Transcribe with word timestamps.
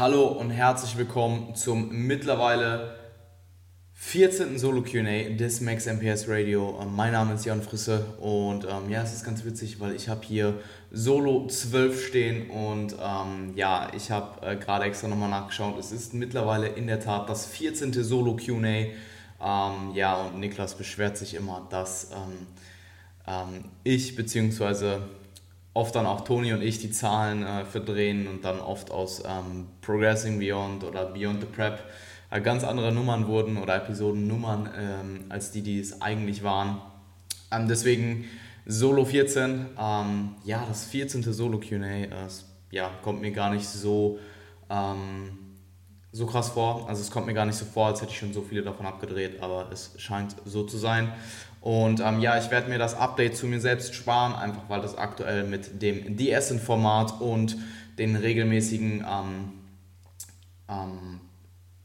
Hallo 0.00 0.28
und 0.28 0.50
herzlich 0.50 0.96
willkommen 0.96 1.54
zum 1.54 2.06
mittlerweile 2.06 2.94
14. 3.92 4.58
Solo 4.58 4.80
QA 4.80 5.36
des 5.36 5.60
Max 5.60 5.84
MPS 5.84 6.26
Radio. 6.26 6.82
Mein 6.90 7.12
Name 7.12 7.34
ist 7.34 7.44
Jan 7.44 7.60
Frisse 7.60 8.06
und 8.18 8.64
ähm, 8.64 8.88
ja, 8.88 9.02
es 9.02 9.12
ist 9.12 9.24
ganz 9.24 9.44
witzig, 9.44 9.78
weil 9.78 9.94
ich 9.94 10.08
habe 10.08 10.22
hier 10.24 10.58
Solo 10.90 11.46
12 11.46 12.06
stehen 12.06 12.48
und 12.48 12.96
ähm, 12.98 13.52
ja, 13.56 13.90
ich 13.94 14.10
habe 14.10 14.40
äh, 14.40 14.56
gerade 14.56 14.86
extra 14.86 15.06
nochmal 15.06 15.28
nachgeschaut. 15.28 15.78
Es 15.78 15.92
ist 15.92 16.14
mittlerweile 16.14 16.68
in 16.68 16.86
der 16.86 17.00
Tat 17.00 17.28
das 17.28 17.44
14. 17.44 17.92
Solo 18.02 18.36
QA. 18.36 18.54
Ähm, 18.56 18.94
ja, 19.92 20.14
und 20.14 20.40
Niklas 20.40 20.78
beschwert 20.78 21.18
sich 21.18 21.34
immer, 21.34 21.66
dass 21.68 22.10
ähm, 22.12 22.46
ähm, 23.26 23.64
ich 23.84 24.16
bzw 24.16 25.00
oft 25.74 25.94
dann 25.94 26.06
auch 26.06 26.22
Toni 26.22 26.52
und 26.52 26.62
ich 26.62 26.78
die 26.78 26.90
Zahlen 26.90 27.44
äh, 27.44 27.64
verdrehen 27.64 28.26
und 28.26 28.44
dann 28.44 28.60
oft 28.60 28.90
aus 28.90 29.22
ähm, 29.24 29.66
Progressing 29.80 30.38
Beyond 30.38 30.84
oder 30.84 31.06
Beyond 31.06 31.40
the 31.40 31.46
Prep 31.46 31.78
äh, 32.30 32.40
ganz 32.40 32.64
andere 32.64 32.92
Nummern 32.92 33.26
wurden 33.26 33.56
oder 33.56 33.76
Episodennummern 33.76 34.70
ähm, 34.76 35.24
als 35.28 35.52
die, 35.52 35.62
die 35.62 35.80
es 35.80 36.02
eigentlich 36.02 36.42
waren. 36.42 36.80
Ähm, 37.52 37.68
deswegen 37.68 38.24
Solo 38.66 39.04
14, 39.04 39.66
ähm, 39.78 40.34
ja, 40.44 40.64
das 40.68 40.84
14. 40.84 41.22
Solo 41.32 41.58
QA, 41.58 41.76
äh, 41.76 42.08
ja, 42.70 42.90
kommt 43.02 43.20
mir 43.20 43.32
gar 43.32 43.50
nicht 43.50 43.66
so, 43.66 44.18
ähm, 44.68 45.38
so 46.12 46.26
krass 46.26 46.50
vor. 46.50 46.88
Also 46.88 47.00
es 47.02 47.10
kommt 47.10 47.26
mir 47.26 47.34
gar 47.34 47.46
nicht 47.46 47.56
so 47.56 47.64
vor, 47.64 47.88
als 47.88 48.00
hätte 48.00 48.12
ich 48.12 48.18
schon 48.18 48.32
so 48.32 48.42
viele 48.42 48.62
davon 48.62 48.86
abgedreht, 48.86 49.42
aber 49.42 49.70
es 49.72 49.94
scheint 49.98 50.36
so 50.44 50.64
zu 50.64 50.78
sein. 50.78 51.12
Und 51.60 52.00
ähm, 52.00 52.20
ja, 52.20 52.38
ich 52.38 52.50
werde 52.50 52.70
mir 52.70 52.78
das 52.78 52.94
Update 52.94 53.36
zu 53.36 53.46
mir 53.46 53.60
selbst 53.60 53.94
sparen, 53.94 54.34
einfach 54.34 54.68
weil 54.68 54.80
das 54.80 54.96
aktuell 54.96 55.44
mit 55.44 55.82
dem 55.82 56.16
DS-Format 56.16 57.20
und 57.20 57.56
den 57.98 58.16
regelmäßigen 58.16 59.04
ähm, 59.06 59.52
ähm, 60.68 61.20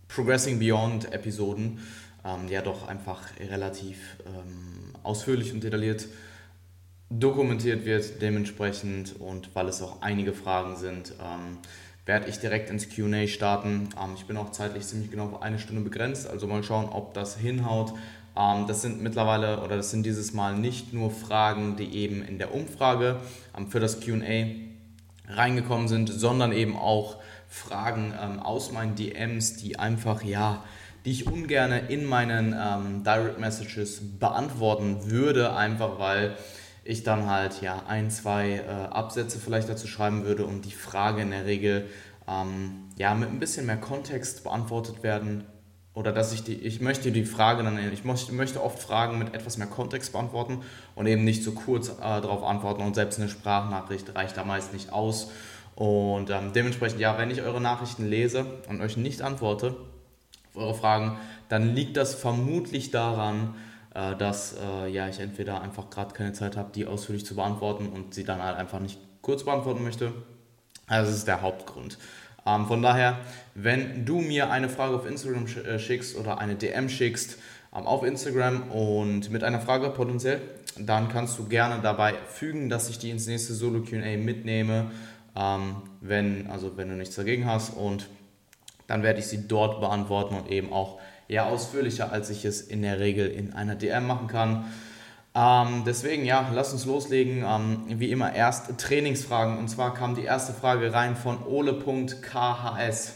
Progressing 0.08 0.60
Beyond 0.60 1.12
Episoden 1.12 1.80
ähm, 2.24 2.48
ja 2.48 2.62
doch 2.62 2.88
einfach 2.88 3.22
relativ 3.40 4.18
ähm, 4.26 4.94
ausführlich 5.04 5.54
und 5.54 5.64
detailliert 5.64 6.08
dokumentiert 7.10 7.86
wird 7.86 8.22
dementsprechend 8.22 9.20
und 9.20 9.54
weil 9.56 9.68
es 9.68 9.82
auch 9.82 10.02
einige 10.02 10.34
Fragen 10.34 10.76
sind, 10.76 11.14
ähm, 11.22 11.60
werde 12.06 12.28
ich 12.30 12.40
direkt 12.40 12.70
ins 12.70 12.90
QA 12.90 13.28
starten. 13.28 13.90
ich 14.16 14.26
bin 14.26 14.38
auch 14.38 14.52
zeitlich 14.52 14.86
ziemlich 14.86 15.12
genau 15.12 15.26
auf 15.26 15.42
eine 15.42 15.60
Stunde 15.60 15.82
begrenzt, 15.82 16.28
also 16.28 16.48
mal 16.48 16.64
schauen, 16.64 16.90
ob 16.90 17.14
das 17.14 17.38
hinhaut. 17.38 17.94
Ähm, 18.38 18.68
das 18.68 18.82
sind 18.82 19.02
mittlerweile 19.02 19.62
oder 19.62 19.78
das 19.78 19.92
sind 19.92 20.06
dieses 20.06 20.34
Mal 20.34 20.56
nicht 20.56 20.94
nur 20.94 21.12
Fragen, 21.12 21.76
die 21.76 21.96
eben 21.96 22.22
in 22.24 22.38
der 22.38 22.54
Umfrage 22.54 23.18
ähm, 23.58 23.68
für 23.68 23.80
das 23.80 24.00
QA 24.00 24.46
reingekommen 25.28 25.88
sind, 25.88 26.10
sondern 26.10 26.52
eben 26.52 26.76
auch 26.76 27.18
Fragen 27.48 28.14
ähm, 28.22 28.40
aus 28.40 28.72
meinen 28.72 28.96
DMs, 28.96 29.58
die 29.58 29.80
einfach, 29.80 30.24
ja, 30.24 30.64
die 31.06 31.12
ich 31.12 31.28
ungern 31.28 31.72
in 31.72 32.06
meinen 32.06 32.54
ähm, 32.54 33.04
Direct 33.04 33.40
Messages 33.40 34.02
beantworten 34.20 35.10
würde, 35.10 35.56
einfach 35.56 36.00
weil 36.00 36.36
ich 36.84 37.04
dann 37.04 37.30
halt 37.30 37.62
ja 37.62 37.84
ein, 37.88 38.12
zwei 38.12 38.58
äh, 38.58 38.70
Absätze 38.92 39.40
vielleicht 39.40 39.70
dazu 39.70 39.88
schreiben 39.88 40.26
würde 40.26 40.46
und 40.46 40.66
die 40.66 40.72
Frage 40.72 41.22
in 41.22 41.32
der 41.32 41.46
Regel 41.46 41.88
ähm, 42.28 42.90
ja 42.98 43.14
mit 43.16 43.30
ein 43.30 43.40
bisschen 43.40 43.66
mehr 43.66 43.78
Kontext 43.78 44.44
beantwortet 44.44 45.04
werden 45.04 45.46
oder 45.96 46.12
dass 46.12 46.34
ich 46.34 46.44
die, 46.44 46.54
ich 46.54 46.82
möchte 46.82 47.12
die 47.12 47.26
Frage 47.26 47.64
dann, 47.64 47.80
ich 47.92 48.04
möchte, 48.04 48.62
oft 48.62 48.80
Fragen 48.80 49.18
mit 49.18 49.34
etwas 49.34 49.58
mehr 49.58 49.68
Kontext 49.68 50.12
beantworten 50.12 50.62
und 50.94 51.08
eben 51.08 51.24
nicht 51.24 51.44
so 51.44 51.54
kurz 51.54 51.90
äh, 51.90 52.02
darauf 52.02 52.44
antworten 52.44 52.84
und 52.84 52.96
selbst 52.96 53.18
eine 53.18 53.30
Sprachnachricht 53.30 54.14
reicht 54.14 54.36
da 54.38 54.44
meist 54.44 54.74
nicht 54.74 54.92
aus. 54.92 55.32
Und 55.76 56.30
ähm, 56.30 56.52
dementsprechend, 56.54 57.00
ja, 57.00 57.18
wenn 57.18 57.32
ich 57.32 57.42
eure 57.42 57.62
Nachrichten 57.62 58.06
lese 58.06 58.46
und 58.70 58.82
euch 58.82 58.98
nicht 58.98 59.22
antworte 59.22 59.76
auf 60.54 60.62
eure 60.62 60.74
Fragen, 60.74 61.18
dann 61.48 61.74
liegt 61.74 61.98
das 61.98 62.14
vermutlich 62.14 62.92
daran, 62.92 63.56
äh, 63.94 64.16
dass 64.18 64.58
äh, 64.58 64.90
ja, 64.90 65.08
ich 65.08 65.20
entweder 65.20 65.62
einfach 65.62 65.90
gerade 65.90 66.14
keine 66.14 66.34
Zeit 66.34 66.58
habe, 66.58 66.72
die 66.76 66.86
ausführlich 66.86 67.26
zu 67.26 67.36
beantworten 67.36 67.88
und 67.88 68.14
sie 68.14 68.26
dann 68.26 68.44
halt 68.44 68.58
einfach 68.58 68.80
nicht 68.80 69.00
kurz 69.22 69.46
beantworten 69.46 69.84
möchte. 69.84 70.12
Also 70.88 71.10
das 71.10 71.20
ist 71.20 71.28
der 71.28 71.42
Hauptgrund. 71.42 71.98
Ähm, 72.46 72.66
von 72.68 72.82
daher, 72.82 73.20
wenn 73.56 74.06
du 74.06 74.22
mir 74.22 74.52
eine 74.52 74.70
Frage 74.70 74.96
auf 74.96 75.06
Instagram 75.06 75.46
äh, 75.46 75.80
schickst 75.80 76.18
oder 76.18 76.38
eine 76.38 76.56
DM 76.56 76.90
schickst 76.90 77.38
ähm, 77.76 77.88
auf 77.88 78.04
Instagram 78.04 78.70
und 78.72 79.32
mit 79.32 79.44
einer 79.44 79.60
Frage 79.60 79.90
potenziell, 79.90 80.42
dann 80.78 81.10
kannst 81.10 81.40
du 81.40 81.46
gerne 81.46 81.82
dabei 81.82 82.16
fügen, 82.28 82.70
dass 82.70 82.90
ich 82.90 83.00
die 83.00 83.10
ins 83.10 83.28
nächste 83.28 83.54
Solo 83.54 83.82
QA 83.82 84.18
mitnehme, 84.18 84.92
ähm, 85.36 85.78
wenn, 86.02 86.48
also 86.50 86.78
wenn 86.78 86.90
du 86.90 86.96
nichts 86.96 87.16
dagegen 87.16 87.46
hast 87.46 87.76
und 87.76 88.08
dann 88.88 89.02
werde 89.02 89.20
ich 89.20 89.28
sie 89.28 89.48
dort 89.48 89.80
beantworten 89.80 90.36
und 90.36 90.52
eben 90.52 90.72
auch 90.72 91.00
eher 91.28 91.48
ausführlicher, 91.48 92.12
als 92.12 92.30
ich 92.30 92.46
es 92.46 92.62
in 92.62 92.82
der 92.82 93.00
Regel 93.00 93.28
in 93.28 93.54
einer 93.54 93.76
DM 93.76 94.06
machen 94.06 94.28
kann. 94.28 94.66
Ähm, 95.36 95.84
deswegen, 95.86 96.24
ja, 96.24 96.50
lass 96.54 96.72
uns 96.72 96.86
loslegen. 96.86 97.44
Ähm, 97.46 98.00
wie 98.00 98.10
immer 98.10 98.34
erst 98.34 98.78
Trainingsfragen. 98.78 99.58
Und 99.58 99.68
zwar 99.68 99.94
kam 99.94 100.16
die 100.16 100.24
erste 100.24 100.54
Frage 100.54 100.94
rein 100.94 101.18
von 101.18 101.44
ole.khs. 101.46 103.14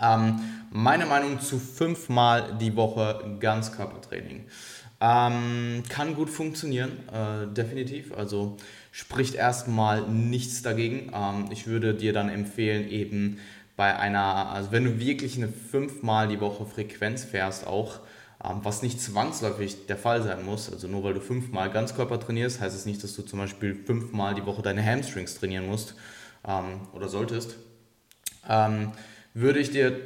Ähm, 0.00 0.40
meine 0.70 1.06
Meinung 1.06 1.40
zu 1.40 1.58
fünfmal 1.58 2.56
die 2.58 2.74
Woche 2.76 3.36
Ganzkörpertraining. 3.40 4.46
Ähm, 5.00 5.82
kann 5.88 6.14
gut 6.14 6.30
funktionieren, 6.30 6.92
äh, 7.12 7.52
definitiv. 7.52 8.12
Also 8.16 8.56
spricht 8.90 9.34
erstmal 9.34 10.02
nichts 10.08 10.62
dagegen. 10.62 11.12
Ähm, 11.14 11.46
ich 11.50 11.66
würde 11.66 11.94
dir 11.94 12.12
dann 12.12 12.30
empfehlen, 12.30 12.88
eben 12.88 13.38
bei 13.76 13.96
einer, 13.96 14.50
also 14.50 14.72
wenn 14.72 14.84
du 14.84 14.98
wirklich 14.98 15.36
eine 15.36 15.48
fünfmal 15.48 16.26
die 16.26 16.40
Woche 16.40 16.66
Frequenz 16.66 17.22
fährst, 17.22 17.66
auch 17.66 18.00
was 18.40 18.82
nicht 18.82 19.00
zwangsläufig 19.00 19.86
der 19.86 19.96
Fall 19.96 20.22
sein 20.22 20.44
muss. 20.44 20.70
Also 20.72 20.86
nur 20.86 21.02
weil 21.02 21.14
du 21.14 21.20
fünfmal 21.20 21.70
Ganzkörper 21.70 22.20
trainierst, 22.20 22.60
heißt 22.60 22.76
es 22.76 22.86
nicht, 22.86 23.02
dass 23.02 23.14
du 23.14 23.22
zum 23.22 23.38
Beispiel 23.40 23.74
fünfmal 23.74 24.34
die 24.34 24.46
Woche 24.46 24.62
deine 24.62 24.84
Hamstrings 24.84 25.34
trainieren 25.34 25.66
musst 25.66 25.94
ähm, 26.46 26.82
oder 26.92 27.08
solltest. 27.08 27.56
Ähm, 28.48 28.92
würde 29.34 29.58
ich 29.58 29.70
dir 29.70 30.00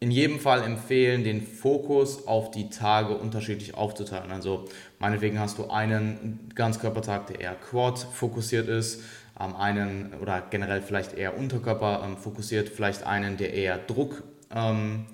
in 0.00 0.10
jedem 0.10 0.38
Fall 0.38 0.62
empfehlen, 0.62 1.24
den 1.24 1.42
Fokus 1.44 2.26
auf 2.26 2.50
die 2.52 2.70
Tage 2.70 3.16
unterschiedlich 3.16 3.74
aufzuteilen. 3.74 4.30
Also 4.30 4.66
meinetwegen 4.98 5.40
hast 5.40 5.58
du 5.58 5.70
einen 5.70 6.50
Ganzkörpertag, 6.54 7.26
der 7.26 7.40
eher 7.40 7.54
Quad 7.54 7.98
fokussiert 7.98 8.68
ist, 8.68 9.02
einen 9.34 10.14
oder 10.20 10.42
generell 10.50 10.82
vielleicht 10.82 11.14
eher 11.14 11.36
Unterkörper 11.36 12.16
fokussiert, 12.20 12.68
vielleicht 12.68 13.04
einen, 13.04 13.36
der 13.36 13.54
eher 13.54 13.78
Druck 13.78 14.22
ähm, 14.54 15.06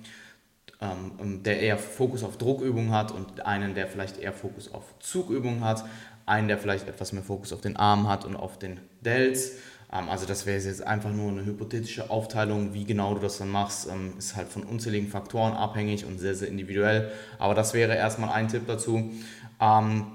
ähm, 0.85 1.11
ähm, 1.19 1.43
der 1.43 1.59
eher 1.59 1.77
Fokus 1.77 2.23
auf 2.23 2.37
Druckübungen 2.37 2.91
hat 2.91 3.11
und 3.11 3.45
einen, 3.45 3.75
der 3.75 3.87
vielleicht 3.87 4.17
eher 4.17 4.33
Fokus 4.33 4.73
auf 4.73 4.83
Zugübungen 4.99 5.63
hat, 5.63 5.83
einen, 6.25 6.47
der 6.47 6.57
vielleicht 6.57 6.87
etwas 6.87 7.11
mehr 7.11 7.23
Fokus 7.23 7.53
auf 7.53 7.61
den 7.61 7.75
Arm 7.75 8.07
hat 8.07 8.25
und 8.25 8.35
auf 8.35 8.59
den 8.59 8.79
Delts. 9.01 9.51
Ähm, 9.91 10.09
also 10.09 10.25
das 10.25 10.45
wäre 10.45 10.57
jetzt 10.57 10.85
einfach 10.85 11.11
nur 11.11 11.31
eine 11.31 11.45
hypothetische 11.45 12.09
Aufteilung, 12.09 12.73
wie 12.73 12.85
genau 12.85 13.13
du 13.13 13.21
das 13.21 13.37
dann 13.37 13.49
machst, 13.49 13.87
ähm, 13.89 14.13
ist 14.17 14.35
halt 14.35 14.47
von 14.47 14.63
unzähligen 14.63 15.07
Faktoren 15.07 15.53
abhängig 15.53 16.05
und 16.05 16.19
sehr, 16.19 16.35
sehr 16.35 16.47
individuell. 16.47 17.11
Aber 17.39 17.53
das 17.53 17.73
wäre 17.73 17.95
erstmal 17.95 18.29
ein 18.29 18.47
Tipp 18.47 18.63
dazu. 18.67 19.11
Ähm, 19.59 20.05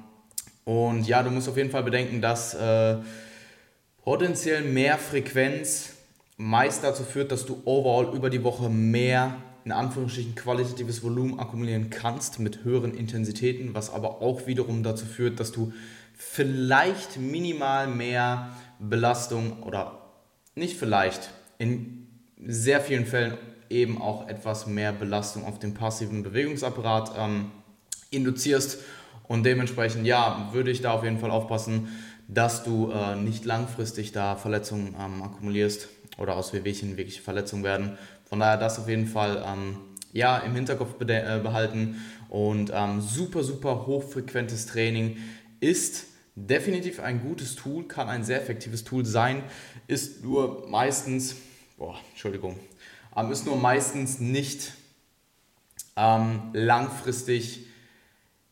und 0.65 1.07
ja, 1.07 1.23
du 1.23 1.31
musst 1.31 1.49
auf 1.49 1.57
jeden 1.57 1.71
Fall 1.71 1.83
bedenken, 1.83 2.21
dass 2.21 2.55
äh, 2.55 2.97
potenziell 4.05 4.63
mehr 4.63 4.99
Frequenz 4.99 5.95
meist 6.37 6.85
dazu 6.85 7.03
führt, 7.03 7.33
dass 7.33 7.45
du 7.45 7.61
overall 7.65 8.15
über 8.15 8.31
die 8.31 8.43
Woche 8.43 8.69
mehr 8.69 9.37
in 9.71 9.77
Anführungsstrichen 9.77 10.35
qualitatives 10.35 11.05
Volumen 11.05 11.39
akkumulieren 11.39 11.91
kannst 11.91 12.41
mit 12.41 12.65
höheren 12.65 12.93
Intensitäten, 12.93 13.73
was 13.73 13.93
aber 13.93 14.21
auch 14.21 14.49
wiederum 14.49 14.83
dazu 14.83 15.07
führt, 15.07 15.39
dass 15.39 15.53
du 15.53 15.73
vielleicht 16.17 17.19
minimal 17.19 17.87
mehr 17.87 18.51
Belastung 18.81 19.63
oder 19.63 20.01
nicht 20.57 20.77
vielleicht, 20.77 21.31
in 21.59 22.09
sehr 22.45 22.81
vielen 22.81 23.07
Fällen 23.07 23.35
eben 23.69 24.03
auch 24.03 24.27
etwas 24.29 24.67
mehr 24.67 24.91
Belastung 24.93 25.45
auf 25.45 25.61
den 25.61 25.73
passiven 25.73 26.25
Bewegungsapparat 26.25 27.13
ähm, 27.17 27.53
induzierst. 28.11 28.81
Und 29.29 29.45
dementsprechend, 29.45 30.05
ja, 30.05 30.49
würde 30.53 30.73
ich 30.73 30.81
da 30.81 30.91
auf 30.91 31.05
jeden 31.05 31.21
Fall 31.21 31.31
aufpassen, 31.31 31.91
dass 32.27 32.65
du 32.65 32.91
äh, 32.91 33.15
nicht 33.15 33.45
langfristig 33.45 34.11
da 34.11 34.35
Verletzungen 34.35 34.97
ähm, 34.99 35.23
akkumulierst 35.23 35.89
oder 36.19 36.35
aus 36.35 36.53
Wehwehchen 36.53 36.97
wirklich 36.97 37.21
Verletzungen 37.21 37.63
werden. 37.63 37.97
Von 38.31 38.39
daher 38.39 38.57
das 38.57 38.79
auf 38.79 38.89
jeden 38.89 39.09
Fall 39.09 39.45
ähm, 39.45 39.77
ja, 40.13 40.39
im 40.39 40.55
Hinterkopf 40.55 40.95
äh, 41.01 41.41
behalten. 41.43 42.01
Und 42.29 42.71
ähm, 42.73 43.01
super, 43.01 43.43
super 43.43 43.87
hochfrequentes 43.87 44.67
Training 44.67 45.19
ist 45.59 46.07
definitiv 46.37 47.01
ein 47.01 47.21
gutes 47.21 47.57
Tool, 47.57 47.89
kann 47.89 48.09
ein 48.09 48.23
sehr 48.23 48.41
effektives 48.41 48.85
Tool 48.85 49.05
sein, 49.05 49.43
ist 49.89 50.23
nur 50.23 50.69
meistens, 50.69 51.35
boah, 51.77 51.97
Entschuldigung, 52.11 52.59
ähm, 53.17 53.33
ist 53.33 53.47
nur 53.47 53.57
meistens 53.57 54.21
nicht 54.21 54.75
ähm, 55.97 56.51
langfristig 56.53 57.67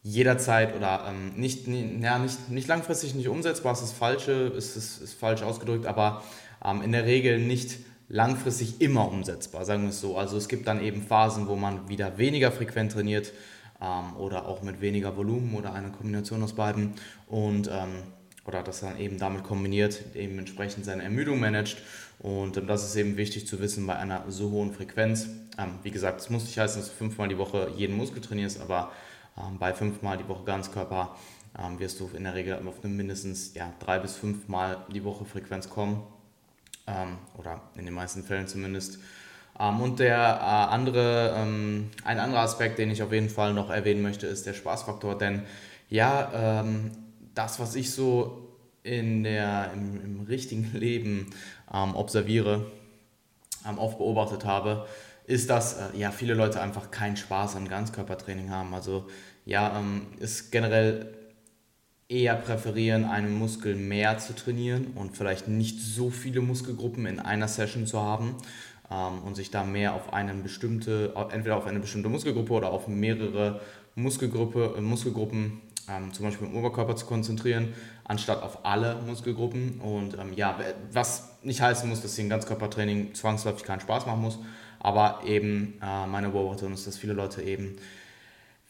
jederzeit 0.03 0.75
oder 0.75 1.05
ähm, 1.09 1.35
nicht, 1.37 1.69
ja, 1.69 2.19
nicht, 2.19 2.51
nicht 2.51 2.67
langfristig 2.67 3.15
nicht 3.15 3.29
umsetzbar, 3.29 3.75
ist 3.75 3.83
das 3.83 3.93
Falsche, 3.93 4.53
ist, 4.57 4.77
ist, 4.77 5.01
ist 5.01 5.15
falsch 5.15 5.43
ausgedrückt, 5.43 5.87
aber 5.87 6.25
ähm, 6.65 6.83
in 6.83 6.91
der 6.91 7.05
Regel 7.05 7.39
nicht 7.39 7.79
langfristig 8.09 8.81
immer 8.81 9.11
umsetzbar, 9.11 9.65
sagen 9.65 9.83
wir 9.83 9.91
es 9.91 10.01
so. 10.01 10.17
Also 10.17 10.37
es 10.37 10.49
gibt 10.49 10.67
dann 10.67 10.83
eben 10.83 11.03
Phasen, 11.03 11.47
wo 11.47 11.57
man 11.57 11.89
wieder 11.89 12.19
weniger 12.19 12.51
frequent 12.51 12.93
trainiert 12.93 13.33
ähm, 13.81 14.17
oder 14.17 14.47
auch 14.47 14.63
mit 14.63 14.81
weniger 14.81 15.17
Volumen 15.17 15.55
oder 15.55 15.75
eine 15.75 15.91
Kombination 15.91 16.43
aus 16.43 16.55
beiden 16.55 16.95
und 17.27 17.69
ähm, 17.69 18.03
oder 18.47 18.63
das 18.63 18.81
dann 18.81 18.99
eben 18.99 19.19
damit 19.19 19.45
kombiniert, 19.45 20.03
eben 20.15 20.39
entsprechend 20.39 20.87
seine 20.87 21.03
Ermüdung 21.03 21.39
managt. 21.39 21.83
Und 22.19 22.57
ähm, 22.57 22.67
das 22.67 22.85
ist 22.85 22.97
eben 22.97 23.19
wichtig 23.19 23.47
zu 23.47 23.61
wissen 23.61 23.87
bei 23.87 23.97
einer 23.97 24.25
so 24.29 24.51
hohen 24.51 24.73
Frequenz. 24.73 25.29
Ähm, 25.59 25.75
wie 25.83 25.91
gesagt, 25.91 26.21
es 26.21 26.31
muss 26.31 26.45
nicht 26.45 26.59
heißen, 26.59 26.81
dass 26.81 26.91
du 26.91 26.97
fünfmal 26.97 27.29
die 27.29 27.37
Woche 27.37 27.71
jeden 27.77 27.95
Muskel 27.97 28.23
trainierst, 28.23 28.59
aber 28.61 28.91
ähm, 29.37 29.59
bei 29.59 29.75
fünfmal 29.75 30.17
die 30.17 30.27
Woche 30.29 30.45
Ganzkörper 30.45 31.15
ähm, 31.59 31.79
wirst 31.79 32.01
du 32.01 32.09
in 32.17 32.25
der 32.25 32.35
Regel 32.35 32.55
auf 32.55 32.83
eine 32.83 32.95
mindestens 32.95 33.53
ja, 33.53 33.71
drei 33.81 33.99
bis 33.99 34.17
fünfmal 34.17 34.79
die 34.95 35.05
Woche 35.05 35.27
Frequenz 35.27 35.69
kommen 35.69 36.03
oder 37.37 37.61
in 37.77 37.85
den 37.85 37.95
meisten 37.95 38.23
Fällen 38.23 38.47
zumindest. 38.47 38.99
Ähm, 39.59 39.81
und 39.81 39.99
der 39.99 40.17
äh, 40.17 40.73
andere, 40.73 41.35
ähm, 41.37 41.91
ein 42.05 42.19
anderer 42.19 42.43
Aspekt, 42.43 42.79
den 42.79 42.91
ich 42.91 43.03
auf 43.03 43.13
jeden 43.13 43.29
Fall 43.29 43.53
noch 43.55 43.71
erwähnen 43.71 44.03
möchte, 44.03 44.27
ist 44.27 44.47
der 44.47 44.55
Spaßfaktor, 44.55 45.19
denn 45.19 45.43
ja, 45.89 46.61
ähm, 46.61 46.93
das, 47.35 47.61
was 47.61 47.75
ich 47.75 47.93
so 47.93 48.49
in 48.83 49.23
der, 49.25 49.71
im, 49.75 50.01
im 50.03 50.21
richtigen 50.27 50.71
Leben 50.79 51.31
ähm, 51.73 51.95
observiere, 51.95 52.71
ähm, 53.69 53.79
oft 53.79 53.99
beobachtet 53.99 54.45
habe, 54.45 54.87
ist, 55.27 55.51
dass 55.51 55.75
äh, 55.75 55.99
ja, 55.99 56.11
viele 56.11 56.35
Leute 56.35 56.61
einfach 56.61 56.91
keinen 56.91 57.17
Spaß 57.17 57.57
an 57.57 57.69
Ganzkörpertraining 57.69 58.51
haben. 58.51 58.75
Also 58.75 59.07
ja, 59.45 59.79
ähm, 59.79 60.07
ist 60.19 60.53
generell 60.53 61.18
eher 62.09 62.37
präferieren, 62.37 63.05
einen 63.05 63.39
Muskel 63.39 63.75
mehr 63.77 64.19
zu 64.19 64.35
trainieren 64.35 64.89
und 64.95 65.17
vielleicht 65.17 65.47
nicht 65.49 65.81
so 65.81 66.11
viele 66.11 66.41
Muskelgruppen 66.41 67.07
in 67.07 67.21
einer 67.21 67.49
Session 67.49 67.87
zu 67.87 68.01
haben 68.01 68.37
ähm, 68.91 69.23
und 69.25 69.37
sich 69.37 69.51
da 69.51 69.63
mehr 69.65 69.95
auf 69.95 70.13
eine 70.13 70.33
bestimmte, 70.35 71.13
entweder 71.31 71.57
auf 71.57 71.67
eine 71.67 71.81
bestimmte 71.81 72.09
Muskelgruppe 72.09 72.53
oder 72.55 72.71
auf 72.71 72.89
mehrere 72.89 73.61
Muskelgruppe, 73.95 74.75
äh, 74.79 74.81
Muskelgruppen, 74.81 75.61
ähm, 75.91 76.13
zum 76.15 76.25
Beispiel 76.25 76.49
im 76.49 76.57
Oberkörper 76.57 76.97
zu 76.97 77.05
konzentrieren, 77.05 77.75
anstatt 78.05 78.43
auf 78.43 78.65
alle 78.65 79.03
Muskelgruppen. 79.07 79.81
Und 79.81 80.15
ähm, 80.19 80.33
ja, 80.35 80.59
was 80.91 81.37
nicht 81.43 81.61
heißen 81.61 81.89
muss, 81.89 82.01
dass 82.01 82.17
hier 82.17 82.25
ein 82.25 82.31
Ganzkörpertraining 82.31 83.15
zwangsläufig 83.15 83.65
keinen 83.65 83.81
Spaß 83.81 84.07
machen 84.07 84.23
muss, 84.23 84.39
aber 84.81 85.21
eben 85.27 85.75
äh, 85.83 86.07
meine 86.07 86.31
Beobachtung 86.31 86.73
ist, 86.73 86.87
dass 86.87 86.97
viele 86.97 87.13
Leute 87.13 87.43
eben 87.43 87.77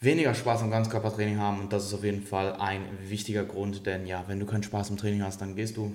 weniger 0.00 0.34
Spaß 0.34 0.62
am 0.62 0.70
Ganzkörpertraining 0.70 1.38
haben 1.38 1.60
und 1.60 1.72
das 1.72 1.86
ist 1.86 1.94
auf 1.94 2.04
jeden 2.04 2.22
Fall 2.22 2.54
ein 2.54 2.82
wichtiger 3.02 3.44
Grund, 3.44 3.86
denn 3.86 4.06
ja, 4.06 4.24
wenn 4.28 4.38
du 4.38 4.46
keinen 4.46 4.62
Spaß 4.62 4.90
im 4.90 4.96
Training 4.96 5.22
hast, 5.22 5.40
dann 5.40 5.56
gehst 5.56 5.76
du 5.76 5.94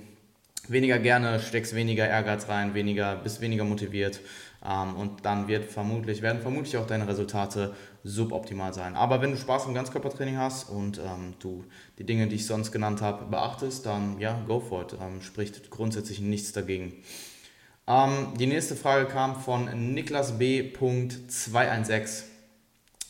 weniger 0.67 0.99
gerne, 0.99 1.39
steckst 1.39 1.75
weniger 1.75 2.07
Ehrgeiz 2.07 2.47
rein, 2.47 2.73
weniger, 2.73 3.15
bist 3.17 3.41
weniger 3.41 3.63
motiviert 3.63 4.21
ähm, 4.65 4.95
und 4.95 5.25
dann 5.25 5.47
wird 5.47 5.65
vermutlich, 5.65 6.21
werden 6.21 6.41
vermutlich 6.41 6.77
auch 6.77 6.87
deine 6.87 7.07
Resultate 7.07 7.75
suboptimal 8.03 8.73
sein. 8.73 8.95
Aber 8.95 9.21
wenn 9.21 9.31
du 9.31 9.37
Spaß 9.37 9.65
am 9.65 9.73
Ganzkörpertraining 9.73 10.37
hast 10.37 10.69
und 10.69 10.99
ähm, 10.99 11.33
du 11.39 11.63
die 11.97 12.05
Dinge, 12.05 12.27
die 12.27 12.35
ich 12.35 12.45
sonst 12.45 12.71
genannt 12.71 13.01
habe, 13.01 13.25
beachtest, 13.25 13.85
dann 13.85 14.19
ja, 14.19 14.41
go 14.47 14.59
for 14.59 14.83
it. 14.83 14.95
Ähm, 15.01 15.21
spricht 15.21 15.69
grundsätzlich 15.69 16.19
nichts 16.19 16.51
dagegen. 16.53 16.93
Ähm, 17.87 18.33
die 18.39 18.47
nächste 18.47 18.75
Frage 18.75 19.05
kam 19.05 19.35
von 19.35 19.93
Niklas 19.93 20.37
B.216. 20.37 22.32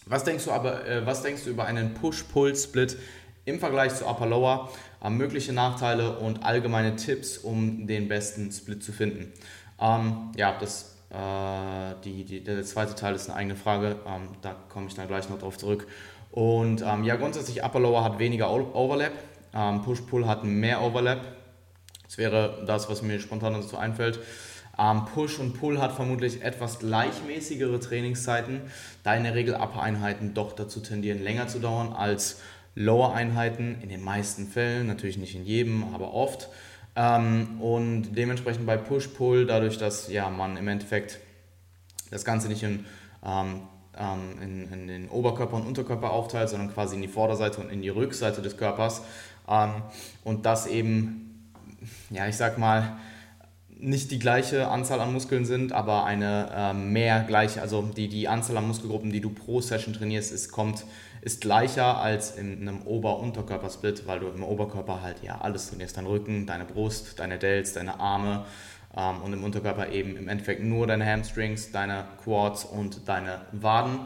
Was 0.05 0.23
denkst 0.23 0.45
du 0.45 0.51
aber, 0.51 0.85
äh, 0.88 1.05
was 1.05 1.21
denkst 1.21 1.44
du 1.45 1.50
über 1.50 1.65
einen 1.65 1.94
Push-Pull-Split 1.94 2.97
im 3.45 3.59
Vergleich 3.59 3.95
zu 3.95 4.05
Upper-Lower? 4.05 4.69
Äh, 5.03 5.09
mögliche 5.09 5.53
Nachteile 5.53 6.17
und 6.17 6.44
allgemeine 6.44 6.95
Tipps, 6.95 7.38
um 7.38 7.88
den 7.88 8.07
besten 8.07 8.51
Split 8.51 8.83
zu 8.83 8.91
finden. 8.91 9.31
Ähm, 9.79 10.31
ja, 10.35 10.57
das, 10.59 10.95
äh, 11.09 11.95
die, 12.03 12.23
die, 12.25 12.44
der 12.44 12.63
zweite 12.63 12.95
Teil 12.95 13.15
ist 13.15 13.29
eine 13.29 13.38
eigene 13.38 13.55
Frage, 13.55 13.97
ähm, 14.07 14.29
da 14.41 14.55
komme 14.69 14.88
ich 14.88 14.95
dann 14.95 15.07
gleich 15.07 15.29
noch 15.29 15.39
drauf 15.39 15.57
zurück. 15.57 15.88
Und 16.31 16.81
ähm, 16.81 17.03
ja, 17.03 17.15
grundsätzlich 17.15 17.63
Upper-Lower 17.63 18.03
hat 18.03 18.19
weniger 18.19 18.51
Overlap, 18.51 19.13
ähm, 19.53 19.81
Push-Pull 19.83 20.27
hat 20.27 20.44
mehr 20.44 20.81
Overlap. 20.81 21.21
Das 22.03 22.17
wäre 22.17 22.63
das, 22.67 22.89
was 22.89 23.01
mir 23.01 23.19
spontan 23.19 23.53
dazu 23.53 23.77
einfällt. 23.77 24.19
Ähm, 24.77 25.05
Push 25.05 25.39
und 25.39 25.53
Pull 25.53 25.79
hat 25.79 25.93
vermutlich 25.93 26.41
etwas 26.41 26.79
gleichmäßigere 26.79 27.79
Trainingszeiten, 27.79 28.61
da 29.03 29.15
in 29.15 29.23
der 29.23 29.35
Regel 29.35 29.53
Upper-Einheiten 29.53 30.33
doch 30.33 30.53
dazu 30.53 30.79
tendieren, 30.79 31.23
länger 31.23 31.47
zu 31.47 31.59
dauern 31.59 31.93
als 31.93 32.41
Lower-Einheiten, 32.75 33.77
in 33.81 33.89
den 33.89 34.03
meisten 34.03 34.47
Fällen, 34.47 34.87
natürlich 34.87 35.17
nicht 35.17 35.35
in 35.35 35.45
jedem, 35.45 35.93
aber 35.93 36.13
oft. 36.13 36.49
Ähm, 36.95 37.61
und 37.61 38.13
dementsprechend 38.15 38.65
bei 38.65 38.77
Push-Pull, 38.77 39.45
dadurch, 39.45 39.77
dass 39.77 40.11
ja, 40.11 40.29
man 40.29 40.57
im 40.57 40.67
Endeffekt 40.67 41.19
das 42.09 42.25
Ganze 42.25 42.47
nicht 42.47 42.63
in, 42.63 42.85
ähm, 43.23 43.61
in, 44.41 44.71
in, 44.73 44.87
den 44.87 45.09
Oberkörper 45.09 45.55
und 45.55 45.67
Unterkörper 45.67 46.11
aufteilt, 46.11 46.49
sondern 46.49 46.73
quasi 46.73 46.95
in 46.95 47.01
die 47.03 47.07
Vorderseite 47.07 47.61
und 47.61 47.69
in 47.69 47.83
die 47.83 47.89
Rückseite 47.89 48.41
des 48.41 48.57
Körpers. 48.57 49.01
Und 50.23 50.45
das 50.45 50.67
eben, 50.67 51.51
ja, 52.09 52.27
ich 52.27 52.37
sag 52.37 52.57
mal, 52.57 52.97
nicht 53.83 54.12
die 54.12 54.19
gleiche 54.19 54.69
Anzahl 54.69 55.01
an 55.01 55.12
Muskeln 55.12 55.45
sind, 55.45 55.74
aber 55.74 56.06
eine 56.06 56.50
äh, 56.56 56.74
mehr 56.74 57.24
gleiche, 57.27 57.62
also 57.62 57.81
die, 57.81 58.07
die 58.07 58.27
Anzahl 58.27 58.57
an 58.57 58.68
Muskelgruppen, 58.68 59.12
die 59.12 59.19
du 59.19 59.30
pro 59.30 59.62
Session 59.62 59.94
trainierst, 59.94 60.31
ist, 60.31 60.51
kommt, 60.51 60.85
ist 61.21 61.41
gleicher 61.41 61.97
als 61.97 62.38
in 62.38 62.62
einem 62.62 62.83
Ober-Unterkörper-Split, 62.83 64.07
weil 64.07 64.21
du 64.21 64.27
im 64.27 64.44
Oberkörper 64.44 65.01
halt 65.01 65.18
ja 65.21 65.41
alles 65.41 65.69
trainierst, 65.69 65.97
dein 65.97 66.06
Rücken, 66.06 66.45
deine 66.45 66.65
Brust, 66.65 67.19
deine 67.19 67.38
Delts, 67.38 67.74
deine 67.74 68.00
Arme 68.00 68.45
ähm, 68.95 69.21
und 69.21 69.33
im 69.33 69.44
Unterkörper 69.44 69.91
eben 69.91 70.15
im 70.15 70.30
Endeffekt 70.30 70.63
nur 70.63 70.88
deine 70.88 71.06
Hamstrings, 71.06 71.71
deine 71.71 72.06
Quads 72.24 72.63
und 72.65 73.07
deine 73.07 73.41
Waden. 73.51 74.00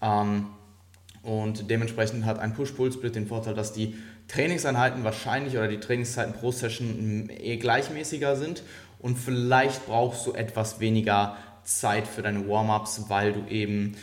Ähm, 0.00 0.46
und 1.22 1.70
dementsprechend 1.70 2.24
hat 2.24 2.38
ein 2.38 2.54
Push-Pull-Split 2.54 3.14
den 3.14 3.26
Vorteil, 3.26 3.54
dass 3.54 3.74
die 3.74 3.96
Trainingseinheiten 4.28 5.04
wahrscheinlich 5.04 5.58
oder 5.58 5.68
die 5.68 5.80
Trainingszeiten 5.80 6.32
pro 6.32 6.52
Session 6.52 7.28
eh 7.36 7.56
gleichmäßiger 7.56 8.36
sind 8.36 8.62
und 9.00 9.16
vielleicht 9.16 9.86
brauchst 9.86 10.26
du 10.26 10.32
etwas 10.32 10.80
weniger 10.80 11.36
Zeit 11.64 12.06
für 12.06 12.22
deine 12.22 12.48
Warm-ups, 12.48 13.04
weil 13.08 13.32
du 13.32 13.46
eben, 13.48 13.96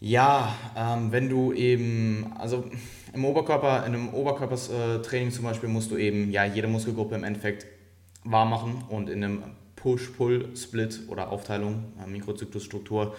ja, 0.00 0.54
ähm, 0.76 1.12
wenn 1.12 1.28
du 1.28 1.52
eben, 1.52 2.32
also 2.38 2.64
im 3.12 3.24
Oberkörper, 3.24 3.84
in 3.86 3.94
einem 3.94 4.14
Oberkörpertraining 4.14 5.32
zum 5.32 5.44
Beispiel 5.44 5.68
musst 5.68 5.90
du 5.90 5.96
eben, 5.96 6.30
ja, 6.30 6.44
jede 6.44 6.68
Muskelgruppe 6.68 7.14
im 7.14 7.24
Endeffekt 7.24 7.66
warm 8.24 8.50
machen 8.50 8.84
und 8.88 9.08
in 9.08 9.24
einem 9.24 9.42
Push-Pull-Split 9.76 11.02
oder 11.08 11.30
Aufteilung, 11.30 11.92
äh, 12.02 12.08
Mikrozyklusstruktur, 12.08 13.16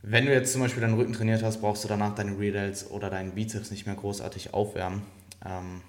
wenn 0.00 0.26
du 0.26 0.32
jetzt 0.32 0.52
zum 0.52 0.62
Beispiel 0.62 0.80
deinen 0.80 0.94
Rücken 0.94 1.12
trainiert 1.12 1.42
hast, 1.42 1.60
brauchst 1.60 1.82
du 1.82 1.88
danach 1.88 2.14
deine 2.14 2.38
Rear 2.38 2.70
oder 2.90 3.10
deinen 3.10 3.32
Bizeps 3.32 3.72
nicht 3.72 3.84
mehr 3.84 3.96
großartig 3.96 4.54
aufwärmen. 4.54 5.02
Ähm, 5.44 5.82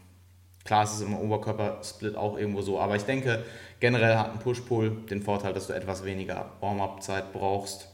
Klar 0.69 0.83
ist 0.83 0.93
es 0.93 1.01
im 1.01 1.15
Oberkörpersplit 1.15 2.15
auch 2.15 2.37
irgendwo 2.37 2.61
so, 2.61 2.79
aber 2.79 2.95
ich 2.95 3.01
denke, 3.03 3.43
generell 3.79 4.17
hat 4.17 4.31
ein 4.31 4.39
Push-Pull 4.39 5.05
den 5.09 5.21
Vorteil, 5.21 5.53
dass 5.53 5.67
du 5.67 5.73
etwas 5.73 6.05
weniger 6.05 6.51
Warm-up-Zeit 6.59 7.33
brauchst. 7.33 7.87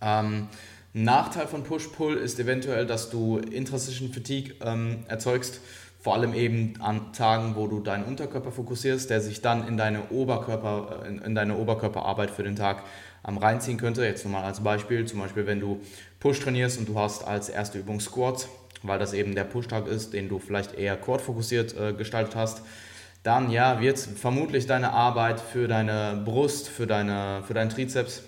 Ähm, 0.00 0.48
Nachteil 0.92 1.46
von 1.46 1.62
Push-Pull 1.62 2.16
ist 2.16 2.38
eventuell, 2.40 2.86
dass 2.86 3.10
du 3.10 3.38
Intrasession 3.38 4.12
Fatigue 4.12 4.54
ähm, 4.64 5.04
erzeugst, 5.08 5.60
vor 6.00 6.14
allem 6.14 6.34
eben 6.34 6.80
an 6.80 7.12
Tagen, 7.12 7.56
wo 7.56 7.66
du 7.66 7.80
deinen 7.80 8.04
Unterkörper 8.04 8.52
fokussierst, 8.52 9.10
der 9.10 9.20
sich 9.20 9.42
dann 9.42 9.66
in 9.66 9.76
deine, 9.76 10.10
Oberkörper, 10.10 11.02
äh, 11.04 11.08
in, 11.08 11.18
in 11.20 11.34
deine 11.34 11.56
Oberkörperarbeit 11.56 12.30
für 12.30 12.44
den 12.44 12.56
Tag 12.56 12.82
ähm, 13.26 13.38
reinziehen 13.38 13.78
könnte. 13.78 14.04
Jetzt 14.04 14.24
nochmal 14.24 14.44
als 14.44 14.60
Beispiel, 14.60 15.04
zum 15.04 15.20
Beispiel 15.20 15.46
wenn 15.46 15.60
du 15.60 15.80
Push 16.20 16.40
trainierst 16.40 16.78
und 16.78 16.88
du 16.88 16.98
hast 16.98 17.26
als 17.26 17.48
erste 17.48 17.78
Übung 17.78 18.00
Squats 18.00 18.48
weil 18.82 18.98
das 18.98 19.12
eben 19.12 19.34
der 19.34 19.44
Push-Tag 19.44 19.86
ist, 19.86 20.12
den 20.12 20.28
du 20.28 20.38
vielleicht 20.38 20.74
eher 20.74 20.96
Quad-fokussiert 20.96 21.76
äh, 21.76 21.92
gestaltet 21.92 22.36
hast, 22.36 22.62
dann 23.26 23.50
ja, 23.50 23.80
wird 23.80 23.98
vermutlich 23.98 24.66
deine 24.66 24.92
Arbeit 24.92 25.40
für 25.40 25.66
deine 25.66 26.22
Brust, 26.24 26.68
für, 26.68 26.86
deine, 26.86 27.42
für 27.44 27.54
deinen 27.54 27.70
Trizeps 27.70 28.22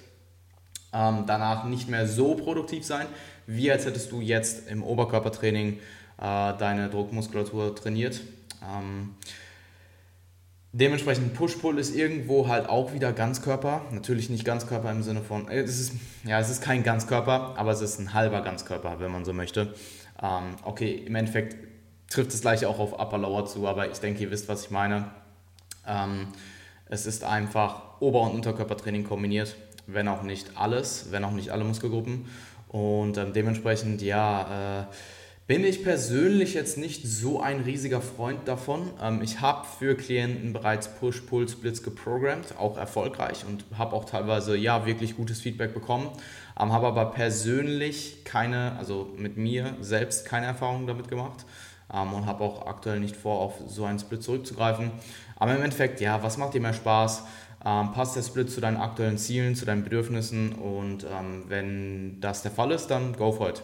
ähm, 0.92 1.24
danach 1.26 1.64
nicht 1.64 1.88
mehr 1.88 2.08
so 2.08 2.34
produktiv 2.34 2.84
sein, 2.84 3.06
wie 3.46 3.70
als 3.70 3.86
hättest 3.86 4.10
du 4.10 4.20
jetzt 4.20 4.68
im 4.68 4.82
Oberkörpertraining 4.82 5.74
äh, 5.74 5.78
deine 6.18 6.88
Druckmuskulatur 6.90 7.76
trainiert. 7.76 8.20
Ähm, 8.62 9.14
Dementsprechend 10.72 11.32
Push-Pull 11.32 11.78
ist 11.78 11.96
irgendwo 11.96 12.46
halt 12.46 12.68
auch 12.68 12.92
wieder 12.92 13.12
Ganzkörper. 13.12 13.86
Natürlich 13.90 14.28
nicht 14.28 14.44
Ganzkörper 14.44 14.90
im 14.90 15.02
Sinne 15.02 15.22
von, 15.22 15.48
äh, 15.48 15.60
es 15.60 15.80
ist, 15.80 15.92
ja, 16.24 16.38
es 16.40 16.50
ist 16.50 16.62
kein 16.62 16.82
Ganzkörper, 16.82 17.54
aber 17.56 17.70
es 17.70 17.80
ist 17.80 17.98
ein 17.98 18.12
halber 18.12 18.42
Ganzkörper, 18.42 19.00
wenn 19.00 19.10
man 19.10 19.24
so 19.24 19.32
möchte. 19.32 19.74
Ähm, 20.22 20.56
okay, 20.64 21.04
im 21.06 21.14
Endeffekt 21.14 21.67
trifft 22.10 22.32
das 22.32 22.40
gleiche 22.40 22.68
auch 22.68 22.78
auf 22.78 22.98
Upper 22.98 23.18
Lower 23.18 23.46
zu, 23.46 23.66
aber 23.66 23.90
ich 23.90 23.98
denke, 23.98 24.22
ihr 24.22 24.30
wisst, 24.30 24.48
was 24.48 24.64
ich 24.64 24.70
meine. 24.70 25.10
Ähm, 25.86 26.28
es 26.86 27.06
ist 27.06 27.24
einfach 27.24 28.00
Ober- 28.00 28.22
und 28.22 28.32
Unterkörpertraining 28.32 29.04
kombiniert, 29.04 29.56
wenn 29.86 30.08
auch 30.08 30.22
nicht 30.22 30.52
alles, 30.56 31.08
wenn 31.10 31.24
auch 31.24 31.32
nicht 31.32 31.50
alle 31.50 31.64
Muskelgruppen. 31.64 32.26
Und 32.68 33.16
ähm, 33.16 33.32
dementsprechend, 33.32 34.02
ja, 34.02 34.82
äh, 34.82 34.86
Bin 35.48 35.64
ich 35.64 35.82
persönlich 35.82 36.52
jetzt 36.52 36.76
nicht 36.76 37.06
so 37.06 37.40
ein 37.40 37.60
riesiger 37.60 38.02
Freund 38.02 38.46
davon. 38.46 38.90
Ähm, 39.00 39.22
ich 39.22 39.40
habe 39.40 39.66
für 39.78 39.94
Klienten 39.96 40.52
bereits 40.52 40.88
Push-Pull-Splits 40.88 41.82
geprogrammt, 41.82 42.58
auch 42.58 42.76
erfolgreich 42.76 43.46
und 43.48 43.64
habe 43.78 43.96
auch 43.96 44.04
teilweise 44.04 44.58
ja 44.58 44.84
wirklich 44.84 45.16
gutes 45.16 45.40
Feedback 45.40 45.72
bekommen. 45.72 46.10
Ähm, 46.60 46.70
habe 46.70 46.86
aber 46.86 47.06
persönlich 47.12 48.24
keine, 48.24 48.76
also 48.76 49.08
mit 49.16 49.38
mir 49.38 49.74
selbst 49.80 50.26
keine 50.26 50.44
Erfahrung 50.44 50.86
damit 50.86 51.08
gemacht 51.08 51.46
ähm, 51.92 52.12
und 52.12 52.26
habe 52.26 52.44
auch 52.44 52.66
aktuell 52.66 53.00
nicht 53.00 53.16
vor, 53.16 53.40
auf 53.40 53.54
so 53.66 53.84
einen 53.84 53.98
Split 53.98 54.22
zurückzugreifen. 54.22 54.90
Aber 55.36 55.54
im 55.54 55.62
Endeffekt, 55.62 56.00
ja, 56.00 56.22
was 56.22 56.36
macht 56.36 56.54
dir 56.54 56.60
mehr 56.60 56.74
Spaß? 56.74 57.24
Ähm, 57.64 57.92
passt 57.92 58.16
der 58.16 58.22
Split 58.22 58.50
zu 58.50 58.60
deinen 58.60 58.76
aktuellen 58.76 59.18
Zielen, 59.18 59.56
zu 59.56 59.64
deinen 59.64 59.82
Bedürfnissen 59.82 60.52
und 60.52 61.04
ähm, 61.04 61.44
wenn 61.48 62.20
das 62.20 62.42
der 62.42 62.52
Fall 62.52 62.70
ist, 62.70 62.86
dann 62.86 63.14
go 63.14 63.32
for 63.32 63.50
it. 63.50 63.62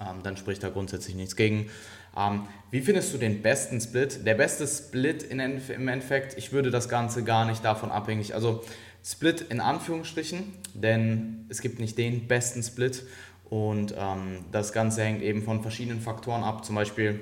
Ähm, 0.00 0.22
dann 0.22 0.36
spricht 0.36 0.62
da 0.62 0.68
grundsätzlich 0.68 1.16
nichts 1.16 1.34
gegen. 1.34 1.70
Ähm, 2.16 2.42
wie 2.70 2.80
findest 2.80 3.14
du 3.14 3.18
den 3.18 3.40
besten 3.40 3.80
Split? 3.80 4.26
Der 4.26 4.34
beste 4.34 4.66
Split 4.66 5.22
in, 5.22 5.40
im 5.40 5.88
Endeffekt, 5.88 6.36
ich 6.36 6.52
würde 6.52 6.70
das 6.70 6.88
Ganze 6.88 7.24
gar 7.24 7.46
nicht 7.46 7.64
davon 7.64 7.90
abhängig, 7.90 8.34
also 8.34 8.62
Split 9.04 9.40
in 9.40 9.60
Anführungsstrichen, 9.60 10.52
denn 10.74 11.46
es 11.48 11.62
gibt 11.62 11.78
nicht 11.78 11.96
den 11.96 12.26
besten 12.26 12.62
Split 12.62 13.04
und 13.50 13.94
ähm, 13.96 14.44
das 14.52 14.72
Ganze 14.72 15.02
hängt 15.02 15.22
eben 15.22 15.42
von 15.42 15.62
verschiedenen 15.62 16.00
Faktoren 16.00 16.42
ab, 16.42 16.64
zum 16.64 16.74
Beispiel 16.74 17.20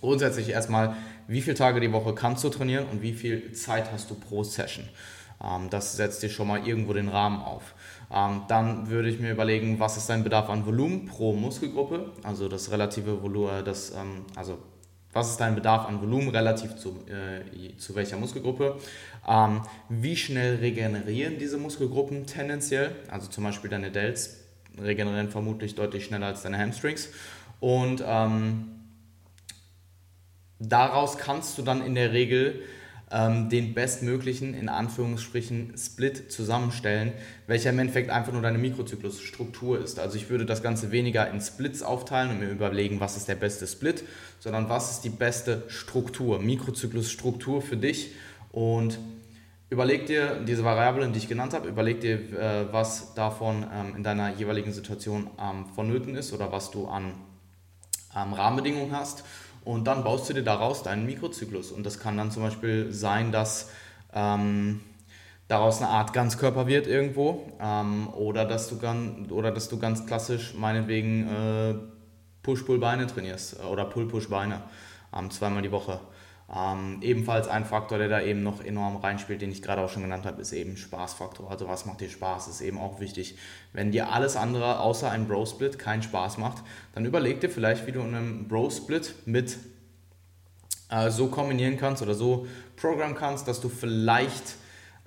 grundsätzlich 0.00 0.50
erstmal, 0.50 0.96
wie 1.28 1.40
viele 1.40 1.56
Tage 1.56 1.80
die 1.80 1.92
Woche 1.92 2.14
kannst 2.14 2.44
du 2.44 2.48
trainieren 2.48 2.86
und 2.90 3.02
wie 3.02 3.12
viel 3.12 3.52
Zeit 3.52 3.92
hast 3.92 4.10
du 4.10 4.14
pro 4.14 4.44
Session. 4.44 4.88
Ähm, 5.42 5.70
das 5.70 5.96
setzt 5.96 6.22
dir 6.22 6.28
schon 6.28 6.48
mal 6.48 6.66
irgendwo 6.66 6.92
den 6.92 7.08
Rahmen 7.08 7.40
auf. 7.40 7.74
Ähm, 8.12 8.42
dann 8.48 8.90
würde 8.90 9.08
ich 9.08 9.20
mir 9.20 9.30
überlegen, 9.30 9.78
was 9.78 9.96
ist 9.96 10.08
dein 10.08 10.24
Bedarf 10.24 10.50
an 10.50 10.66
Volumen 10.66 11.06
pro 11.06 11.32
Muskelgruppe, 11.32 12.12
also 12.22 12.48
das 12.48 12.70
relative 12.70 13.22
Volumen, 13.22 13.64
das, 13.64 13.92
ähm, 13.92 14.24
also 14.34 14.58
was 15.12 15.30
ist 15.30 15.38
dein 15.38 15.56
Bedarf 15.56 15.86
an 15.86 16.00
Volumen 16.00 16.28
relativ 16.28 16.76
zu, 16.76 17.04
äh, 17.08 17.76
zu 17.78 17.94
welcher 17.96 18.16
Muskelgruppe? 18.16 18.76
Ähm, 19.26 19.62
wie 19.88 20.16
schnell 20.16 20.56
regenerieren 20.56 21.38
diese 21.38 21.58
Muskelgruppen 21.58 22.26
tendenziell? 22.26 22.94
Also 23.10 23.28
zum 23.28 23.44
Beispiel 23.44 23.70
deine 23.70 23.90
Delts 23.90 24.39
regenerieren 24.82 25.30
vermutlich 25.30 25.74
deutlich 25.74 26.04
schneller 26.04 26.26
als 26.26 26.42
deine 26.42 26.58
Hamstrings. 26.58 27.08
Und 27.60 28.02
ähm, 28.06 28.68
daraus 30.58 31.18
kannst 31.18 31.58
du 31.58 31.62
dann 31.62 31.84
in 31.84 31.94
der 31.94 32.12
Regel 32.12 32.62
ähm, 33.10 33.48
den 33.48 33.74
bestmöglichen, 33.74 34.54
in 34.54 34.68
Anführungsstrichen, 34.68 35.74
Split 35.76 36.30
zusammenstellen, 36.30 37.12
welcher 37.46 37.70
im 37.70 37.78
Endeffekt 37.80 38.10
einfach 38.10 38.32
nur 38.32 38.42
deine 38.42 38.58
Mikrozyklusstruktur 38.58 39.82
ist. 39.82 39.98
Also 39.98 40.16
ich 40.16 40.30
würde 40.30 40.46
das 40.46 40.62
Ganze 40.62 40.92
weniger 40.92 41.28
in 41.30 41.40
Splits 41.40 41.82
aufteilen 41.82 42.30
und 42.30 42.40
mir 42.40 42.50
überlegen, 42.50 43.00
was 43.00 43.16
ist 43.16 43.28
der 43.28 43.34
beste 43.34 43.66
Split, 43.66 44.04
sondern 44.38 44.68
was 44.68 44.92
ist 44.92 45.00
die 45.00 45.10
beste 45.10 45.64
Struktur, 45.68 46.40
Mikrozyklusstruktur 46.40 47.62
für 47.62 47.76
dich 47.76 48.12
und 48.52 48.98
Überleg 49.70 50.06
dir 50.06 50.40
diese 50.40 50.64
Variablen, 50.64 51.12
die 51.12 51.18
ich 51.20 51.28
genannt 51.28 51.54
habe, 51.54 51.68
überleg 51.68 52.00
dir, 52.00 52.16
äh, 52.16 52.72
was 52.72 53.14
davon 53.14 53.64
ähm, 53.72 53.94
in 53.96 54.02
deiner 54.02 54.34
jeweiligen 54.34 54.72
Situation 54.72 55.30
ähm, 55.40 55.64
vonnöten 55.76 56.16
ist 56.16 56.32
oder 56.32 56.50
was 56.50 56.72
du 56.72 56.88
an 56.88 57.14
ähm, 58.16 58.32
Rahmenbedingungen 58.32 58.90
hast 58.90 59.22
und 59.64 59.86
dann 59.86 60.02
baust 60.02 60.28
du 60.28 60.34
dir 60.34 60.42
daraus 60.42 60.82
deinen 60.82 61.06
Mikrozyklus. 61.06 61.70
Und 61.70 61.86
das 61.86 62.00
kann 62.00 62.16
dann 62.16 62.32
zum 62.32 62.42
Beispiel 62.42 62.92
sein, 62.92 63.30
dass 63.30 63.70
ähm, 64.12 64.80
daraus 65.46 65.80
eine 65.80 65.90
Art 65.90 66.12
Ganzkörper 66.12 66.66
wird 66.66 66.88
irgendwo 66.88 67.52
ähm, 67.60 68.08
oder, 68.14 68.46
dass 68.46 68.68
du 68.68 68.78
ganz, 68.78 69.30
oder 69.30 69.52
dass 69.52 69.68
du 69.68 69.78
ganz 69.78 70.04
klassisch 70.04 70.52
meinetwegen 70.54 71.28
äh, 71.28 71.74
Push-Pull-Beine 72.42 73.06
trainierst 73.06 73.60
äh, 73.60 73.62
oder 73.62 73.84
Pull-Push-Beine 73.84 74.62
ähm, 75.16 75.30
zweimal 75.30 75.62
die 75.62 75.70
Woche. 75.70 76.00
Ähm, 76.52 76.98
ebenfalls 77.00 77.46
ein 77.46 77.64
Faktor, 77.64 77.98
der 77.98 78.08
da 78.08 78.20
eben 78.20 78.42
noch 78.42 78.64
enorm 78.64 78.96
reinspielt, 78.96 79.40
den 79.40 79.52
ich 79.52 79.62
gerade 79.62 79.82
auch 79.82 79.88
schon 79.88 80.02
genannt 80.02 80.26
habe, 80.26 80.42
ist 80.42 80.52
eben 80.52 80.76
Spaßfaktor. 80.76 81.48
Also 81.48 81.68
was 81.68 81.86
macht 81.86 82.00
dir 82.00 82.08
Spaß, 82.08 82.48
ist 82.48 82.60
eben 82.60 82.78
auch 82.78 82.98
wichtig. 82.98 83.38
Wenn 83.72 83.92
dir 83.92 84.10
alles 84.10 84.36
andere 84.36 84.80
außer 84.80 85.08
ein 85.10 85.28
Bro-Split 85.28 85.78
keinen 85.78 86.02
Spaß 86.02 86.38
macht, 86.38 86.64
dann 86.92 87.04
überleg 87.04 87.40
dir 87.40 87.50
vielleicht, 87.50 87.86
wie 87.86 87.92
du 87.92 88.02
einen 88.02 88.48
Bro-Split 88.48 89.14
mit 89.26 89.58
äh, 90.90 91.10
so 91.10 91.28
kombinieren 91.28 91.76
kannst 91.76 92.02
oder 92.02 92.14
so 92.14 92.48
programmen 92.74 93.14
kannst, 93.14 93.46
dass 93.46 93.60
du 93.60 93.68
vielleicht 93.68 94.56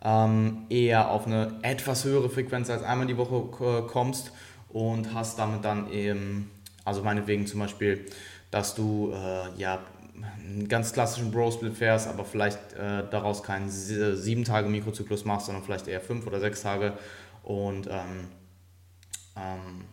ähm, 0.02 0.66
eher 0.70 1.12
auf 1.12 1.28
eine 1.28 1.60
etwas 1.62 2.06
höhere 2.06 2.30
Frequenz 2.30 2.70
als 2.70 2.84
einmal 2.84 3.08
die 3.08 3.18
Woche 3.18 3.86
kommst 3.88 4.32
und 4.70 5.14
hast 5.14 5.40
damit 5.40 5.66
dann 5.66 5.92
eben, 5.92 6.50
also 6.86 7.04
meinetwegen 7.04 7.48
zum 7.48 7.60
Beispiel, 7.60 8.06
dass 8.50 8.76
du 8.76 9.12
äh, 9.14 9.60
ja 9.60 9.80
einen 10.16 10.68
ganz 10.68 10.94
klassischen 10.94 11.32
Bro-Split 11.32 11.74
fährst, 11.74 12.08
aber 12.08 12.26
vielleicht 12.26 12.74
äh, 12.74 13.04
daraus 13.10 13.44
keinen 13.44 13.70
sieben 13.70 14.44
Tage 14.44 14.70
Mikrozyklus 14.70 15.26
machst, 15.26 15.48
sondern 15.48 15.64
vielleicht 15.64 15.88
eher 15.88 16.02
fünf 16.02 16.28
oder 16.28 16.40
sechs 16.40 16.62
Tage. 16.62 16.94
Und 17.44 17.88
ähm, 17.88 18.28
ähm, 19.36 19.86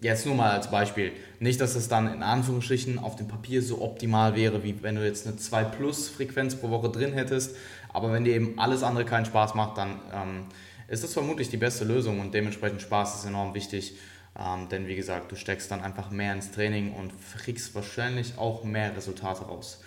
jetzt 0.00 0.26
nur 0.26 0.34
mal 0.34 0.50
als 0.50 0.70
Beispiel. 0.70 1.12
Nicht, 1.40 1.60
dass 1.60 1.74
es 1.74 1.88
dann 1.88 2.12
in 2.12 2.22
Anführungsstrichen 2.22 2.98
auf 2.98 3.16
dem 3.16 3.28
Papier 3.28 3.62
so 3.62 3.82
optimal 3.82 4.34
wäre, 4.34 4.62
wie 4.62 4.82
wenn 4.82 4.96
du 4.96 5.04
jetzt 5.04 5.26
eine 5.26 5.36
2 5.36 5.64
Plus 5.64 6.08
Frequenz 6.08 6.56
pro 6.56 6.70
Woche 6.70 6.90
drin 6.90 7.12
hättest. 7.12 7.56
Aber 7.92 8.12
wenn 8.12 8.24
dir 8.24 8.34
eben 8.34 8.58
alles 8.58 8.82
andere 8.82 9.04
keinen 9.04 9.24
Spaß 9.24 9.54
macht, 9.54 9.78
dann 9.78 10.00
ähm, 10.12 10.46
ist 10.88 11.02
das 11.02 11.12
vermutlich 11.12 11.48
die 11.48 11.56
beste 11.56 11.84
Lösung 11.84 12.20
und 12.20 12.32
dementsprechend 12.34 12.82
Spaß 12.82 13.16
ist 13.16 13.24
enorm 13.26 13.54
wichtig. 13.54 13.96
Ähm, 14.38 14.68
denn 14.68 14.86
wie 14.86 14.96
gesagt, 14.96 15.32
du 15.32 15.36
steckst 15.36 15.70
dann 15.70 15.80
einfach 15.80 16.10
mehr 16.10 16.32
ins 16.32 16.50
Training 16.50 16.92
und 16.92 17.12
kriegst 17.38 17.74
wahrscheinlich 17.74 18.36
auch 18.38 18.64
mehr 18.64 18.94
Resultate 18.96 19.44
raus. 19.44 19.82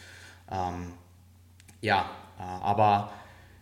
Ähm, 0.51 0.93
ja, 1.81 2.09
äh, 2.39 2.41
aber 2.41 3.11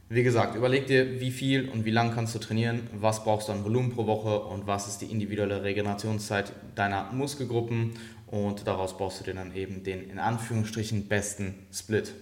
wie 0.10 0.24
gesagt, 0.24 0.56
überleg 0.56 0.88
dir, 0.88 1.20
wie 1.20 1.32
viel 1.32 1.68
und 1.70 1.84
wie 1.84 1.92
lang 1.92 2.16
kannst 2.16 2.34
du 2.34 2.40
trainieren, 2.40 2.88
was 2.94 3.26
brauchst 3.26 3.50
du 3.50 3.52
an 3.52 3.66
Volumen 3.66 3.94
pro 3.94 4.08
Woche 4.08 4.40
und 4.40 4.66
was 4.66 4.88
ist 4.88 5.02
die 5.02 5.08
individuelle 5.12 5.64
Regenerationszeit 5.64 6.54
deiner 6.76 7.12
Muskelgruppen 7.12 7.94
und 8.28 8.68
daraus 8.68 8.98
baust 8.98 9.20
du 9.20 9.24
dir 9.26 9.34
dann 9.34 9.54
eben 9.54 9.84
den 9.84 10.10
in 10.10 10.20
Anführungsstrichen 10.20 11.10
besten 11.10 11.56
Split. 11.74 12.14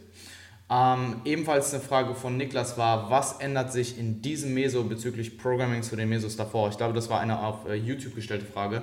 Ähm, 0.70 1.22
ebenfalls 1.26 1.74
eine 1.74 1.84
Frage 1.84 2.16
von 2.16 2.38
Niklas 2.38 2.78
war, 2.78 3.12
was 3.12 3.40
ändert 3.40 3.72
sich 3.72 4.00
in 4.00 4.22
diesem 4.22 4.54
Meso 4.54 4.84
bezüglich 4.84 5.38
Programming 5.38 5.84
zu 5.84 5.96
den 5.96 6.10
Mesos 6.10 6.36
davor? 6.38 6.70
Ich 6.70 6.78
glaube, 6.78 6.94
das 6.94 7.10
war 7.10 7.20
eine 7.20 7.40
auf 7.40 7.68
äh, 7.68 7.76
YouTube 7.76 8.16
gestellte 8.16 8.46
Frage. 8.46 8.82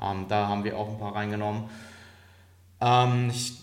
Ähm, 0.00 0.26
da 0.28 0.46
haben 0.46 0.62
wir 0.62 0.78
auch 0.78 0.88
ein 0.88 0.98
paar 0.98 1.16
reingenommen. 1.16 1.64
Ähm, 2.80 3.30
ich 3.30 3.54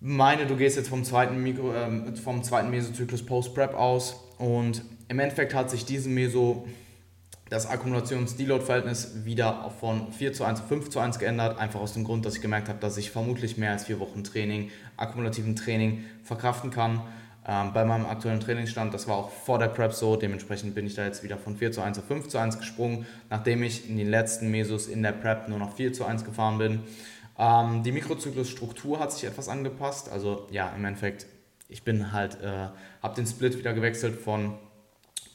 meine, 0.00 0.46
du 0.46 0.56
gehst 0.56 0.76
jetzt 0.76 0.88
vom 0.88 1.02
zweiten, 1.02 1.42
Mikro, 1.42 1.72
äh, 1.72 2.14
vom 2.16 2.42
zweiten 2.42 2.70
Mesozyklus 2.70 3.24
Post-Prep 3.24 3.74
aus 3.74 4.16
und 4.36 4.82
im 5.08 5.18
Endeffekt 5.18 5.54
hat 5.54 5.70
sich 5.70 5.86
diesen 5.86 6.12
Meso 6.12 6.68
das 7.50 7.66
Akkumulations-Deload-Verhältnis 7.66 9.24
wieder 9.24 9.72
von 9.80 10.12
4 10.12 10.32
zu 10.32 10.44
1 10.44 10.60
zu 10.60 10.66
5 10.66 10.90
zu 10.90 11.00
1 11.00 11.18
geändert, 11.18 11.58
einfach 11.58 11.80
aus 11.80 11.94
dem 11.94 12.04
Grund, 12.04 12.26
dass 12.26 12.36
ich 12.36 12.42
gemerkt 12.42 12.68
habe, 12.68 12.78
dass 12.78 12.96
ich 12.96 13.10
vermutlich 13.10 13.56
mehr 13.56 13.72
als 13.72 13.84
vier 13.84 14.00
Wochen 14.00 14.24
Training, 14.24 14.70
akkumulativen 14.96 15.56
Training 15.56 16.04
verkraften 16.22 16.70
kann. 16.70 17.02
Ähm, 17.46 17.72
bei 17.72 17.84
meinem 17.86 18.04
aktuellen 18.04 18.40
Trainingsstand, 18.40 18.92
das 18.92 19.08
war 19.08 19.16
auch 19.16 19.30
vor 19.30 19.58
der 19.58 19.68
Prep 19.68 19.94
so, 19.94 20.16
dementsprechend 20.16 20.74
bin 20.74 20.86
ich 20.86 20.94
da 20.94 21.04
jetzt 21.04 21.22
wieder 21.22 21.38
von 21.38 21.56
4 21.56 21.72
zu 21.72 21.80
1 21.80 21.98
auf 21.98 22.04
5 22.04 22.28
zu 22.28 22.36
1 22.36 22.58
gesprungen, 22.58 23.06
nachdem 23.30 23.62
ich 23.62 23.88
in 23.88 23.96
den 23.96 24.10
letzten 24.10 24.50
Mesos 24.50 24.86
in 24.86 25.02
der 25.02 25.12
Prep 25.12 25.48
nur 25.48 25.58
noch 25.58 25.74
4 25.74 25.94
zu 25.94 26.04
1 26.04 26.24
gefahren 26.26 26.58
bin. 26.58 26.80
Ähm, 27.38 27.82
die 27.82 27.92
Mikrozyklusstruktur 27.92 29.00
hat 29.00 29.12
sich 29.12 29.24
etwas 29.24 29.48
angepasst, 29.48 30.10
also 30.10 30.46
ja, 30.50 30.70
im 30.76 30.84
Endeffekt, 30.84 31.24
ich 31.70 31.82
bin 31.84 32.12
halt, 32.12 32.38
äh, 32.42 32.68
habe 33.02 33.14
den 33.16 33.26
Split 33.26 33.56
wieder 33.56 33.72
gewechselt 33.72 34.20
von 34.20 34.54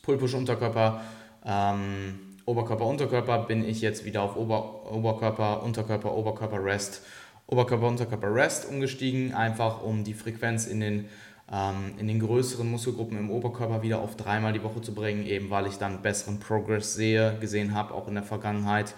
Pull-Push-Unterkörper 0.03 1.01
ähm, 1.45 2.19
Oberkörper, 2.45 2.85
Unterkörper 2.85 3.39
bin 3.39 3.67
ich 3.67 3.81
jetzt 3.81 4.05
wieder 4.05 4.21
auf 4.21 4.35
Ober, 4.35 4.91
Oberkörper, 4.91 5.63
Unterkörper, 5.63 6.13
Oberkörper, 6.13 6.63
Rest, 6.63 7.01
Oberkörper, 7.47 7.87
Unterkörper, 7.87 8.33
Rest 8.33 8.67
umgestiegen, 8.69 9.33
einfach 9.33 9.81
um 9.81 10.03
die 10.03 10.13
Frequenz 10.13 10.65
in 10.65 10.79
den, 10.81 11.05
ähm, 11.51 11.93
in 11.97 12.07
den 12.07 12.19
größeren 12.19 12.69
Muskelgruppen 12.69 13.17
im 13.17 13.31
Oberkörper 13.31 13.81
wieder 13.81 13.99
auf 13.99 14.17
dreimal 14.17 14.51
die 14.53 14.63
Woche 14.63 14.81
zu 14.81 14.93
bringen, 14.93 15.25
eben 15.25 15.49
weil 15.49 15.67
ich 15.67 15.77
dann 15.77 16.01
besseren 16.01 16.39
Progress 16.39 16.95
sehe, 16.95 17.37
gesehen 17.39 17.73
habe, 17.73 17.93
auch 17.93 18.07
in 18.07 18.15
der 18.15 18.23
Vergangenheit. 18.23 18.93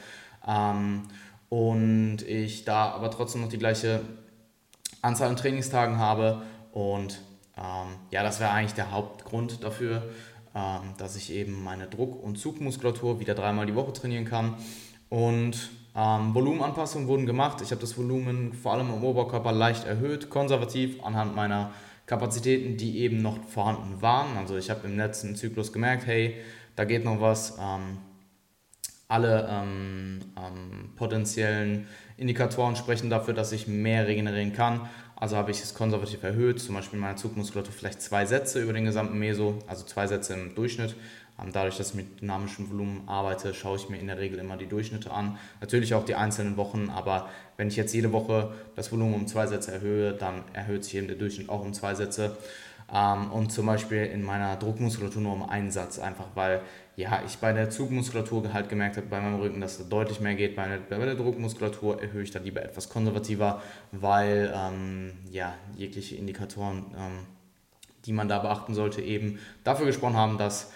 Ähm, 0.47 1.03
und 1.49 2.23
ich 2.23 2.65
da 2.65 2.89
aber 2.89 3.11
trotzdem 3.11 3.41
noch 3.41 3.49
die 3.49 3.59
gleiche 3.59 4.01
Anzahl 5.01 5.29
an 5.29 5.35
Trainingstagen 5.35 5.99
habe 5.99 6.41
und 6.71 7.21
ähm, 7.57 7.95
ja, 8.11 8.23
das 8.23 8.39
wäre 8.39 8.51
eigentlich 8.51 8.73
der 8.73 8.91
Hauptgrund 8.91 9.63
dafür, 9.63 10.03
dass 10.97 11.15
ich 11.17 11.33
eben 11.33 11.63
meine 11.63 11.87
Druck- 11.87 12.23
und 12.23 12.37
Zugmuskulatur 12.37 13.19
wieder 13.19 13.35
dreimal 13.35 13.65
die 13.65 13.75
Woche 13.75 13.91
trainieren 13.91 14.25
kann. 14.25 14.55
Und 15.09 15.69
ähm, 15.95 16.33
Volumenanpassungen 16.33 17.07
wurden 17.07 17.25
gemacht. 17.25 17.61
Ich 17.61 17.71
habe 17.71 17.81
das 17.81 17.97
Volumen 17.97 18.53
vor 18.53 18.73
allem 18.73 18.89
im 18.93 19.03
Oberkörper 19.03 19.51
leicht 19.51 19.85
erhöht, 19.85 20.29
konservativ 20.29 21.03
anhand 21.03 21.35
meiner 21.35 21.71
Kapazitäten, 22.05 22.77
die 22.77 22.99
eben 22.99 23.21
noch 23.21 23.43
vorhanden 23.43 24.01
waren. 24.01 24.37
Also 24.37 24.57
ich 24.57 24.69
habe 24.69 24.87
im 24.87 24.97
letzten 24.97 25.35
Zyklus 25.35 25.73
gemerkt, 25.73 26.05
hey, 26.05 26.35
da 26.75 26.85
geht 26.85 27.03
noch 27.03 27.19
was. 27.21 27.57
Ähm, 27.59 27.97
alle 29.07 29.47
ähm, 29.49 30.19
ähm, 30.35 30.89
potenziellen 30.95 31.87
Indikatoren 32.17 32.75
sprechen 32.75 33.09
dafür, 33.09 33.33
dass 33.33 33.51
ich 33.51 33.67
mehr 33.67 34.07
regenerieren 34.07 34.53
kann. 34.53 34.89
Also 35.15 35.37
habe 35.37 35.51
ich 35.51 35.61
es 35.61 35.73
konservativ 35.73 36.23
erhöht, 36.23 36.59
zum 36.59 36.75
Beispiel 36.75 36.97
in 36.97 37.01
meiner 37.01 37.15
Zugmuskulatur 37.15 37.73
vielleicht 37.73 38.01
zwei 38.01 38.25
Sätze 38.25 38.61
über 38.61 38.73
den 38.73 38.85
gesamten 38.85 39.17
Meso, 39.17 39.59
also 39.67 39.85
zwei 39.85 40.07
Sätze 40.07 40.33
im 40.33 40.55
Durchschnitt. 40.55 40.95
Ähm, 41.41 41.51
dadurch, 41.51 41.77
dass 41.77 41.89
ich 41.89 41.95
mit 41.95 42.21
dynamischem 42.21 42.69
Volumen 42.69 43.07
arbeite, 43.07 43.53
schaue 43.53 43.77
ich 43.77 43.89
mir 43.89 43.97
in 43.97 44.07
der 44.07 44.17
Regel 44.17 44.39
immer 44.39 44.57
die 44.57 44.67
Durchschnitte 44.67 45.11
an. 45.11 45.37
Natürlich 45.61 45.93
auch 45.93 46.05
die 46.05 46.15
einzelnen 46.15 46.57
Wochen, 46.57 46.89
aber 46.89 47.29
wenn 47.57 47.67
ich 47.67 47.75
jetzt 47.75 47.93
jede 47.93 48.11
Woche 48.11 48.53
das 48.75 48.91
Volumen 48.91 49.13
um 49.13 49.27
zwei 49.27 49.47
Sätze 49.47 49.71
erhöhe, 49.71 50.13
dann 50.13 50.43
erhöht 50.53 50.83
sich 50.83 50.95
eben 50.95 51.07
der 51.07 51.17
Durchschnitt 51.17 51.49
auch 51.49 51.61
um 51.61 51.73
zwei 51.73 51.95
Sätze. 51.95 52.37
Ähm, 52.93 53.31
und 53.31 53.51
zum 53.51 53.65
Beispiel 53.65 54.05
in 54.05 54.23
meiner 54.23 54.55
Druckmuskulatur 54.57 55.21
nur 55.21 55.33
um 55.33 55.49
einen 55.49 55.71
Satz, 55.71 55.99
einfach 55.99 56.27
weil 56.35 56.61
ja, 56.97 57.21
ich 57.25 57.37
bei 57.37 57.51
der 57.51 57.69
Zugmuskulatur 57.69 58.53
halt 58.53 58.69
gemerkt 58.69 58.97
habe, 58.97 59.07
bei 59.07 59.19
meinem 59.19 59.39
Rücken, 59.39 59.59
dass 59.59 59.77
da 59.77 59.83
deutlich 59.83 60.21
mehr 60.21 60.35
geht. 60.35 60.55
Bei 60.55 60.67
der, 60.67 60.77
bei 60.77 61.05
der 61.05 61.15
Druckmuskulatur 61.15 62.01
erhöhe 62.01 62.23
ich 62.23 62.31
da 62.31 62.39
lieber 62.39 62.63
etwas 62.63 62.89
konservativer, 62.89 63.61
weil 63.91 64.53
ähm, 64.55 65.11
ja, 65.29 65.55
jegliche 65.75 66.15
Indikatoren, 66.15 66.85
ähm, 66.97 67.19
die 68.05 68.13
man 68.13 68.29
da 68.29 68.39
beachten 68.39 68.73
sollte, 68.73 69.01
eben 69.01 69.39
dafür 69.63 69.85
gesprochen 69.87 70.15
haben, 70.15 70.37
dass 70.37 70.71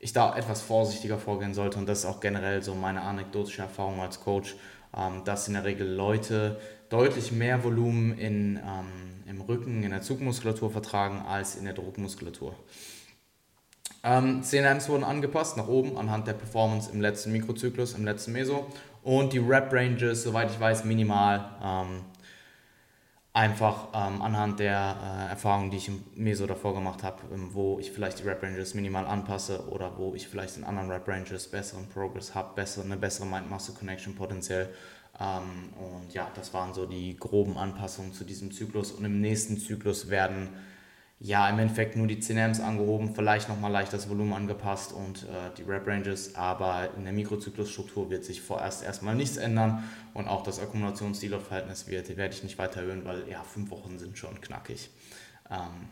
ich 0.00 0.12
da 0.12 0.36
etwas 0.36 0.60
vorsichtiger 0.62 1.18
vorgehen 1.18 1.54
sollte. 1.54 1.78
Und 1.78 1.88
das 1.88 2.00
ist 2.00 2.06
auch 2.06 2.20
generell 2.20 2.62
so 2.62 2.74
meine 2.74 3.02
anekdotische 3.02 3.62
Erfahrung 3.62 4.00
als 4.00 4.20
Coach, 4.20 4.56
ähm, 4.96 5.22
dass 5.24 5.46
in 5.46 5.54
der 5.54 5.64
Regel 5.64 5.86
Leute 5.86 6.58
deutlich 6.88 7.30
mehr 7.30 7.62
Volumen 7.62 8.18
in, 8.18 8.56
ähm, 8.56 9.22
im 9.28 9.40
Rücken, 9.42 9.84
in 9.84 9.90
der 9.90 10.02
Zugmuskulatur 10.02 10.70
vertragen 10.70 11.22
als 11.28 11.54
in 11.54 11.64
der 11.64 11.74
Druckmuskulatur. 11.74 12.56
Ähm, 14.02 14.42
CNMs 14.42 14.88
wurden 14.88 15.04
angepasst 15.04 15.56
nach 15.56 15.68
oben 15.68 15.98
anhand 15.98 16.26
der 16.26 16.32
Performance 16.32 16.90
im 16.90 17.00
letzten 17.00 17.32
Mikrozyklus, 17.32 17.94
im 17.94 18.04
letzten 18.04 18.32
Meso. 18.32 18.66
Und 19.02 19.32
die 19.32 19.38
Rep-Ranges, 19.38 20.22
soweit 20.22 20.50
ich 20.50 20.60
weiß, 20.60 20.84
minimal. 20.84 21.50
Ähm, 21.62 22.04
einfach 23.32 23.88
ähm, 23.94 24.22
anhand 24.22 24.58
der 24.58 24.96
äh, 25.02 25.30
Erfahrungen, 25.30 25.70
die 25.70 25.76
ich 25.76 25.88
im 25.88 26.02
Meso 26.16 26.46
davor 26.46 26.74
gemacht 26.74 27.02
habe, 27.02 27.18
ähm, 27.32 27.50
wo 27.52 27.78
ich 27.78 27.92
vielleicht 27.92 28.18
die 28.18 28.24
Rep-Ranges 28.24 28.74
minimal 28.74 29.06
anpasse 29.06 29.68
oder 29.68 29.96
wo 29.98 30.14
ich 30.14 30.26
vielleicht 30.26 30.56
in 30.56 30.64
anderen 30.64 30.90
Rep-Ranges 30.90 31.48
besseren 31.48 31.88
Progress 31.88 32.34
habe, 32.34 32.54
besser, 32.54 32.82
eine 32.82 32.96
bessere 32.96 33.26
Mind-Muscle-Connection 33.26 34.16
potenziell. 34.16 34.68
Ähm, 35.20 35.72
und 35.78 36.12
ja, 36.12 36.28
das 36.34 36.52
waren 36.54 36.74
so 36.74 36.86
die 36.86 37.16
groben 37.16 37.56
Anpassungen 37.56 38.12
zu 38.12 38.24
diesem 38.24 38.50
Zyklus. 38.50 38.90
Und 38.90 39.04
im 39.04 39.20
nächsten 39.20 39.58
Zyklus 39.58 40.10
werden 40.10 40.48
ja, 41.22 41.46
im 41.50 41.58
Endeffekt 41.58 41.96
nur 41.96 42.06
die 42.06 42.18
CNMs 42.18 42.60
angehoben, 42.60 43.14
vielleicht 43.14 43.50
nochmal 43.50 43.70
leicht 43.70 43.92
das 43.92 44.08
Volumen 44.08 44.32
angepasst 44.32 44.94
und 44.94 45.24
äh, 45.24 45.54
die 45.58 45.62
Rep 45.62 45.86
Ranges, 45.86 46.34
aber 46.34 46.88
in 46.96 47.04
der 47.04 47.12
Mikrozyklusstruktur 47.12 48.08
wird 48.08 48.24
sich 48.24 48.40
vorerst 48.40 48.82
erstmal 48.82 49.14
nichts 49.14 49.36
ändern 49.36 49.84
und 50.14 50.28
auch 50.28 50.42
das 50.42 50.58
Akkumulations-Deload-Verhältnis 50.60 51.86
wird, 51.88 52.16
werde 52.16 52.34
ich 52.34 52.42
nicht 52.42 52.56
weiter 52.56 52.80
erhöhen, 52.80 53.04
weil 53.04 53.28
ja, 53.28 53.42
fünf 53.42 53.70
Wochen 53.70 53.98
sind 53.98 54.16
schon 54.16 54.40
knackig. 54.40 54.88
Ähm, 55.50 55.88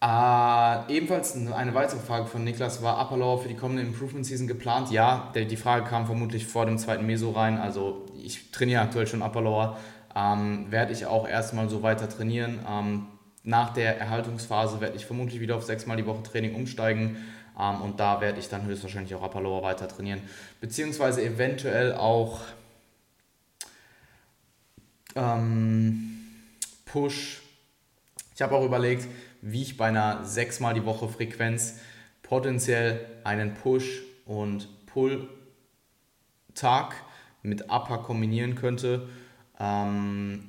äh, 0.00 0.96
ebenfalls 0.96 1.36
eine 1.36 1.74
weitere 1.74 2.00
Frage 2.00 2.26
von 2.26 2.42
Niklas 2.42 2.82
war 2.82 3.00
Upper 3.00 3.16
Lower 3.16 3.38
für 3.38 3.48
die 3.48 3.56
kommende 3.56 3.82
Improvement 3.82 4.26
Season 4.26 4.48
geplant? 4.48 4.90
Ja, 4.90 5.30
der, 5.36 5.44
die 5.44 5.56
Frage 5.56 5.84
kam 5.84 6.06
vermutlich 6.06 6.48
vor 6.48 6.66
dem 6.66 6.78
zweiten 6.78 7.06
Meso 7.06 7.30
rein. 7.30 7.58
Also 7.58 8.06
ich 8.20 8.50
trainiere 8.50 8.82
aktuell 8.82 9.06
schon 9.06 9.22
Upper 9.22 9.40
Lower. 9.40 9.76
Ähm, 10.16 10.66
werde 10.70 10.92
ich 10.92 11.06
auch 11.06 11.28
erstmal 11.28 11.68
so 11.68 11.82
weiter 11.82 12.08
trainieren. 12.08 12.60
Ähm, 12.68 13.06
nach 13.48 13.70
der 13.70 13.98
Erhaltungsphase 13.98 14.78
werde 14.82 14.96
ich 14.96 15.06
vermutlich 15.06 15.40
wieder 15.40 15.56
auf 15.56 15.64
sechsmal 15.64 15.96
die 15.96 16.04
Woche 16.04 16.22
Training 16.22 16.54
umsteigen 16.54 17.16
ähm, 17.58 17.80
und 17.80 17.98
da 17.98 18.20
werde 18.20 18.38
ich 18.38 18.50
dann 18.50 18.66
höchstwahrscheinlich 18.66 19.14
auch 19.14 19.22
Upper 19.22 19.40
Lower 19.40 19.62
weiter 19.62 19.88
trainieren, 19.88 20.20
beziehungsweise 20.60 21.24
eventuell 21.24 21.94
auch 21.94 22.42
ähm, 25.14 26.20
Push. 26.84 27.40
Ich 28.34 28.42
habe 28.42 28.54
auch 28.54 28.64
überlegt, 28.64 29.08
wie 29.40 29.62
ich 29.62 29.78
bei 29.78 29.86
einer 29.86 30.24
sechsmal 30.24 30.74
die 30.74 30.84
Woche 30.84 31.08
Frequenz 31.08 31.80
potenziell 32.22 33.00
einen 33.24 33.54
Push 33.54 34.02
und 34.26 34.68
Pull 34.84 35.26
Tag 36.54 36.96
mit 37.42 37.70
Upper 37.70 37.98
kombinieren 37.98 38.56
könnte. 38.56 39.08
Ähm, 39.58 40.47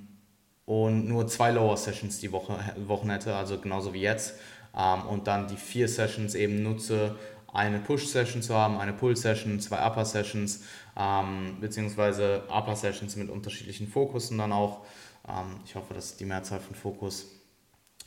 und 0.70 1.08
nur 1.08 1.26
zwei 1.26 1.50
Lower 1.50 1.76
Sessions 1.78 2.20
die 2.20 2.32
Woche, 2.32 2.60
Wochen 2.86 3.10
hätte, 3.10 3.36
also 3.36 3.58
genauso 3.58 3.92
wie 3.92 4.02
jetzt. 4.02 4.36
Ähm, 4.78 5.02
und 5.08 5.26
dann 5.26 5.48
die 5.48 5.58
vier 5.58 5.88
Sessions 5.88 6.36
eben 6.36 6.62
nutze, 6.62 7.16
eine 7.52 7.80
Push-Session 7.80 8.44
zu 8.44 8.54
haben, 8.54 8.78
eine 8.78 8.94
Pull-Session, 8.94 9.60
zwei 9.60 9.84
Upper-Sessions, 9.84 10.64
ähm, 10.96 11.58
beziehungsweise 11.60 12.44
Upper-Sessions 12.50 13.16
mit 13.16 13.32
unterschiedlichen 13.32 13.88
Fokussen 13.88 14.38
dann 14.38 14.52
auch. 14.52 14.86
Ähm, 15.28 15.60
ich 15.66 15.74
hoffe, 15.74 15.96
das 15.96 16.12
ist 16.12 16.20
die 16.20 16.26
Mehrzahl 16.26 16.60
von 16.60 16.76
Fokus. 16.76 17.39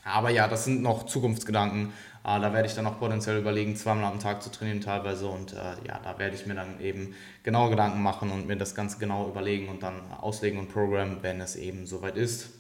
Aber 0.05 0.31
ja, 0.31 0.49
das 0.49 0.65
sind 0.65 0.83
noch 0.83 1.07
Zukunftsgedanken. 1.07 1.93
Äh, 2.25 2.41
da 2.41 2.53
werde 2.53 2.67
ich 2.67 2.75
dann 2.75 2.87
auch 2.87 2.99
potenziell 2.99 3.39
überlegen, 3.39 3.77
zweimal 3.77 4.05
am 4.05 4.21
Tag 4.21 4.43
zu 4.43 4.51
trainieren 4.51 4.81
teilweise. 4.81 5.27
Und 5.27 5.53
äh, 5.53 5.57
ja, 5.87 6.01
da 6.03 6.19
werde 6.19 6.35
ich 6.35 6.47
mir 6.47 6.55
dann 6.55 6.81
eben 6.81 7.15
genau 7.43 7.69
Gedanken 7.71 8.03
machen 8.03 8.31
und 8.31 8.47
mir 8.47 8.57
das 8.57 8.75
Ganze 8.75 8.99
genau 8.99 9.29
überlegen 9.29 9.69
und 9.69 9.83
dann 9.83 10.01
auslegen 10.21 10.59
und 10.59 10.73
programmen, 10.73 11.19
wenn 11.23 11.41
es 11.41 11.57
eben 11.57 11.87
soweit 11.87 12.17
ist. 12.17 12.51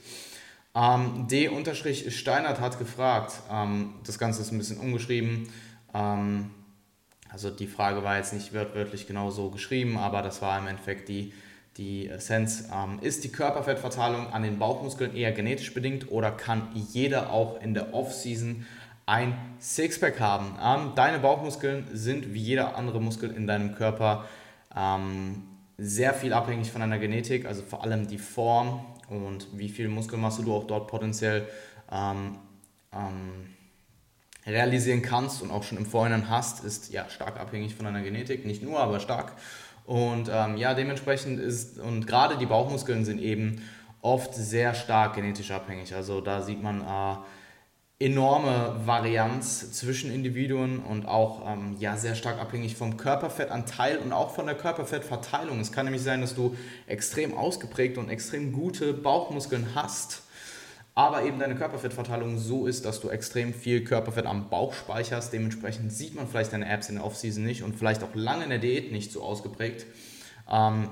Ähm, 0.75 1.27
D-Steinert 1.29 2.61
hat 2.61 2.79
gefragt, 2.79 3.35
ähm, 3.51 3.95
das 4.05 4.19
Ganze 4.19 4.41
ist 4.41 4.53
ein 4.53 4.59
bisschen 4.59 4.79
umgeschrieben. 4.79 5.49
Ähm, 5.93 6.51
also 7.29 7.51
die 7.51 7.67
Frage 7.67 8.05
war 8.05 8.17
jetzt 8.17 8.33
nicht 8.33 8.53
wörtlich 8.53 9.07
genau 9.07 9.31
so 9.31 9.51
geschrieben, 9.51 9.97
aber 9.97 10.23
das 10.23 10.43
war 10.43 10.59
im 10.59 10.67
Endeffekt 10.67 11.09
die 11.09 11.33
die 11.79 12.11
Sense, 12.19 12.69
ähm, 12.73 12.99
ist 13.01 13.25
die 13.25 13.33
Körperfettverteilung 13.33 14.33
an 14.33 14.43
den 14.43 14.59
Bauchmuskeln 14.59 15.15
eher 15.17 15.33
genetisch 15.33 15.73
bedingt 15.73 16.11
oder 16.11 16.31
kann 16.31 16.69
jeder 16.75 17.31
auch 17.31 17.61
in 17.63 17.75
der 17.75 17.95
Off-Season 17.95 18.67
ein 19.07 19.35
Sixpack 19.59 20.21
haben? 20.21 20.57
Ähm, 20.63 20.93
deine 20.95 21.19
Bauchmuskeln 21.19 21.87
sind 21.93 22.35
wie 22.35 22.41
jeder 22.41 22.77
andere 22.77 23.01
Muskel 23.01 23.31
in 23.31 23.47
deinem 23.47 23.75
Körper 23.75 24.27
ähm, 24.77 25.45
sehr 25.79 26.15
viel 26.15 26.33
abhängig 26.33 26.71
von 26.71 26.81
deiner 26.81 26.99
Genetik, 26.99 27.47
also 27.47 27.63
vor 27.63 27.83
allem 27.83 28.07
die 28.07 28.19
Form 28.19 28.85
und 29.09 29.47
wie 29.53 29.69
viel 29.69 29.89
Muskelmasse 29.89 30.43
du 30.43 30.55
auch 30.55 30.65
dort 30.65 30.89
potenziell 30.89 31.49
ähm, 31.91 32.39
ähm, 32.93 33.47
realisieren 34.47 35.03
kannst 35.03 35.43
und 35.43 35.51
auch 35.51 35.63
schon 35.63 35.79
im 35.79 35.87
Vorhinein 35.87 36.29
hast, 36.29 36.65
ist 36.65 36.93
ja 36.93 37.09
stark 37.09 37.39
abhängig 37.39 37.75
von 37.75 37.87
deiner 37.87 38.03
Genetik, 38.03 38.45
nicht 38.45 38.63
nur, 38.63 38.81
aber 38.81 39.01
stark. 39.01 39.33
Und 39.85 40.31
ähm, 40.33 40.57
ja, 40.57 40.75
dementsprechend 40.75 41.41
ist, 41.41 41.79
und 41.79 42.07
gerade 42.07 42.39
die 42.39 42.47
Bauchmuskeln 42.47 43.05
sind 43.05 43.21
eben 43.21 43.63
oft 44.01 44.35
sehr 44.35 44.75
stark 44.75 45.15
genetisch 45.15 45.51
abhängig. 45.51 45.95
Also 45.95 46.21
da 46.21 46.43
sieht 46.43 46.63
man 46.63 46.81
äh, 46.81 47.17
enorme 48.05 48.81
Varianz 48.85 49.73
zwischen 49.73 50.13
Individuen 50.13 50.81
und 50.81 51.07
auch 51.07 51.49
ähm, 51.49 51.77
ja, 51.79 51.97
sehr 51.97 52.15
stark 52.15 52.41
abhängig 52.41 52.75
vom 52.75 52.97
Körperfettanteil 52.97 53.99
und 53.99 54.13
auch 54.13 54.35
von 54.35 54.47
der 54.47 54.57
Körperfettverteilung. 54.57 55.61
Es 55.61 55.73
kann 55.73 55.85
nämlich 55.87 56.03
sein, 56.03 56.21
dass 56.21 56.35
du 56.35 56.57
extrem 56.87 57.37
ausgeprägt 57.37 57.99
und 57.99 58.09
extrem 58.09 58.53
gute 58.53 58.93
Bauchmuskeln 58.93 59.69
hast 59.75 60.23
aber 60.95 61.23
eben 61.25 61.39
deine 61.39 61.55
Körperfettverteilung 61.55 62.39
so 62.39 62.67
ist, 62.67 62.85
dass 62.85 63.01
du 63.01 63.09
extrem 63.09 63.55
viel 63.55 63.83
Körperfett 63.83 64.27
am 64.27 64.51
Bauch 64.51 64.75
speicherst. 64.75 65.33
Dementsprechend 65.33 65.93
sieht 65.93 66.15
man 66.15 66.29
vielleicht 66.29 66.53
deine 66.53 66.69
Apps 66.69 66.91
in 66.91 66.97
der 66.97 67.05
Offseason 67.05 67.45
nicht 67.45 67.63
und 67.63 67.77
vielleicht 67.77 68.03
auch 68.03 68.15
lange 68.15 68.45
in 68.45 68.51
der 68.51 68.59
Diät 68.59 68.93
nicht 68.93 69.11
so 69.11 69.23
ausgeprägt. 69.23 69.87
Ähm, 70.51 70.91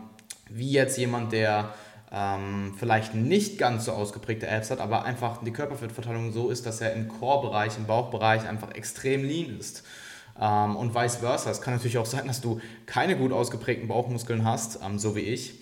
wie 0.48 0.70
jetzt 0.70 0.96
jemand, 0.96 1.32
der 1.32 1.74
ähm, 2.10 2.74
vielleicht 2.78 3.14
nicht 3.14 3.58
ganz 3.58 3.84
so 3.84 3.92
ausgeprägte 3.92 4.46
Apps 4.46 4.70
hat, 4.70 4.80
aber 4.80 5.04
einfach 5.04 5.44
die 5.44 5.52
Körperfettverteilung 5.52 6.32
so 6.32 6.48
ist, 6.48 6.64
dass 6.64 6.80
er 6.80 6.94
im 6.94 7.08
Core-Bereich, 7.08 7.76
im 7.76 7.86
Bauchbereich 7.86 8.48
einfach 8.48 8.74
extrem 8.74 9.22
lean 9.22 9.58
ist. 9.58 9.84
Ähm, 10.40 10.76
und 10.76 10.94
vice 10.94 11.16
versa. 11.16 11.50
Es 11.50 11.60
kann 11.60 11.74
natürlich 11.74 11.98
auch 11.98 12.06
sein, 12.06 12.26
dass 12.26 12.40
du 12.40 12.60
keine 12.86 13.16
gut 13.16 13.32
ausgeprägten 13.32 13.86
Bauchmuskeln 13.86 14.44
hast, 14.44 14.80
ähm, 14.82 14.98
so 14.98 15.14
wie 15.14 15.20
ich, 15.20 15.60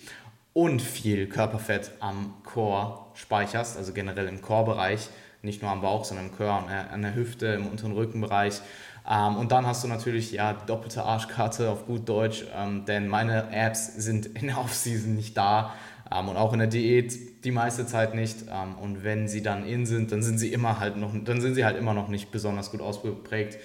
und 0.53 0.81
viel 0.81 1.27
Körperfett 1.27 1.91
am 1.99 2.33
Core 2.43 3.08
speicherst, 3.19 3.77
also 3.77 3.93
generell 3.93 4.27
im 4.27 4.41
Core-Bereich, 4.41 5.09
nicht 5.41 5.61
nur 5.61 5.71
am 5.71 5.81
Bauch, 5.81 6.05
sondern 6.05 6.27
im 6.27 6.35
Core, 6.35 6.63
an 6.91 7.01
der 7.01 7.15
Hüfte, 7.15 7.47
im 7.47 7.67
unteren 7.67 7.91
Rückenbereich. 7.91 8.61
Ähm, 9.09 9.37
und 9.37 9.51
dann 9.51 9.65
hast 9.65 9.83
du 9.83 9.87
natürlich 9.87 10.31
ja 10.31 10.53
doppelte 10.53 11.03
Arschkarte 11.03 11.69
auf 11.69 11.85
gut 11.85 12.07
Deutsch, 12.07 12.45
ähm, 12.55 12.85
denn 12.85 13.07
meine 13.07 13.51
Apps 13.51 13.95
sind 13.95 14.25
in 14.25 14.47
der 14.47 14.57
Offseason 14.59 15.15
nicht 15.15 15.35
da 15.37 15.73
ähm, 16.11 16.29
und 16.29 16.37
auch 16.37 16.53
in 16.53 16.59
der 16.59 16.67
Diät 16.67 17.43
die 17.45 17.51
meiste 17.51 17.85
Zeit 17.85 18.15
nicht. 18.15 18.47
und 18.81 19.05
wenn 19.05 19.29
sie 19.29 19.41
dann 19.41 19.65
in 19.65 19.85
sind, 19.85 20.11
dann 20.11 20.21
sind 20.21 20.39
sie 20.39 20.51
immer 20.51 20.81
halt 20.81 20.97
noch, 20.97 21.13
dann 21.23 21.39
sind 21.39 21.55
sie 21.55 21.63
halt 21.63 21.77
immer 21.77 21.93
noch 21.93 22.09
nicht 22.09 22.31
besonders 22.31 22.69
gut 22.69 22.81
ausgeprägt. 22.81 23.57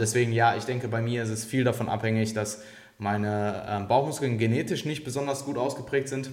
deswegen 0.00 0.32
ja, 0.32 0.56
ich 0.56 0.64
denke, 0.64 0.88
bei 0.88 1.00
mir 1.00 1.22
ist 1.22 1.28
es 1.28 1.44
viel 1.44 1.62
davon 1.62 1.88
abhängig, 1.88 2.34
dass 2.34 2.64
meine 2.98 3.86
Bauchmuskeln 3.88 4.38
genetisch 4.38 4.84
nicht 4.84 5.04
besonders 5.04 5.44
gut 5.44 5.56
ausgeprägt 5.56 6.08
sind 6.08 6.30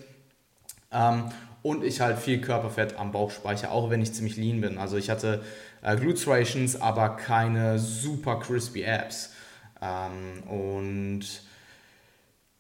und 1.62 1.84
ich 1.84 2.02
halt 2.02 2.20
viel 2.20 2.42
Körperfett 2.42 2.98
am 2.98 3.12
Bauch 3.12 3.32
speichere, 3.32 3.72
auch 3.72 3.90
wenn 3.90 4.02
ich 4.02 4.14
ziemlich 4.14 4.38
lean 4.38 4.62
bin. 4.62 4.78
Also 4.78 4.98
ich 4.98 5.10
hatte 5.10 5.44
äh, 5.82 5.96
Glutes 5.98 6.80
aber 6.82 7.10
keine 7.18 7.80
super 7.80 8.40
crispy 8.40 8.86
Abs. 8.86 9.34
Ähm, 9.82 10.44
und 10.44 11.26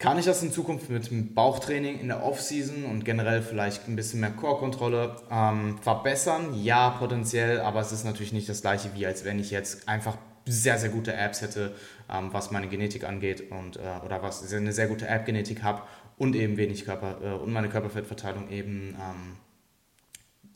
Kann 0.01 0.17
ich 0.17 0.23
das 0.23 0.41
in 0.41 0.51
Zukunft 0.53 0.89
mit 0.89 1.35
Bauchtraining 1.35 1.99
in 1.99 2.07
der 2.07 2.23
Offseason 2.23 2.85
und 2.85 3.03
generell 3.03 3.41
vielleicht 3.41 3.89
ein 3.89 3.97
bisschen 3.97 4.21
mehr 4.21 4.31
Core-Kontrolle 4.31 5.17
ähm, 5.29 5.77
verbessern? 5.81 6.53
Ja, 6.53 6.91
potenziell, 6.91 7.59
aber 7.59 7.81
es 7.81 7.91
ist 7.91 8.05
natürlich 8.05 8.31
nicht 8.31 8.47
das 8.47 8.61
gleiche, 8.61 8.91
wie 8.95 9.05
als 9.05 9.25
wenn 9.25 9.39
ich 9.39 9.51
jetzt 9.51 9.89
einfach 9.89 10.17
sehr, 10.45 10.77
sehr 10.79 10.87
gute 10.89 11.13
Apps 11.13 11.41
hätte, 11.41 11.75
ähm, 12.09 12.29
was 12.31 12.49
meine 12.49 12.69
Genetik 12.69 13.03
angeht 13.03 13.51
und 13.51 13.75
äh, 13.75 13.81
oder 14.05 14.23
was 14.23 14.53
eine 14.53 14.71
sehr 14.71 14.87
gute 14.87 15.05
App-Genetik 15.05 15.63
habe 15.63 15.81
und 16.19 16.35
eben 16.35 16.57
wenig 16.57 16.85
Körper 16.85 17.17
äh, 17.23 17.33
und 17.33 17.51
meine 17.51 17.69
Körperfettverteilung 17.69 18.51
eben 18.51 18.95
ähm, 18.99 19.37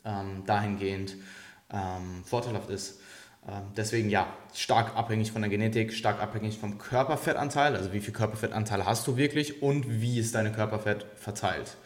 ähm, 0.04 0.44
dahingehend 0.46 1.16
ähm, 1.72 2.22
vorteilhaft 2.24 2.70
ist. 2.70 3.00
Ähm, 3.48 3.62
deswegen 3.76 4.10
ja, 4.10 4.28
stark 4.54 4.94
abhängig 4.94 5.32
von 5.32 5.42
der 5.42 5.50
Genetik, 5.50 5.94
stark 5.94 6.20
abhängig 6.20 6.58
vom 6.58 6.78
Körperfettanteil, 6.78 7.74
also 7.74 7.92
wie 7.92 8.00
viel 8.00 8.12
Körperfettanteil 8.12 8.84
hast 8.84 9.06
du 9.06 9.16
wirklich 9.16 9.62
und 9.62 10.00
wie 10.00 10.20
ist 10.20 10.34
deine 10.34 10.52
Körperfett 10.52 11.06
verteilt. 11.16 11.76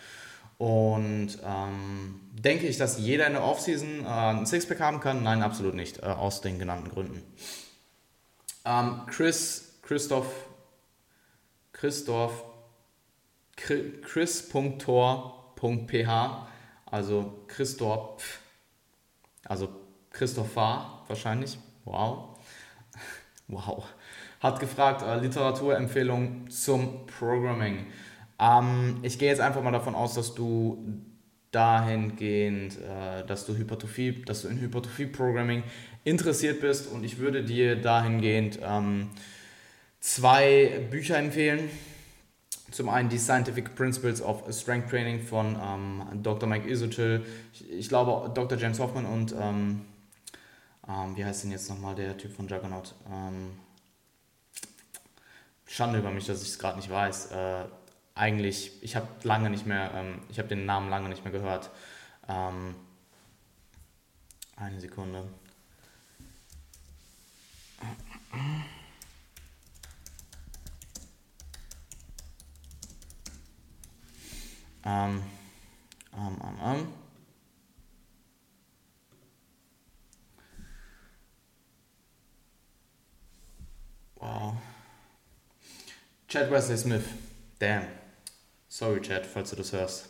Und 0.58 1.38
ähm, 1.44 2.20
denke 2.32 2.66
ich, 2.66 2.78
dass 2.78 2.98
jeder 2.98 3.28
in 3.28 3.34
der 3.34 3.44
Offseason 3.44 4.04
äh, 4.04 4.08
ein 4.08 4.44
Sixpack 4.44 4.80
haben 4.80 4.98
kann? 4.98 5.22
Nein, 5.22 5.42
absolut 5.42 5.74
nicht, 5.74 6.02
äh, 6.02 6.06
aus 6.06 6.40
den 6.40 6.58
genannten 6.58 6.90
Gründen. 6.90 7.22
Ähm, 8.64 9.02
Chris, 9.06 9.78
Christoph, 9.82 10.26
Christoph, 11.72 12.44
chris.tor.ph, 14.02 14.88
also 16.86 17.44
Christoph, 17.48 18.40
also 19.44 19.68
Christopher 20.10 21.02
wahrscheinlich, 21.06 21.58
wow, 21.84 22.38
wow, 23.48 23.84
hat 24.40 24.60
gefragt, 24.60 25.02
äh, 25.02 25.18
Literaturempfehlung 25.20 26.48
zum 26.48 27.06
Programming. 27.06 27.86
Ähm, 28.38 28.98
ich 29.02 29.18
gehe 29.18 29.28
jetzt 29.28 29.40
einfach 29.40 29.62
mal 29.62 29.72
davon 29.72 29.94
aus, 29.94 30.14
dass 30.14 30.34
du 30.34 31.02
dahingehend, 31.50 32.78
äh, 32.78 33.24
dass 33.26 33.46
du 33.46 33.56
Hypertrophie, 33.56 34.22
dass 34.24 34.42
du 34.42 34.48
in 34.48 34.60
Hypertrophie-Programming 34.60 35.64
interessiert 36.04 36.60
bist 36.60 36.90
und 36.90 37.04
ich 37.04 37.18
würde 37.18 37.42
dir 37.42 37.76
dahingehend 37.76 38.60
ähm, 38.62 39.10
zwei 40.00 40.86
Bücher 40.90 41.18
empfehlen. 41.18 41.68
Zum 42.70 42.88
einen 42.88 43.08
die 43.08 43.18
Scientific 43.18 43.74
Principles 43.74 44.20
of 44.20 44.44
Strength 44.52 44.90
Training 44.90 45.22
von 45.22 45.56
ähm, 45.60 46.22
Dr. 46.22 46.48
Mike 46.48 46.68
Isotil, 46.68 47.24
ich, 47.52 47.70
ich, 47.70 47.88
glaube 47.88 48.30
Dr. 48.34 48.58
James 48.58 48.78
Hoffman 48.78 49.06
und 49.06 49.34
ähm, 49.38 49.86
ähm, 50.86 51.16
wie 51.16 51.24
heißt 51.24 51.44
denn 51.44 51.50
jetzt 51.50 51.68
nochmal 51.70 51.94
der 51.94 52.16
Typ 52.16 52.32
von 52.32 52.46
Juggernaut? 52.46 52.94
Ähm, 53.10 53.58
Schande 55.66 55.98
über 55.98 56.10
mich, 56.10 56.26
dass 56.26 56.42
ich 56.42 56.48
es 56.48 56.58
gerade 56.58 56.76
nicht 56.76 56.90
weiß. 56.90 57.32
Äh, 57.32 57.64
eigentlich, 58.14 58.72
ich 58.82 58.96
habe 58.96 59.06
lange 59.22 59.48
nicht 59.48 59.66
mehr, 59.66 59.92
ähm, 59.94 60.22
ich 60.28 60.38
habe 60.38 60.48
den 60.48 60.66
Namen 60.66 60.90
lange 60.90 61.08
nicht 61.08 61.24
mehr 61.24 61.32
gehört. 61.32 61.70
Ähm, 62.28 62.74
eine 64.56 64.80
Sekunde. 64.80 65.24
Ähm, 74.88 75.22
ähm, 76.16 76.36
ähm. 76.64 76.88
Wow. 84.16 84.54
Chad 86.26 86.50
Wesley 86.50 86.78
Smith. 86.78 87.04
Damn. 87.58 87.86
Sorry, 88.68 89.00
Chad, 89.02 89.26
falls 89.26 89.50
du 89.50 89.56
das 89.56 89.72
hörst. 89.72 90.08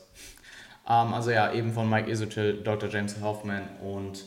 Ähm, 0.89 1.13
also 1.13 1.33
ja, 1.33 1.53
eben 1.53 1.73
von 1.73 1.91
Mike 1.91 2.09
Isotil, 2.09 2.63
Dr. 2.63 2.89
James 2.89 3.21
Hoffman 3.21 3.69
und 3.81 4.25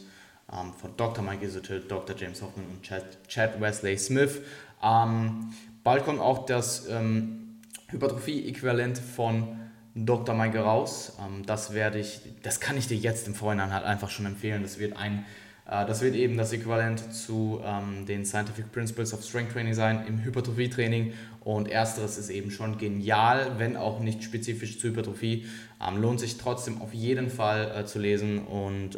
ähm, 0.51 0.73
von 0.73 0.97
Dr. 0.97 1.23
Mike 1.23 1.45
Isotil, 1.45 1.79
Dr. 1.79 2.15
James 2.17 2.41
Hoffman 2.41 2.65
und 2.65 2.83
Chad, 2.83 3.05
Chad 3.29 3.61
Wesley 3.61 3.97
Smith. 3.97 4.41
Ähm, 4.83 5.53
bald 5.83 6.03
kommt 6.03 6.19
auch 6.19 6.45
das 6.45 6.87
ähm, 6.89 7.61
Hypertrophie-Äquivalent 7.89 8.97
von 8.97 9.60
Dr. 9.95 10.35
Mike 10.35 10.59
raus. 10.59 11.17
Ähm, 11.19 11.45
das 11.45 11.73
werde 11.73 11.99
ich, 11.99 12.21
das 12.43 12.59
kann 12.59 12.77
ich 12.77 12.87
dir 12.87 12.97
jetzt 12.97 13.27
im 13.27 13.35
Vorhinein 13.35 13.73
halt 13.73 13.85
einfach 13.85 14.09
schon 14.09 14.25
empfehlen. 14.25 14.63
Das 14.63 14.79
wird 14.79 14.97
ein 14.97 15.25
äh, 15.71 15.85
das 15.85 16.01
wird 16.01 16.15
eben 16.15 16.37
das 16.37 16.51
Äquivalent 16.53 17.13
zu 17.13 17.61
ähm, 17.63 18.05
den 18.05 18.25
Scientific 18.25 18.71
Principles 18.71 19.13
of 19.13 19.23
Strength 19.23 19.53
Training 19.53 19.73
sein 19.73 20.05
im 20.07 20.23
Hypertrophie-Training. 20.23 21.13
Und 21.43 21.69
ersteres 21.69 22.17
ist 22.17 22.29
eben 22.29 22.51
schon 22.51 22.77
genial, 22.77 23.53
wenn 23.57 23.75
auch 23.75 23.99
nicht 23.99 24.23
spezifisch 24.23 24.79
zur 24.79 24.91
Hypertrophie. 24.91 25.45
Ähm, 25.85 26.01
lohnt 26.01 26.19
sich 26.19 26.37
trotzdem 26.37 26.81
auf 26.81 26.93
jeden 26.93 27.29
Fall 27.29 27.71
äh, 27.75 27.85
zu 27.85 27.99
lesen. 27.99 28.39
Und 28.39 28.97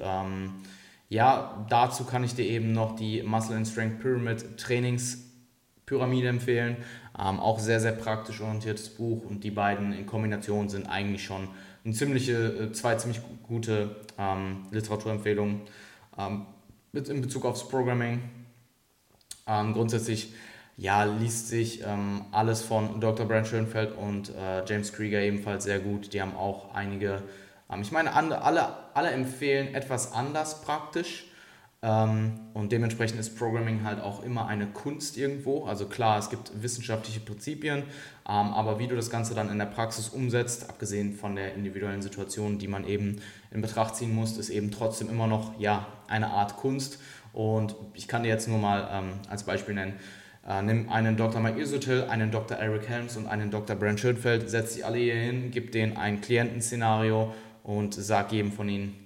ja, 1.10 1.68
dazu 1.70 2.06
kann 2.06 2.24
ich 2.24 2.34
dir 2.34 2.46
eben 2.46 2.72
noch 2.72 2.96
die 2.96 3.22
Muscle 3.22 3.56
and 3.56 3.68
Strength 3.68 4.00
Pyramid 4.00 4.58
Trainingspyramide 4.58 6.28
empfehlen. 6.28 6.78
Ähm, 7.18 7.40
auch 7.40 7.60
sehr, 7.60 7.80
sehr 7.80 7.92
praktisch 7.92 8.42
orientiertes 8.42 8.90
Buch 8.90 9.24
und 9.26 9.44
die 9.44 9.52
beiden 9.52 9.94
in 9.94 10.06
Kombination 10.06 10.70
sind 10.70 10.88
eigentlich 10.88 11.24
schon 11.24 11.48
eine 11.86 11.94
ziemliche, 11.94 12.34
äh, 12.34 12.72
zwei 12.72 12.96
ziemlich 12.96 13.22
gute 13.48 13.98
ähm, 14.18 14.68
Literaturempfehlungen. 14.72 15.62
Ähm, 16.18 16.46
in 16.94 17.22
Bezug 17.22 17.46
aufs 17.46 17.68
Programming. 17.68 18.22
Ähm, 19.48 19.74
grundsätzlich 19.74 20.34
ja, 20.78 21.04
liest 21.04 21.50
sich 21.50 21.84
ähm, 21.86 22.26
alles 22.32 22.62
von 22.62 23.00
Dr. 23.00 23.28
Brent 23.28 23.48
Schönfeld 23.48 23.96
und 23.96 24.30
äh, 24.30 24.66
James 24.66 24.94
Krieger 24.94 25.20
ebenfalls 25.20 25.66
sehr 25.66 25.80
gut. 25.80 26.14
Die 26.14 26.22
haben 26.22 26.36
auch 26.36 26.74
einige, 26.74 27.22
ähm, 27.72 27.82
ich 27.82 27.92
meine, 27.92 28.14
alle, 28.14 28.42
alle 28.94 29.12
empfehlen 29.12 29.76
etwas 29.76 30.14
anders 30.14 30.62
praktisch. 30.62 31.26
Ähm, 31.84 32.40
und 32.54 32.72
dementsprechend 32.72 33.20
ist 33.20 33.38
Programming 33.38 33.84
halt 33.84 34.00
auch 34.00 34.24
immer 34.24 34.48
eine 34.48 34.68
Kunst 34.68 35.18
irgendwo. 35.18 35.66
Also 35.66 35.86
klar, 35.86 36.18
es 36.18 36.30
gibt 36.30 36.64
wissenschaftliche 36.64 37.20
Prinzipien, 37.20 37.80
ähm, 37.80 37.84
aber 38.26 38.80
wie 38.80 38.88
du 38.88 38.96
das 38.96 39.10
Ganze 39.10 39.36
dann 39.36 39.52
in 39.52 39.60
der 39.60 39.66
Praxis 39.66 40.08
umsetzt, 40.08 40.70
abgesehen 40.70 41.14
von 41.14 41.36
der 41.36 41.56
individuellen 41.56 42.02
Situation, 42.02 42.58
die 42.58 42.70
man 42.70 42.88
eben 42.88 43.22
in 43.52 43.62
Betracht 43.62 43.98
ziehen 43.98 44.16
muss, 44.16 44.38
ist 44.38 44.50
eben 44.50 44.72
trotzdem 44.72 45.10
immer 45.10 45.28
noch 45.28 45.60
ja, 45.60 45.86
eine 46.08 46.30
Art 46.30 46.56
Kunst. 46.56 47.00
Und 47.34 47.76
ich 47.94 48.08
kann 48.08 48.24
dir 48.24 48.30
jetzt 48.30 48.48
nur 48.48 48.60
mal 48.60 48.88
ähm, 48.90 49.14
als 49.28 49.44
Beispiel 49.44 49.76
nennen, 49.76 49.96
äh, 50.48 50.62
nimm 50.62 50.88
einen 50.88 51.18
Dr. 51.18 51.42
Mike 51.42 51.60
Isotil, 51.60 52.06
einen 52.10 52.32
Dr. 52.32 52.56
Eric 52.58 52.88
Helms 52.88 53.18
und 53.18 53.28
einen 53.28 53.52
Dr. 53.52 53.76
Brent 53.76 54.00
Schönfeld, 54.00 54.50
setz 54.50 54.74
sie 54.74 54.86
alle 54.86 55.00
hier 55.00 55.16
hin, 55.16 55.52
gib 55.52 55.74
denen 55.74 55.98
ein 55.98 56.22
Klientenszenario 56.22 57.34
und 57.64 57.94
sag 57.94 58.32
jedem 58.32 58.54
von 58.54 58.70
ihnen, 58.70 59.04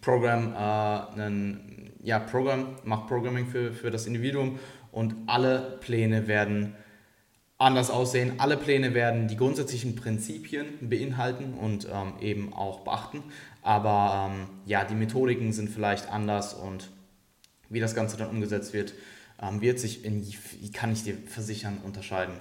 Programm 0.00 0.52
äh, 0.52 1.20
einen 1.20 1.73
ja, 2.04 2.18
Program, 2.18 2.76
macht 2.84 3.08
Programming 3.08 3.46
für, 3.46 3.72
für 3.72 3.90
das 3.90 4.06
Individuum 4.06 4.58
und 4.92 5.14
alle 5.26 5.78
Pläne 5.80 6.28
werden 6.28 6.74
anders 7.58 7.90
aussehen. 7.90 8.34
Alle 8.38 8.56
Pläne 8.56 8.94
werden 8.94 9.26
die 9.26 9.36
grundsätzlichen 9.36 9.96
Prinzipien 9.96 10.66
beinhalten 10.82 11.54
und 11.54 11.88
ähm, 11.90 12.14
eben 12.20 12.52
auch 12.52 12.80
beachten. 12.80 13.22
Aber 13.62 14.30
ähm, 14.30 14.46
ja, 14.66 14.84
die 14.84 14.94
Methodiken 14.94 15.52
sind 15.52 15.70
vielleicht 15.70 16.10
anders 16.10 16.52
und 16.52 16.90
wie 17.70 17.80
das 17.80 17.94
Ganze 17.94 18.16
dann 18.16 18.28
umgesetzt 18.28 18.74
wird, 18.74 18.92
ähm, 19.40 19.60
wird 19.60 19.78
sich, 19.78 20.04
in, 20.04 20.26
kann 20.72 20.92
ich 20.92 21.04
dir 21.04 21.16
versichern, 21.26 21.78
unterscheiden. 21.82 22.34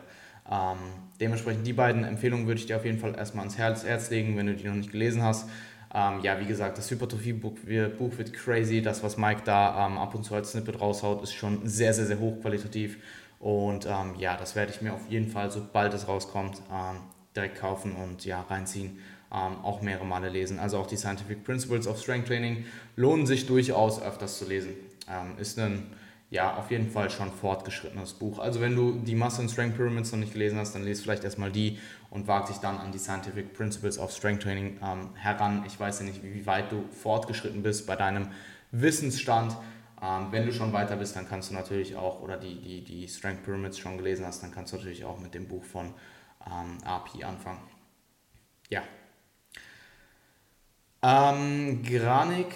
Ähm, 0.52 0.78
dementsprechend 1.22 1.66
die 1.66 1.74
beiden 1.74 2.04
Empfehlungen 2.04 2.48
würde 2.48 2.60
ich 2.60 2.66
dir 2.66 2.76
auf 2.76 2.86
jeden 2.86 3.00
Fall 3.00 3.16
erstmal 3.16 3.44
ans 3.44 3.58
Herz, 3.58 3.86
Herz 3.86 4.10
legen, 4.10 4.36
wenn 4.36 4.48
du 4.48 4.56
die 4.56 4.68
noch 4.68 4.76
nicht 4.76 4.92
gelesen 4.92 5.22
hast. 5.22 5.48
Ähm, 5.94 6.22
ja, 6.22 6.40
wie 6.40 6.46
gesagt, 6.46 6.78
das 6.78 6.90
Hypertrophie-Buch 6.90 7.54
Buch 7.98 8.18
wird 8.18 8.34
crazy. 8.34 8.82
Das, 8.82 9.04
was 9.04 9.18
Mike 9.18 9.42
da 9.46 9.86
ähm, 9.86 9.98
ab 9.98 10.16
und 10.16 10.24
zu 10.24 10.34
als 10.34 10.52
Snippet 10.52 10.82
raushaut, 10.82 11.22
ist 11.22 11.34
schon 11.34 11.68
sehr, 11.68 11.94
sehr, 11.94 12.06
sehr 12.06 12.20
hochqualitativ. 12.20 12.98
Und 13.40 13.86
ähm, 13.86 14.16
ja, 14.18 14.36
das 14.36 14.56
werde 14.56 14.72
ich 14.72 14.82
mir 14.82 14.94
auf 14.94 15.08
jeden 15.10 15.30
Fall, 15.30 15.52
sobald 15.52 15.94
es 15.94 16.08
rauskommt, 16.08 16.62
ähm, 16.72 16.98
direkt 17.36 17.60
kaufen 17.60 17.94
und 17.96 18.26
ja, 18.26 18.42
reinziehen. 18.42 18.98
Ähm, 19.32 19.58
auch 19.64 19.82
mehrere 19.82 20.06
Male 20.06 20.30
lesen. 20.30 20.60
Also 20.60 20.78
auch 20.78 20.88
die 20.88 20.98
Scientific 20.98 21.44
Principles 21.44 21.88
of 21.88 22.00
Strength 22.00 22.28
Training 22.28 22.66
lohnen 22.96 23.26
sich 23.26 23.46
durchaus 23.46 24.02
öfters 24.02 24.40
zu 24.40 24.46
lesen. 24.48 24.74
Ähm, 25.10 25.38
ist 25.38 25.60
ein 25.60 25.92
ja, 26.34 26.56
auf 26.56 26.72
jeden 26.72 26.90
Fall 26.90 27.12
schon 27.12 27.32
fortgeschrittenes 27.32 28.14
Buch. 28.14 28.40
Also 28.40 28.60
wenn 28.60 28.76
du 28.76 28.94
die 28.94 29.14
Muscle 29.14 29.42
and 29.42 29.52
Strength 29.52 29.78
Pyramids 29.78 30.12
noch 30.12 30.18
nicht 30.18 30.34
gelesen 30.34 30.58
hast, 30.58 30.74
dann 30.74 30.84
lese 30.84 31.04
vielleicht 31.04 31.24
erstmal 31.24 31.52
die 31.52 31.78
und 32.14 32.28
wag 32.28 32.46
dich 32.46 32.58
dann 32.58 32.78
an 32.78 32.92
die 32.92 33.00
Scientific 33.00 33.54
Principles 33.54 33.98
of 33.98 34.12
Strength 34.12 34.44
Training 34.44 34.80
ähm, 34.84 35.10
heran. 35.16 35.64
Ich 35.66 35.80
weiß 35.80 36.00
ja 36.00 36.06
nicht, 36.06 36.24
wie 36.24 36.46
weit 36.46 36.72
du 36.72 36.88
fortgeschritten 36.92 37.64
bist 37.64 37.88
bei 37.88 37.96
deinem 37.96 38.30
Wissensstand. 38.72 39.58
Ähm, 40.02 40.28
wenn 40.32 40.46
du 40.46 40.54
schon 40.54 40.72
weiter 40.74 40.96
bist, 40.96 41.16
dann 41.16 41.28
kannst 41.28 41.50
du 41.50 41.56
natürlich 41.56 41.96
auch, 41.96 42.22
oder 42.22 42.38
die, 42.38 42.62
die, 42.62 42.84
die 42.84 43.08
Strength 43.08 43.44
Pyramids 43.44 43.80
schon 43.80 43.98
gelesen 43.98 44.26
hast, 44.26 44.44
dann 44.44 44.52
kannst 44.52 44.74
du 44.74 44.78
natürlich 44.78 45.06
auch 45.06 45.20
mit 45.20 45.34
dem 45.34 45.48
Buch 45.48 45.64
von 45.64 45.94
ähm, 46.46 46.78
AP 46.86 47.26
anfangen. 47.26 47.62
Ja. 48.70 48.84
Ähm, 51.02 51.84
Granik 51.84 52.54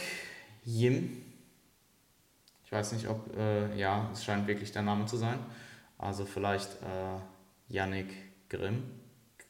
Yim 0.64 1.24
ich 2.68 2.72
weiß 2.74 2.92
nicht, 2.92 3.08
ob, 3.08 3.34
äh, 3.38 3.74
ja, 3.80 4.10
es 4.12 4.26
scheint 4.26 4.46
wirklich 4.46 4.74
der 4.74 4.82
Name 4.82 5.06
zu 5.06 5.16
sein. 5.16 5.40
Also 5.98 6.26
vielleicht 6.26 6.70
äh, 6.84 7.74
Yannick 7.74 8.14
Grimm. 8.50 8.84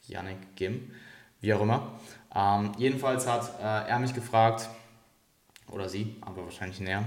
Yannick 0.08 0.56
Gim, 0.56 0.90
wie 1.40 1.54
auch 1.54 1.60
immer. 1.60 1.98
Ähm, 2.34 2.72
jedenfalls 2.78 3.26
hat 3.26 3.58
äh, 3.60 3.88
er 3.88 3.98
mich 3.98 4.14
gefragt, 4.14 4.68
oder 5.70 5.88
sie, 5.88 6.16
aber 6.22 6.44
wahrscheinlich 6.44 6.80
näher, 6.80 7.04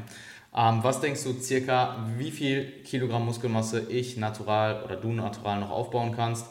ähm, 0.55 0.79
was 0.83 0.99
denkst 0.99 1.23
du 1.23 1.33
circa, 1.39 2.05
wie 2.17 2.31
viel 2.31 2.83
Kilogramm 2.83 3.25
Muskelmasse 3.25 3.87
ich 3.89 4.17
natural 4.17 4.83
oder 4.83 4.97
du 4.97 5.09
natural 5.09 5.59
noch 5.59 5.71
aufbauen 5.71 6.13
kannst 6.15 6.45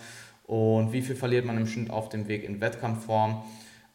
und 0.46 0.92
wie 0.92 1.02
viel 1.02 1.16
verliert 1.16 1.44
man 1.44 1.58
im 1.58 1.66
Schnitt 1.66 1.90
auf 1.90 2.08
dem 2.08 2.26
Weg 2.26 2.44
in 2.44 2.60
Wettkampfform? 2.60 3.42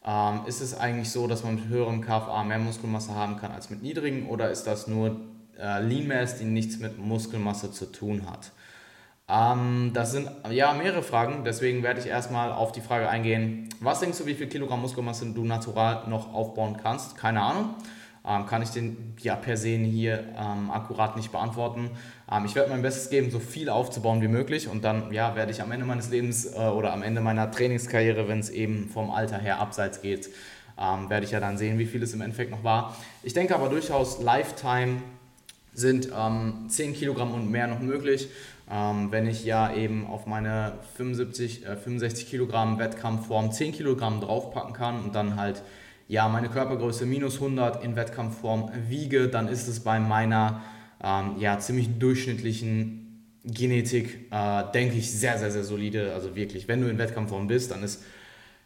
Ähm, 0.05 0.41
ist 0.45 0.61
es 0.61 0.77
eigentlich 0.77 1.09
so, 1.09 1.25
dass 1.25 1.43
man 1.43 1.55
mit 1.55 1.67
höherem 1.67 2.01
KFA 2.01 2.43
mehr 2.43 2.59
Muskelmasse 2.59 3.15
haben 3.15 3.37
kann 3.37 3.51
als 3.51 3.71
mit 3.71 3.81
niedrigen 3.81 4.27
oder 4.29 4.51
ist 4.51 4.65
das 4.65 4.85
nur 4.85 5.19
äh, 5.59 5.81
Lean 5.81 6.07
Mass, 6.07 6.37
die 6.37 6.45
nichts 6.45 6.77
mit 6.77 6.99
Muskelmasse 6.99 7.71
zu 7.71 7.91
tun 7.91 8.29
hat? 8.29 8.51
Ähm, 9.27 9.91
das 9.93 10.11
sind 10.11 10.29
ja 10.51 10.73
mehrere 10.73 11.01
Fragen, 11.01 11.43
deswegen 11.43 11.81
werde 11.81 11.99
ich 11.99 12.07
erstmal 12.07 12.51
auf 12.51 12.71
die 12.71 12.81
Frage 12.81 13.09
eingehen, 13.09 13.69
was 13.79 13.99
denkst 13.99 14.19
du, 14.19 14.25
wie 14.27 14.35
viel 14.35 14.47
Kilogramm 14.47 14.81
Muskelmasse 14.81 15.25
du 15.33 15.43
natural 15.43 16.07
noch 16.07 16.33
aufbauen 16.33 16.77
kannst? 16.81 17.17
Keine 17.17 17.41
Ahnung. 17.41 17.75
Ähm, 18.27 18.47
kann 18.47 18.63
ich 18.63 18.69
den 18.69 19.13
ja 19.19 19.35
per 19.35 19.55
se 19.55 19.77
hier 19.77 20.23
ähm, 20.35 20.71
akkurat 20.71 21.15
nicht 21.15 21.31
beantworten. 21.31 21.91
Ähm, 22.31 22.45
ich 22.45 22.55
werde 22.55 22.71
mein 22.71 22.81
Bestes 22.81 23.09
geben, 23.09 23.29
so 23.29 23.39
viel 23.39 23.69
aufzubauen 23.69 24.21
wie 24.21 24.27
möglich 24.27 24.67
und 24.67 24.83
dann 24.83 25.13
ja, 25.13 25.35
werde 25.35 25.51
ich 25.51 25.61
am 25.61 25.71
Ende 25.71 25.85
meines 25.85 26.09
Lebens 26.09 26.45
äh, 26.45 26.57
oder 26.57 26.91
am 26.93 27.03
Ende 27.03 27.21
meiner 27.21 27.51
Trainingskarriere, 27.51 28.27
wenn 28.27 28.39
es 28.39 28.49
eben 28.49 28.89
vom 28.89 29.11
Alter 29.11 29.37
her 29.37 29.59
abseits 29.59 30.01
geht, 30.01 30.29
ähm, 30.79 31.09
werde 31.09 31.25
ich 31.25 31.31
ja 31.31 31.39
dann 31.39 31.59
sehen, 31.59 31.77
wie 31.77 31.85
viel 31.85 32.01
es 32.01 32.13
im 32.13 32.21
Endeffekt 32.21 32.49
noch 32.49 32.63
war. 32.63 32.95
Ich 33.21 33.33
denke 33.33 33.53
aber 33.53 33.69
durchaus 33.69 34.19
Lifetime 34.19 35.03
sind 35.75 36.09
ähm, 36.17 36.65
10 36.67 36.93
Kilogramm 36.93 37.33
und 37.33 37.51
mehr 37.51 37.67
noch 37.67 37.79
möglich. 37.79 38.29
Ähm, 38.69 39.11
wenn 39.11 39.27
ich 39.27 39.45
ja 39.45 39.73
eben 39.75 40.07
auf 40.07 40.25
meine 40.25 40.73
75, 40.95 41.65
äh, 41.65 41.75
65 41.75 42.27
Kilogramm 42.27 42.79
Wettkampfform 42.79 43.51
10 43.51 43.73
Kilogramm 43.73 44.21
draufpacken 44.21 44.73
kann 44.73 45.03
und 45.03 45.13
dann 45.13 45.35
halt 45.35 45.61
ja 46.07 46.27
meine 46.27 46.49
Körpergröße 46.49 47.05
minus 47.05 47.35
100 47.35 47.83
in 47.83 47.95
Wettkampfform 47.95 48.71
wiege, 48.87 49.27
dann 49.27 49.47
ist 49.47 49.67
es 49.67 49.81
bei 49.81 49.99
meiner 49.99 50.61
ähm, 51.03 51.35
ja 51.39 51.59
ziemlich 51.59 51.99
durchschnittlichen 51.99 53.05
Genetik, 53.43 54.31
äh, 54.31 54.63
denke 54.73 54.95
ich, 54.95 55.11
sehr, 55.11 55.37
sehr, 55.37 55.51
sehr 55.51 55.63
solide. 55.63 56.13
Also 56.13 56.35
wirklich, 56.35 56.67
wenn 56.67 56.81
du 56.81 56.89
in 56.89 56.97
Wettkampfform 56.97 57.45
bist, 57.45 57.69
dann 57.69 57.83
ist 57.83 58.03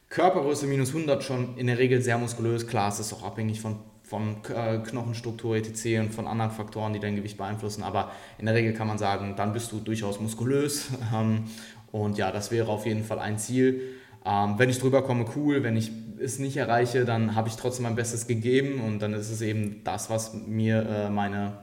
Körpergröße 0.10 0.66
minus 0.66 0.90
100 0.90 1.24
schon 1.24 1.58
in 1.58 1.68
der 1.68 1.78
Regel 1.78 2.02
sehr 2.02 2.18
muskulös. 2.18 2.66
Klar, 2.66 2.90
es 2.90 3.00
ist 3.00 3.14
auch 3.14 3.24
abhängig 3.24 3.60
von 3.60 3.80
von 4.10 4.38
äh, 4.56 4.80
Knochenstruktur 4.80 5.56
etc. 5.56 6.00
und 6.00 6.14
von 6.14 6.26
anderen 6.26 6.52
Faktoren, 6.52 6.94
die 6.94 7.00
dein 7.00 7.16
Gewicht 7.16 7.38
beeinflussen. 7.38 7.84
Aber 7.84 8.12
in 8.40 8.48
der 8.48 8.56
Regel 8.56 8.74
kann 8.74 8.88
man 8.88 8.98
sagen, 8.98 9.36
dann 9.38 9.54
bist 9.54 9.72
du 9.72 9.80
durchaus 9.80 10.20
muskulös. 10.20 10.90
Ähm, 11.14 11.46
und 11.92 12.20
ja, 12.20 12.32
das 12.32 12.52
wäre 12.52 12.68
auf 12.70 12.86
jeden 12.86 13.04
Fall 13.04 13.18
ein 13.18 13.40
Ziel. 13.40 13.82
Ähm, 14.24 14.56
wenn 14.58 14.70
ich 14.70 14.78
drüber 14.78 15.02
komme, 15.02 15.26
cool. 15.36 15.64
Wenn 15.64 15.76
ich 15.76 15.92
es 16.20 16.38
nicht 16.38 16.58
erreiche, 16.58 17.04
dann 17.04 17.34
habe 17.34 17.50
ich 17.50 17.56
trotzdem 17.56 17.84
mein 17.84 17.96
Bestes 17.96 18.28
gegeben. 18.28 18.80
Und 18.82 19.00
dann 19.00 19.14
ist 19.14 19.32
es 19.32 19.42
eben 19.42 19.84
das, 19.84 20.10
was 20.10 20.34
mir 20.34 20.86
äh, 20.88 21.10
meine 21.10 21.58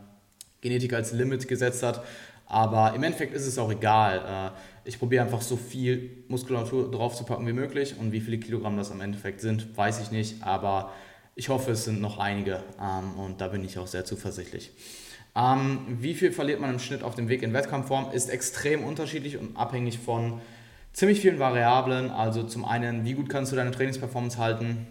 Genetik 0.63 0.95
als 0.95 1.13
Limit 1.13 1.47
gesetzt 1.47 1.85
hat. 1.85 2.03
Aber 2.47 2.95
im 2.95 3.05
Endeffekt 3.05 3.35
ist 3.35 3.47
es 3.47 3.57
auch 3.59 3.71
egal. 3.71 4.53
Äh, 4.55 4.89
ich 4.89 4.99
probiere 4.99 5.23
einfach 5.23 5.43
so 5.43 5.57
viel 5.57 6.25
Muskulatur 6.27 6.91
draufzupacken 6.91 7.47
wie 7.47 7.53
möglich. 7.53 7.95
Und 8.01 8.11
wie 8.11 8.21
viele 8.21 8.39
Kilogramm 8.39 8.77
das 8.77 8.91
am 8.91 9.01
Endeffekt 9.01 9.41
sind, 9.41 9.77
weiß 9.77 10.01
ich 10.01 10.11
nicht. 10.11 10.43
Aber 10.43 10.93
ich 11.37 11.51
hoffe, 11.51 11.73
es 11.73 11.85
sind 11.85 12.01
noch 12.01 12.19
einige 12.19 12.63
ähm, 12.81 13.13
und 13.19 13.41
da 13.41 13.49
bin 13.49 13.63
ich 13.63 13.79
auch 13.79 13.87
sehr 13.87 14.07
zuversichtlich. 14.07 14.73
Ähm, 15.37 15.81
wie 16.01 16.15
viel 16.15 16.33
verliert 16.33 16.61
man 16.61 16.71
im 16.71 16.79
Schnitt 16.79 17.03
auf 17.03 17.15
dem 17.15 17.29
Weg 17.29 17.43
in 17.43 17.53
Wettkampfform, 17.53 18.11
ist 18.13 18.31
extrem 18.31 18.83
unterschiedlich 18.83 19.37
und 19.37 19.55
abhängig 19.55 19.99
von 19.99 20.41
ziemlich 20.95 21.21
vielen 21.21 21.39
Variablen. 21.39 22.11
Also 22.11 22.43
zum 22.43 22.65
einen, 22.65 23.05
wie 23.05 23.13
gut 23.13 23.29
kannst 23.29 23.53
du 23.53 23.57
deine 23.57 23.71
Trainingsperformance 23.71 24.39
halten, 24.39 24.87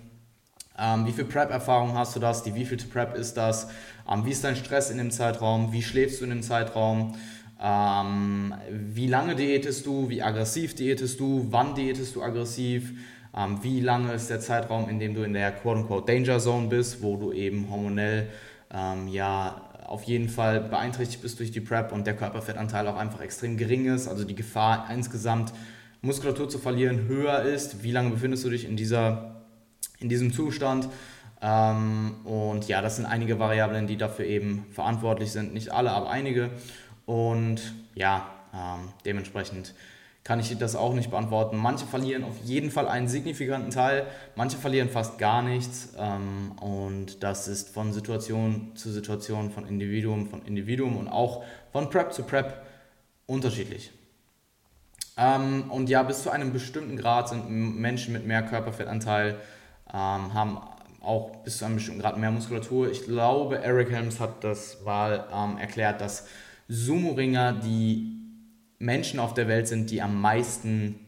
ähm, 0.78 1.08
wie 1.08 1.14
viel 1.14 1.26
Prep-Erfahrung 1.26 1.96
hast 1.96 2.16
du 2.16 2.20
das, 2.20 2.44
die 2.44 2.54
wievielte 2.54 2.86
Prep 2.86 3.16
ist 3.16 3.34
das, 3.34 3.68
ähm, 4.08 4.24
wie 4.26 4.32
ist 4.32 4.44
dein 4.44 4.56
Stress 4.56 4.92
in 4.92 5.00
dem 5.00 5.10
Zeitraum, 5.10 5.74
wie 5.74 5.82
schläfst 5.82 6.20
du 6.20 6.26
in 6.26 6.30
dem 6.30 6.44
Zeitraum, 6.44 7.16
ähm, 7.60 8.54
wie 8.70 9.08
lange 9.08 9.36
diätest 9.36 9.88
du, 9.88 10.10
wie 10.10 10.22
aggressiv 10.22 10.76
diätest 10.76 11.20
du, 11.20 11.48
wann 11.50 11.74
diätest 11.74 12.16
du 12.16 12.22
aggressiv, 12.22 12.92
ähm, 13.36 13.60
wie 13.62 13.82
lange 13.82 14.14
ist 14.14 14.30
der 14.30 14.40
Zeitraum, 14.40 14.90
in 14.90 15.00
dem 15.00 15.14
du 15.14 15.24
in 15.24 15.34
der 15.34 15.52
quote-unquote 15.52 16.14
Danger 16.14 16.40
Zone 16.40 16.68
bist, 16.68 17.02
wo 17.02 17.18
du 17.18 17.32
eben 17.34 17.70
hormonell 17.70 18.30
ähm, 18.74 19.08
ja 19.08 19.62
auf 19.86 20.04
jeden 20.04 20.30
Fall 20.30 20.62
beeinträchtigt 20.62 21.22
bist 21.22 21.40
durch 21.40 21.52
die 21.52 21.62
PrEP 21.62 21.92
und 21.92 22.08
der 22.08 22.16
Körperfettanteil 22.16 22.88
auch 22.88 22.98
einfach 22.98 23.22
extrem 23.22 23.58
gering 23.58 23.86
ist, 23.86 24.08
also 24.08 24.24
die 24.24 24.36
Gefahr 24.36 24.90
insgesamt 24.92 25.54
Muskulatur 26.02 26.50
zu 26.50 26.60
verlieren 26.60 27.08
höher 27.08 27.42
ist. 27.42 27.84
Wie 27.84 27.92
lange 27.92 28.12
befindest 28.12 28.46
du 28.46 28.50
dich 28.50 28.66
in, 28.66 28.78
dieser, 28.78 29.44
in 30.00 30.10
diesem 30.10 30.32
Zustand? 30.32 30.88
Ähm, 31.42 32.16
und 32.26 32.68
ja, 32.68 32.82
das 32.82 32.96
sind 32.96 33.06
einige 33.06 33.40
Variablen, 33.40 33.88
die 33.88 33.98
dafür 33.98 34.26
eben 34.26 34.66
verantwortlich 34.72 35.32
sind. 35.32 35.54
Nicht 35.54 35.72
alle, 35.72 35.92
aber 35.92 36.10
einige. 36.10 36.52
Und 37.06 37.74
ja, 37.94 38.28
ähm, 38.54 38.90
dementsprechend 39.06 39.74
kann 40.26 40.40
ich 40.40 40.58
das 40.58 40.76
auch 40.76 40.94
nicht 40.94 41.12
beantworten. 41.12 41.56
Manche 41.56 41.86
verlieren 41.86 42.24
auf 42.24 42.36
jeden 42.44 42.72
Fall 42.72 42.88
einen 42.88 43.08
signifikanten 43.08 43.70
Teil, 43.70 44.08
manche 44.36 44.58
verlieren 44.58 44.90
fast 44.90 45.20
gar 45.20 45.44
nichts. 45.44 45.94
Ähm, 45.98 46.52
und 46.60 47.24
das 47.24 47.48
ist 47.48 47.70
von 47.70 47.94
Situation 47.94 48.72
zu 48.74 48.92
Situation, 48.92 49.52
von 49.52 49.68
Individuum 49.68 50.28
von 50.28 50.42
Individuum 50.42 50.98
und 50.98 51.08
auch 51.08 51.44
von 51.72 51.92
Prep 51.92 52.12
zu 52.12 52.24
Prep 52.24 52.66
unterschiedlich. 53.28 53.92
Ähm, 55.16 55.70
und 55.70 55.90
ja, 55.90 56.02
bis 56.02 56.24
zu 56.24 56.32
einem 56.32 56.52
bestimmten 56.52 56.98
Grad 56.98 57.30
sind 57.30 57.48
Menschen 57.48 58.12
mit 58.12 58.26
mehr 58.26 58.42
Körperfettanteil, 58.42 59.36
ähm, 59.94 60.34
haben 60.34 60.58
auch 61.02 61.36
bis 61.44 61.60
zu 61.60 61.66
einem 61.66 61.76
bestimmten 61.76 62.02
Grad 62.02 62.18
mehr 62.18 62.32
Muskulatur. 62.32 62.90
Ich 62.90 63.06
glaube, 63.06 63.64
Eric 63.64 63.92
Helms 63.92 64.20
hat 64.20 64.44
das 64.44 64.82
mal 64.84 65.28
erklärt, 65.60 66.02
dass 66.02 66.26
Sumo-Ringer, 66.68 67.54
die 67.54 68.15
Menschen 68.86 69.20
auf 69.20 69.34
der 69.34 69.48
Welt 69.48 69.68
sind, 69.68 69.90
die 69.90 70.02
am 70.02 70.22
meisten, 70.22 71.00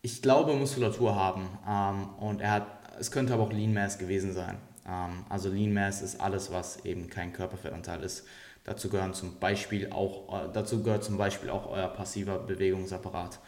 ich 0.00 0.22
glaube, 0.22 0.54
Muskulatur 0.54 1.14
haben. 1.16 1.58
Ähm, 1.68 2.08
und 2.20 2.40
er 2.40 2.52
hat, 2.52 2.66
es 2.98 3.10
könnte 3.10 3.34
aber 3.34 3.42
auch 3.42 3.52
Lean 3.52 3.74
Mass 3.74 3.98
gewesen 3.98 4.32
sein. 4.32 4.56
Ähm, 4.86 5.24
also 5.28 5.50
Lean 5.50 5.74
Mass 5.74 6.00
ist 6.00 6.20
alles, 6.20 6.52
was 6.52 6.84
eben 6.84 7.10
kein 7.10 7.32
Körperfettanteil 7.32 8.02
ist. 8.02 8.24
Dazu 8.64 8.88
gehören 8.88 9.12
zum 9.12 9.40
Beispiel 9.40 9.90
auch, 9.90 10.44
äh, 10.44 10.48
dazu 10.52 10.82
gehört 10.82 11.02
zum 11.02 11.18
Beispiel 11.18 11.50
auch 11.50 11.68
euer 11.68 11.88
passiver 11.88 12.38
Bewegungsapparat 12.38 13.40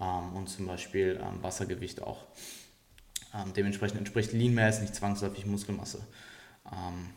ähm, 0.00 0.34
und 0.34 0.48
zum 0.48 0.66
Beispiel 0.66 1.20
ähm, 1.22 1.42
Wassergewicht 1.42 2.02
auch. 2.02 2.24
Ähm, 3.32 3.52
dementsprechend 3.54 3.98
entspricht 3.98 4.32
Lean 4.32 4.54
Mass 4.54 4.80
nicht 4.80 4.94
zwangsläufig 4.94 5.46
Muskelmasse. 5.46 6.00
Ähm, 6.72 7.10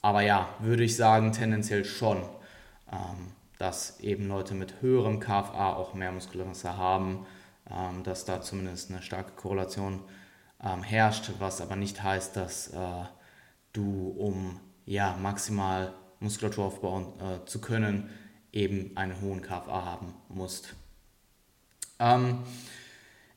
aber 0.00 0.22
ja, 0.22 0.48
würde 0.60 0.82
ich 0.82 0.96
sagen, 0.96 1.32
tendenziell 1.32 1.84
schon. 1.84 2.22
Ähm, 2.90 3.32
dass 3.62 4.00
eben 4.00 4.26
Leute 4.26 4.54
mit 4.54 4.82
höherem 4.82 5.20
KFA 5.20 5.74
auch 5.74 5.94
mehr 5.94 6.10
Muskelmasse 6.10 6.76
haben, 6.76 7.24
ähm, 7.70 8.02
dass 8.02 8.24
da 8.24 8.42
zumindest 8.42 8.90
eine 8.90 9.02
starke 9.02 9.30
Korrelation 9.36 10.00
ähm, 10.60 10.82
herrscht, 10.82 11.30
was 11.38 11.60
aber 11.60 11.76
nicht 11.76 12.02
heißt, 12.02 12.34
dass 12.34 12.70
äh, 12.74 13.04
du, 13.72 14.08
um 14.18 14.58
ja, 14.84 15.16
maximal 15.16 15.94
Muskulatur 16.18 16.64
aufbauen 16.64 17.12
äh, 17.20 17.46
zu 17.46 17.60
können, 17.60 18.10
eben 18.52 18.96
einen 18.96 19.20
hohen 19.20 19.42
KFA 19.42 19.84
haben 19.84 20.12
musst. 20.28 20.74
Ähm, 22.00 22.40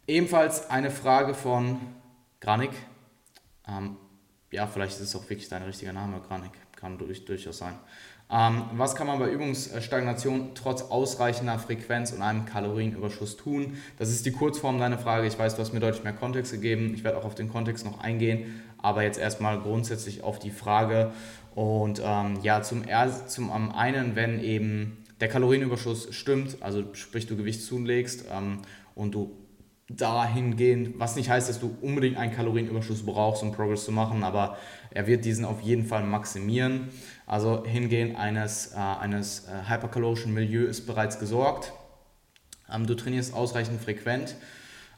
ebenfalls 0.08 0.72
eine 0.72 0.90
Frage 0.90 1.36
von 1.36 1.80
Granik. 2.40 2.72
Ähm, 3.68 3.98
ja, 4.50 4.66
vielleicht 4.66 4.96
ist 4.96 5.02
es 5.02 5.16
auch 5.16 5.30
wirklich 5.30 5.50
dein 5.50 5.62
richtiger 5.62 5.94
Name, 5.94 6.20
Granik, 6.28 6.54
kann 6.76 6.98
durch, 6.98 7.26
durchaus 7.26 7.60
sein. 7.60 7.78
Ähm, 8.32 8.64
was 8.74 8.96
kann 8.96 9.06
man 9.06 9.20
bei 9.20 9.30
Übungsstagnation 9.30 10.52
trotz 10.56 10.82
ausreichender 10.82 11.60
Frequenz 11.60 12.12
und 12.12 12.22
einem 12.22 12.46
Kalorienüberschuss 12.46 13.38
tun? 13.38 13.78
Das 14.00 14.10
ist 14.10 14.26
die 14.26 14.32
Kurzform 14.32 14.80
deiner 14.80 14.98
Frage. 14.98 15.28
Ich 15.28 15.38
weiß, 15.38 15.56
du 15.56 15.62
hast 15.62 15.74
mir 15.74 15.80
deutlich 15.80 16.04
mehr 16.04 16.14
Kontext 16.14 16.52
gegeben. 16.52 16.94
Ich 16.96 17.04
werde 17.04 17.18
auch 17.18 17.26
auf 17.26 17.36
den 17.36 17.50
Kontext 17.50 17.86
noch 17.86 18.00
eingehen, 18.00 18.64
aber 18.80 19.04
jetzt 19.04 19.20
erstmal 19.20 19.60
grundsätzlich 19.60 20.24
auf 20.24 20.40
die 20.40 20.50
Frage. 20.50 21.12
Und 21.54 22.02
ähm, 22.04 22.40
ja, 22.42 22.64
zum, 22.64 22.84
zum 23.28 23.72
einen, 23.72 24.16
wenn 24.16 24.44
eben 24.44 24.98
der 25.22 25.30
Kalorienüberschuss 25.30 26.14
stimmt, 26.14 26.58
also 26.62 26.84
sprich 26.94 27.28
du 27.28 27.38
Gewicht 27.38 27.62
zulegst 27.64 28.26
ähm, 28.32 28.60
und 28.96 29.14
du 29.14 29.38
dahingehend, 29.90 31.00
was 31.00 31.16
nicht 31.16 31.30
heißt, 31.30 31.48
dass 31.48 31.60
du 31.60 31.78
unbedingt 31.82 32.18
einen 32.18 32.34
Kalorienüberschuss 32.34 33.06
brauchst, 33.06 33.44
um 33.44 33.52
Progress 33.52 33.86
zu 33.86 33.92
machen, 33.92 34.24
aber 34.24 34.58
er 34.90 35.06
wird 35.06 35.26
diesen 35.26 35.46
auf 35.46 35.62
jeden 35.62 35.86
Fall 35.86 36.04
maximieren. 36.04 36.90
Also 37.28 37.64
hingehend 37.66 38.18
eines, 38.18 38.74
äh, 38.74 38.78
eines 38.78 39.48
äh, 39.48 39.70
hyperkalorischen 39.70 40.34
Milieu 40.34 40.66
ist 40.66 40.88
bereits 40.88 41.20
gesorgt. 41.20 41.72
Ähm, 42.74 42.88
du 42.88 42.96
trainierst 42.96 43.34
ausreichend 43.34 43.80
frequent 43.80 44.36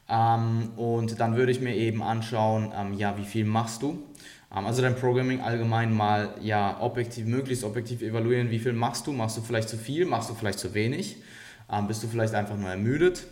ähm, 0.08 0.70
und 0.76 1.20
dann 1.20 1.36
würde 1.36 1.52
ich 1.52 1.60
mir 1.60 1.74
eben 1.74 2.02
anschauen, 2.02 2.72
ähm, 2.74 2.94
ja, 2.94 3.18
wie 3.18 3.24
viel 3.24 3.44
machst 3.44 3.82
du? 3.82 4.02
Ähm, 4.54 4.64
also 4.64 4.80
dein 4.80 4.96
Programming 4.96 5.42
allgemein 5.42 5.92
mal 5.92 6.34
ja 6.40 6.80
objektiv, 6.80 7.26
möglichst 7.26 7.62
objektiv 7.62 8.00
evaluieren, 8.00 8.50
wie 8.50 8.58
viel 8.58 8.72
machst 8.72 9.06
du? 9.06 9.12
Machst 9.12 9.36
du 9.36 9.42
vielleicht 9.42 9.68
zu 9.68 9.76
viel? 9.76 10.06
Machst 10.06 10.30
du 10.30 10.34
vielleicht 10.34 10.58
zu 10.58 10.72
wenig? 10.72 11.18
Ähm, 11.70 11.86
bist 11.88 12.02
du 12.02 12.08
vielleicht 12.08 12.34
einfach 12.34 12.56
nur 12.56 12.70
ermüdet? 12.70 13.26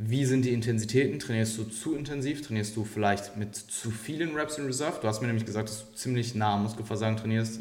Wie 0.00 0.24
sind 0.24 0.44
die 0.44 0.52
Intensitäten? 0.52 1.18
Trainierst 1.18 1.58
du 1.58 1.64
zu 1.64 1.96
intensiv? 1.96 2.46
Trainierst 2.46 2.76
du 2.76 2.84
vielleicht 2.84 3.36
mit 3.36 3.56
zu 3.56 3.90
vielen 3.90 4.36
Reps 4.36 4.56
in 4.56 4.66
Reserve? 4.66 4.98
Du 5.02 5.08
hast 5.08 5.20
mir 5.20 5.26
nämlich 5.26 5.44
gesagt, 5.44 5.68
dass 5.68 5.90
du 5.90 5.96
ziemlich 5.96 6.36
nah 6.36 6.54
am 6.54 6.62
Muskelversagen 6.62 7.16
trainierst, 7.16 7.60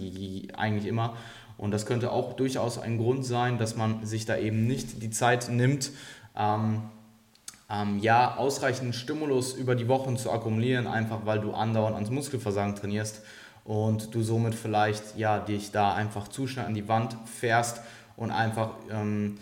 eigentlich 0.56 0.86
immer. 0.86 1.18
Und 1.58 1.72
das 1.72 1.88
könnte 1.88 2.12
auch 2.12 2.34
durchaus 2.34 2.78
ein 2.78 3.00
Grund 3.00 3.26
sein, 3.26 3.58
dass 3.58 3.76
man 3.76 4.06
sich 4.06 4.28
da 4.28 4.38
eben 4.38 4.68
nicht 4.68 5.02
die 5.02 5.10
Zeit 5.10 5.50
nimmt, 5.50 5.90
ähm, 6.38 6.84
ähm, 7.72 7.98
ja, 8.02 8.38
ausreichend 8.38 8.94
Stimulus 8.94 9.54
über 9.54 9.74
die 9.74 9.88
Wochen 9.88 10.16
zu 10.16 10.32
akkumulieren, 10.32 10.86
einfach 10.86 11.26
weil 11.26 11.40
du 11.40 11.54
andauernd 11.54 11.96
ans 11.96 12.12
Muskelversagen 12.12 12.76
trainierst 12.76 13.24
und 13.66 14.14
du 14.14 14.22
somit 14.22 14.54
vielleicht 14.54 15.18
ja, 15.18 15.40
dich 15.40 15.72
da 15.72 15.96
einfach 15.96 16.28
zu 16.28 16.46
schnell 16.46 16.68
an 16.68 16.76
die 16.76 16.88
Wand 16.88 17.18
fährst 17.26 17.82
und 18.16 18.30
einfach 18.30 18.76
ähm, 18.92 19.40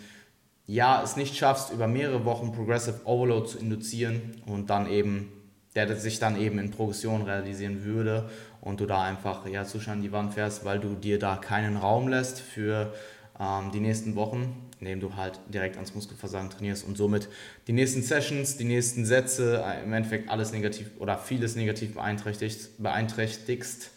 ja, 0.66 1.02
es 1.02 1.16
nicht 1.16 1.36
schaffst, 1.36 1.72
über 1.72 1.86
mehrere 1.86 2.24
Wochen 2.24 2.52
Progressive 2.52 3.00
Overload 3.04 3.48
zu 3.48 3.58
induzieren 3.58 4.42
und 4.46 4.70
dann 4.70 4.90
eben, 4.90 5.32
der 5.74 5.94
sich 5.96 6.18
dann 6.18 6.40
eben 6.40 6.58
in 6.58 6.70
Progression 6.70 7.22
realisieren 7.22 7.84
würde 7.84 8.28
und 8.60 8.80
du 8.80 8.86
da 8.86 9.02
einfach 9.02 9.46
ja, 9.46 9.64
zu 9.64 9.78
an 9.88 10.02
die 10.02 10.10
Wand 10.10 10.34
fährst, 10.34 10.64
weil 10.64 10.80
du 10.80 10.94
dir 10.94 11.18
da 11.18 11.36
keinen 11.36 11.76
Raum 11.76 12.08
lässt 12.08 12.40
für 12.40 12.92
ähm, 13.38 13.70
die 13.72 13.80
nächsten 13.80 14.16
Wochen, 14.16 14.70
indem 14.80 14.98
du 14.98 15.14
halt 15.14 15.38
direkt 15.48 15.76
ans 15.76 15.94
Muskelversagen 15.94 16.50
trainierst 16.50 16.84
und 16.84 16.96
somit 16.96 17.28
die 17.68 17.72
nächsten 17.72 18.02
Sessions, 18.02 18.56
die 18.56 18.64
nächsten 18.64 19.04
Sätze, 19.04 19.62
äh, 19.64 19.84
im 19.84 19.92
Endeffekt 19.92 20.28
alles 20.30 20.52
negativ 20.52 20.90
oder 20.98 21.16
vieles 21.16 21.54
negativ 21.54 21.94
beeinträchtigst. 21.94 22.82
beeinträchtigst 22.82 23.92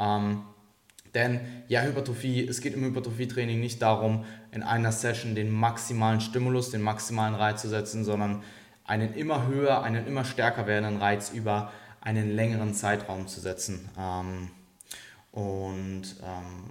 ähm, 0.00 0.42
denn 1.14 1.40
ja, 1.68 1.82
Hypertrophie, 1.82 2.46
es 2.46 2.60
geht 2.60 2.74
im 2.74 2.84
Hypertrophietraining 2.84 3.60
nicht 3.60 3.82
darum, 3.82 4.24
in 4.52 4.62
einer 4.62 4.92
Session 4.92 5.34
den 5.34 5.50
maximalen 5.50 6.20
Stimulus, 6.20 6.70
den 6.70 6.82
maximalen 6.82 7.34
Reiz 7.34 7.62
zu 7.62 7.68
setzen, 7.68 8.04
sondern 8.04 8.42
einen 8.84 9.14
immer 9.14 9.46
höher, 9.46 9.82
einen 9.82 10.06
immer 10.06 10.24
stärker 10.24 10.66
werdenden 10.66 11.00
Reiz 11.00 11.30
über 11.30 11.70
einen 12.00 12.30
längeren 12.34 12.74
Zeitraum 12.74 13.26
zu 13.26 13.40
setzen. 13.40 13.88
Ähm, 13.98 14.50
und 15.32 16.16
ähm, 16.22 16.70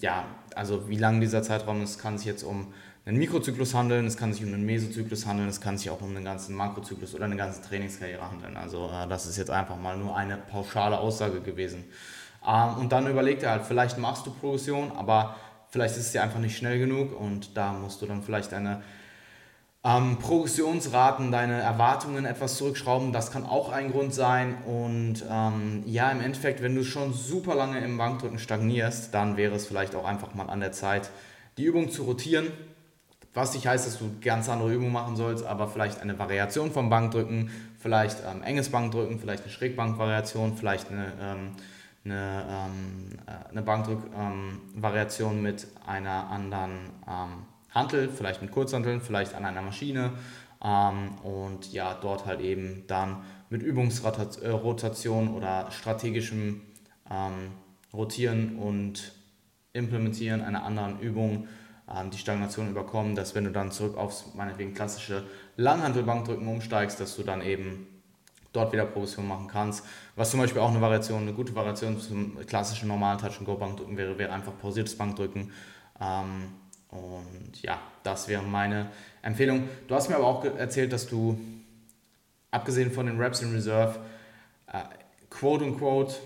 ja, 0.00 0.24
also 0.54 0.88
wie 0.88 0.96
lang 0.96 1.20
dieser 1.20 1.42
Zeitraum 1.42 1.82
ist, 1.82 1.98
kann 1.98 2.18
sich 2.18 2.26
jetzt 2.26 2.42
um 2.42 2.72
einen 3.04 3.18
Mikrozyklus 3.18 3.74
handeln, 3.74 4.06
es 4.06 4.16
kann 4.16 4.32
sich 4.32 4.44
um 4.44 4.52
einen 4.52 4.66
Mesozyklus 4.66 5.26
handeln, 5.26 5.48
es 5.48 5.60
kann 5.60 5.78
sich 5.78 5.88
auch 5.90 6.00
um 6.00 6.14
einen 6.14 6.24
ganzen 6.24 6.54
Makrozyklus 6.54 7.14
oder 7.14 7.24
eine 7.24 7.36
ganze 7.36 7.62
Trainingskarriere 7.62 8.30
handeln. 8.30 8.56
Also 8.56 8.86
äh, 8.86 9.08
das 9.08 9.26
ist 9.26 9.36
jetzt 9.36 9.50
einfach 9.50 9.76
mal 9.76 9.96
nur 9.96 10.16
eine 10.16 10.36
pauschale 10.36 10.98
Aussage 10.98 11.40
gewesen. 11.40 11.84
Ähm, 12.48 12.78
und 12.78 12.92
dann 12.92 13.06
überlegt 13.06 13.42
er 13.42 13.50
halt, 13.50 13.66
vielleicht 13.66 13.98
machst 13.98 14.26
du 14.26 14.30
Progression, 14.30 14.92
aber 14.96 15.36
vielleicht 15.70 15.96
ist 15.96 16.06
es 16.06 16.12
dir 16.12 16.22
einfach 16.22 16.40
nicht 16.40 16.56
schnell 16.56 16.78
genug 16.78 17.18
und 17.18 17.56
da 17.56 17.72
musst 17.72 18.00
du 18.00 18.06
dann 18.06 18.22
vielleicht 18.22 18.52
deine 18.52 18.82
ähm, 19.84 20.18
Progressionsraten, 20.18 21.30
deine 21.30 21.60
Erwartungen 21.60 22.24
etwas 22.24 22.56
zurückschrauben. 22.56 23.12
Das 23.12 23.30
kann 23.30 23.46
auch 23.46 23.70
ein 23.70 23.92
Grund 23.92 24.12
sein. 24.12 24.56
Und 24.66 25.24
ähm, 25.30 25.82
ja, 25.86 26.10
im 26.10 26.20
Endeffekt, 26.20 26.62
wenn 26.62 26.74
du 26.74 26.84
schon 26.84 27.12
super 27.12 27.54
lange 27.54 27.78
im 27.78 27.96
Bankdrücken 27.96 28.38
stagnierst, 28.38 29.14
dann 29.14 29.36
wäre 29.36 29.54
es 29.54 29.66
vielleicht 29.66 29.94
auch 29.94 30.04
einfach 30.04 30.34
mal 30.34 30.50
an 30.50 30.60
der 30.60 30.72
Zeit, 30.72 31.10
die 31.58 31.64
Übung 31.64 31.90
zu 31.90 32.02
rotieren. 32.02 32.48
Was 33.34 33.54
nicht 33.54 33.68
heißt, 33.68 33.86
dass 33.86 33.98
du 33.98 34.10
ganz 34.20 34.48
andere 34.48 34.72
Übungen 34.72 34.92
machen 34.92 35.14
sollst, 35.14 35.44
aber 35.46 35.68
vielleicht 35.68 36.00
eine 36.00 36.18
Variation 36.18 36.72
vom 36.72 36.90
Bankdrücken, 36.90 37.50
vielleicht 37.78 38.18
ähm, 38.28 38.42
enges 38.42 38.70
Bankdrücken, 38.70 39.20
vielleicht 39.20 39.44
eine 39.44 39.52
Schrägbankvariation, 39.52 40.56
vielleicht 40.56 40.90
eine 40.90 41.12
ähm, 41.20 41.52
eine, 42.10 42.44
ähm, 42.48 43.18
äh, 43.26 43.50
eine 43.50 43.62
Bankdrückvariation 43.62 45.36
ähm, 45.36 45.42
mit 45.42 45.66
einer 45.86 46.30
anderen 46.30 46.90
ähm, 47.06 47.46
Hantel, 47.70 48.08
vielleicht 48.08 48.42
mit 48.42 48.50
Kurzhanteln, 48.50 49.00
vielleicht 49.00 49.34
an 49.34 49.44
einer 49.44 49.62
Maschine 49.62 50.12
ähm, 50.64 51.12
und 51.22 51.72
ja, 51.72 51.94
dort 51.94 52.26
halt 52.26 52.40
eben 52.40 52.84
dann 52.86 53.24
mit 53.50 53.62
Übungsrotation 53.62 55.34
oder 55.34 55.70
strategischem 55.70 56.62
Rotieren 57.94 58.56
und 58.58 59.14
Implementieren 59.72 60.42
einer 60.42 60.62
anderen 60.62 61.00
Übung 61.00 61.48
die 62.12 62.18
Stagnation 62.18 62.68
überkommen, 62.68 63.14
dass 63.14 63.34
wenn 63.34 63.44
du 63.44 63.50
dann 63.50 63.70
zurück 63.70 63.96
aufs 63.96 64.34
meinetwegen 64.34 64.74
klassische 64.74 65.24
Langhantelbankdrücken 65.56 66.46
umsteigst, 66.46 67.00
dass 67.00 67.16
du 67.16 67.22
dann 67.22 67.40
eben 67.40 67.86
dort 68.52 68.72
wieder 68.72 68.86
Progression 68.86 69.26
machen 69.26 69.48
kannst. 69.48 69.84
Was 70.18 70.32
zum 70.32 70.40
Beispiel 70.40 70.60
auch 70.60 70.70
eine 70.70 70.80
Variation, 70.80 71.22
eine 71.22 71.32
gute 71.32 71.54
Variation 71.54 72.00
zum 72.00 72.44
klassischen 72.44 72.88
normalen 72.88 73.18
Touch-and-Go-Bankdrücken 73.18 73.96
wäre, 73.96 74.18
wäre 74.18 74.32
einfach 74.32 74.52
pausiertes 74.58 74.98
Bankdrücken. 74.98 75.52
Ähm, 76.00 76.48
und 76.88 77.62
ja, 77.62 77.80
das 78.02 78.26
wäre 78.26 78.42
meine 78.42 78.90
Empfehlung. 79.22 79.68
Du 79.86 79.94
hast 79.94 80.08
mir 80.08 80.16
aber 80.16 80.26
auch 80.26 80.44
erzählt, 80.44 80.92
dass 80.92 81.06
du, 81.06 81.38
abgesehen 82.50 82.90
von 82.90 83.06
den 83.06 83.20
Reps 83.20 83.42
in 83.42 83.52
Reserve, 83.52 84.00
äh, 84.66 84.82
quote 85.30 85.64
unquote, 85.64 86.16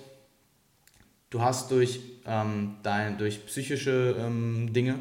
du 1.28 1.42
hast 1.42 1.70
durch, 1.70 2.00
ähm, 2.24 2.76
dein, 2.83 3.18
durch 3.18 3.44
psychische 3.44 4.16
ähm, 4.18 4.72
Dinge 4.72 5.00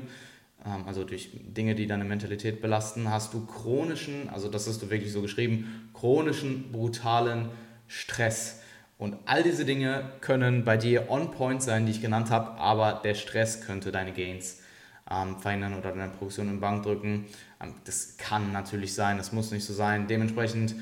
ähm, 0.65 0.83
also 0.85 1.05
durch 1.05 1.29
Dinge, 1.33 1.75
die 1.75 1.87
deine 1.87 2.03
Mentalität 2.03 2.61
belasten, 2.61 3.09
hast 3.09 3.33
du 3.33 3.45
chronischen, 3.45 4.29
also 4.29 4.49
das 4.49 4.67
hast 4.67 4.81
du 4.81 4.89
wirklich 4.89 5.13
so 5.13 5.21
geschrieben, 5.21 5.89
chronischen, 5.93 6.73
brutalen 6.73 7.49
Stress. 7.87 8.60
Und 9.01 9.17
all 9.25 9.41
diese 9.41 9.65
Dinge 9.65 10.03
können 10.21 10.63
bei 10.63 10.77
dir 10.77 11.09
on 11.09 11.31
point 11.31 11.63
sein, 11.63 11.87
die 11.87 11.91
ich 11.91 12.03
genannt 12.03 12.29
habe, 12.29 12.51
aber 12.59 13.01
der 13.03 13.15
Stress 13.15 13.61
könnte 13.61 13.91
deine 13.91 14.11
Gains 14.11 14.59
ähm, 15.09 15.39
verhindern 15.39 15.73
oder 15.73 15.89
deine 15.89 16.09
Progression 16.09 16.47
im 16.47 16.59
Bankdrücken. 16.59 17.25
Ähm, 17.59 17.73
das 17.85 18.17
kann 18.17 18.51
natürlich 18.51 18.93
sein, 18.93 19.17
das 19.17 19.31
muss 19.31 19.49
nicht 19.49 19.65
so 19.65 19.73
sein. 19.73 20.05
Dementsprechend, 20.05 20.75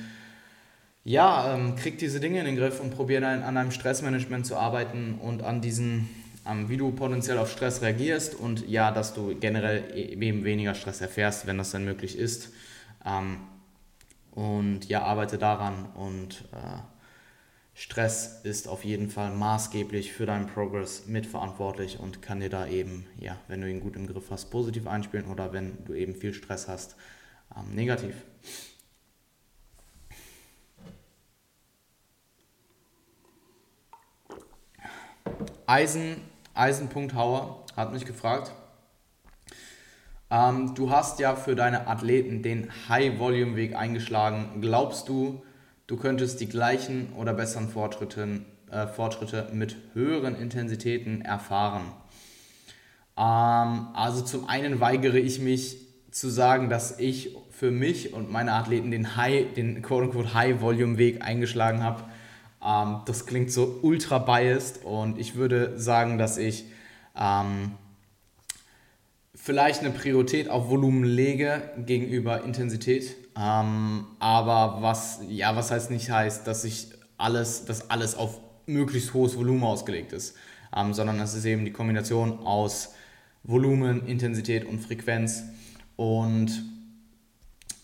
ja, 1.06 1.56
ähm, 1.56 1.78
krieg 1.78 1.98
diese 1.98 2.20
Dinge 2.20 2.40
in 2.40 2.46
den 2.46 2.58
Griff 2.58 2.82
und 2.82 2.94
probier 2.94 3.22
dann 3.22 3.42
an 3.42 3.56
deinem 3.56 3.72
Stressmanagement 3.72 4.46
zu 4.46 4.58
arbeiten 4.58 5.18
und 5.22 5.42
an 5.42 5.62
diesen 5.62 6.10
ähm, 6.46 6.68
wie 6.68 6.76
du 6.76 6.92
potenziell 6.92 7.38
auf 7.38 7.50
Stress 7.50 7.82
reagierst 7.82 8.36
und 8.36 8.68
ja, 8.68 8.92
dass 8.92 9.14
du 9.14 9.34
generell 9.40 9.94
e-, 9.96 10.14
eben 10.22 10.44
weniger 10.44 10.76
Stress 10.76 11.00
erfährst, 11.00 11.48
wenn 11.48 11.58
das 11.58 11.72
dann 11.72 11.86
möglich 11.86 12.18
ist. 12.18 12.52
Ähm, 13.06 13.38
und 14.32 14.90
ja, 14.90 15.04
arbeite 15.04 15.38
daran 15.38 15.86
und 15.96 16.44
äh, 16.52 16.99
Stress 17.82 18.42
ist 18.44 18.68
auf 18.68 18.84
jeden 18.84 19.10
Fall 19.10 19.32
maßgeblich 19.32 20.12
für 20.12 20.26
deinen 20.26 20.48
Progress 20.48 21.08
mitverantwortlich 21.08 21.98
und 21.98 22.22
kann 22.22 22.42
dir 22.42 22.50
da 22.50 22.68
eben, 22.68 23.08
ja, 23.18 23.38
wenn 23.48 23.62
du 23.62 23.70
ihn 23.70 23.80
gut 23.80 23.96
im 23.96 24.06
Griff 24.06 24.32
hast, 24.32 24.52
positiv 24.52 24.86
einspielen 24.86 25.28
oder 25.28 25.54
wenn 25.54 25.86
du 25.86 25.94
eben 25.94 26.14
viel 26.14 26.34
Stress 26.34 26.68
hast, 26.68 26.98
ähm, 27.56 27.74
negativ. 27.74 28.16
Eisen, 35.66 36.18
Eisenpunkthauer 36.56 37.66
hat 37.78 37.94
mich 37.94 38.04
gefragt. 38.04 38.52
Ähm, 40.30 40.76
du 40.76 40.90
hast 40.90 41.20
ja 41.20 41.38
für 41.38 41.56
deine 41.56 41.88
Athleten 41.88 42.44
den 42.44 42.70
High-Volume-Weg 42.90 43.74
eingeschlagen. 43.74 44.60
Glaubst 44.60 45.08
du, 45.08 45.42
du 45.90 45.98
könntest 45.98 46.40
die 46.40 46.48
gleichen 46.48 47.12
oder 47.18 47.34
besseren 47.34 47.68
Fortschritte, 47.68 48.42
äh, 48.72 48.88
Fortschritte 48.88 49.50
mit 49.54 49.76
höheren 49.94 50.36
Intensitäten 50.36 51.22
erfahren? 51.22 51.92
Ähm, 53.18 53.88
also 53.94 54.22
zum 54.22 54.48
einen 54.48 54.80
weigere 54.80 55.18
ich 55.18 55.40
mich 55.40 55.78
zu 56.12 56.30
sagen, 56.30 56.70
dass 56.70 57.00
ich 57.00 57.36
für 57.50 57.72
mich 57.72 58.14
und 58.14 58.32
meine 58.32 58.54
Athleten 58.54 58.92
den 58.92 59.16
High, 59.16 59.54
den 59.56 59.82
quote-unquote 59.82 60.34
High-Volume-Weg 60.34 61.24
eingeschlagen 61.24 61.84
habe. 61.84 62.04
Ähm, 62.64 63.02
das 63.06 63.26
klingt 63.26 63.52
so 63.52 63.80
ultra 63.82 64.20
biased 64.20 64.86
und 64.86 65.18
ich 65.18 65.36
würde 65.36 65.80
sagen, 65.80 66.20
dass 66.20 66.38
ich 66.38 66.66
ähm, 67.20 67.72
vielleicht 69.34 69.80
eine 69.80 69.90
Priorität 69.90 70.50
auf 70.50 70.70
Volumen 70.70 71.04
lege 71.04 71.64
gegenüber 71.84 72.44
Intensität. 72.44 73.16
Ähm, 73.38 74.06
aber 74.20 74.82
was, 74.82 75.20
ja, 75.28 75.56
was 75.56 75.72
heißt 75.72 75.92
nicht 75.92 76.10
heißt, 76.10 76.46
dass 76.48 76.64
ich 76.64 76.90
alles, 77.18 77.66
dass 77.66 77.90
alles 77.90 78.16
auf 78.16 78.40
möglichst 78.66 79.14
hohes 79.14 79.36
Volumen 79.36 79.64
ausgelegt 79.64 80.14
ist, 80.14 80.36
ähm, 80.76 80.94
sondern 80.94 81.20
es 81.20 81.34
ist 81.34 81.46
eben 81.46 81.66
die 81.66 81.72
Kombination 81.72 82.40
aus 82.40 82.94
Volumen, 83.44 84.06
Intensität 84.06 84.66
und 84.66 84.80
Frequenz. 84.80 85.44
Und 85.96 86.64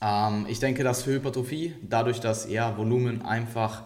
ähm, 0.01 0.45
ich 0.47 0.59
denke, 0.59 0.83
dass 0.83 1.03
für 1.03 1.13
Hypertrophie, 1.13 1.75
dadurch, 1.81 2.19
dass 2.19 2.49
ja, 2.49 2.77
Volumen 2.77 3.21
einfach 3.21 3.83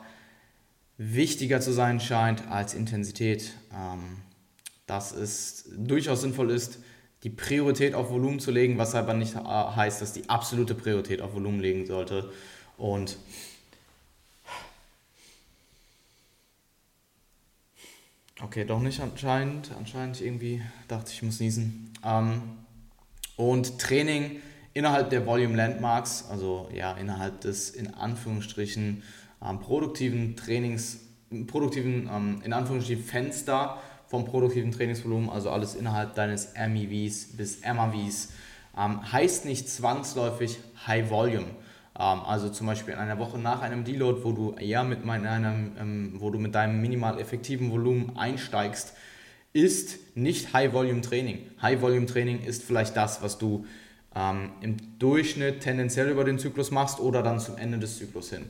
wichtiger 0.98 1.62
zu 1.62 1.72
sein 1.72 2.00
scheint 2.00 2.48
als 2.50 2.74
Intensität, 2.74 3.54
ähm, 3.74 4.18
dass 4.86 5.12
es 5.12 5.70
durchaus 5.78 6.22
sinnvoll 6.22 6.52
ist, 6.52 6.80
die 7.24 7.30
Priorität 7.30 7.94
auf 7.96 8.10
Volumen 8.10 8.40
zu 8.40 8.52
legen, 8.52 8.78
was 8.78 8.96
aber 8.96 9.14
nicht 9.14 9.36
heißt, 9.36 10.02
dass 10.02 10.14
die 10.14 10.30
absolute 10.30 10.74
Priorität 10.74 11.22
auf 11.22 11.34
Volumen 11.34 11.60
legen 11.60 11.86
sollte. 11.86 12.32
Und 12.78 13.18
okay, 18.42 18.64
doch 18.64 18.80
nicht 18.80 19.02
anscheinend. 19.02 19.72
Anscheinend 19.78 20.22
irgendwie 20.22 20.62
dachte 20.88 21.10
ich, 21.10 21.18
ich 21.18 21.24
muss 21.24 21.40
niesen. 21.40 21.94
Ähm, 22.06 22.42
und 23.36 23.80
Training 23.80 24.42
innerhalb 24.74 25.10
der 25.10 25.26
Volume 25.26 25.58
Landmarks, 25.58 26.26
also 26.30 26.70
ja, 26.74 26.94
innerhalb 26.94 27.42
des 27.42 27.70
in 27.70 27.94
Anführungsstrichen 27.94 29.04
ähm, 29.44 29.60
produktiven 29.60 30.38
Trainings, 30.38 31.00
produktiven, 31.48 32.10
ähm, 32.12 32.42
in 32.46 32.54
Anführungsstrichen 32.54 33.04
Fenster 33.04 33.78
vom 34.10 34.26
produktiven 34.26 34.72
Trainingsvolumen, 34.72 35.30
also 35.30 35.52
alles 35.52 35.76
innerhalb 35.76 36.16
deines 36.16 36.54
MEVs 36.56 37.38
bis 37.38 37.62
MAVs, 37.62 38.34
ähm, 38.78 39.12
heißt 39.12 39.46
nicht 39.46 39.70
zwangsläufig 39.70 40.60
High 40.88 41.10
Volume. 41.10 41.46
Ähm, 41.98 42.22
also 42.26 42.50
zum 42.50 42.66
Beispiel 42.68 42.96
in 42.96 43.00
einer 43.00 43.20
Woche 43.20 43.38
nach 43.38 43.62
einem 43.62 43.84
Deload, 43.84 44.24
wo 44.24 44.32
du 44.32 44.56
eher 44.56 44.84
mit 44.84 45.08
einem, 45.08 45.72
ähm, 45.80 46.14
wo 46.18 46.32
du 46.32 46.40
mit 46.40 46.56
deinem 46.56 46.82
minimal 46.82 47.20
effektiven 47.20 47.72
Volumen 47.72 48.18
einsteigst, 48.18 48.94
ist 49.54 50.16
nicht 50.16 50.54
High 50.54 50.74
Volume 50.74 51.02
Training. 51.02 51.42
High 51.62 51.82
Volume 51.82 52.08
Training 52.08 52.42
ist 52.42 52.64
vielleicht 52.64 52.98
das, 52.98 53.22
was 53.22 53.38
du 53.38 53.66
ähm, 54.16 54.52
im 54.62 54.78
Durchschnitt 54.98 55.62
tendenziell 55.62 56.10
über 56.10 56.24
den 56.24 56.40
Zyklus 56.40 56.72
machst 56.72 57.00
oder 57.00 57.22
dann 57.22 57.40
zum 57.40 57.58
Ende 57.58 57.78
des 57.78 57.98
Zyklus 57.98 58.32
hin. 58.32 58.46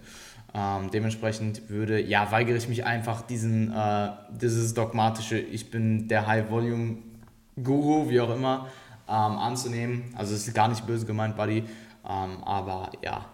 Ähm, 0.54 0.90
dementsprechend 0.92 1.70
würde, 1.70 2.02
ja, 2.02 2.32
weigere 2.32 2.56
ich 2.56 2.68
mich 2.68 2.84
einfach 2.84 3.22
diesen, 3.22 3.72
äh, 3.72 4.10
dieses 4.32 4.74
dogmatische, 4.74 5.38
ich 5.38 5.70
bin 5.70 6.08
der 6.08 6.26
High-Volume-Guru, 6.26 8.10
wie 8.10 8.20
auch 8.20 8.34
immer, 8.34 8.68
ähm, 9.08 9.38
anzunehmen. 9.38 10.14
Also 10.16 10.34
es 10.34 10.48
ist 10.48 10.56
gar 10.56 10.68
nicht 10.68 10.88
böse 10.88 11.06
gemeint, 11.06 11.36
Buddy, 11.36 11.66
ähm, 12.08 12.44
aber 12.44 12.92
ja, 13.04 13.26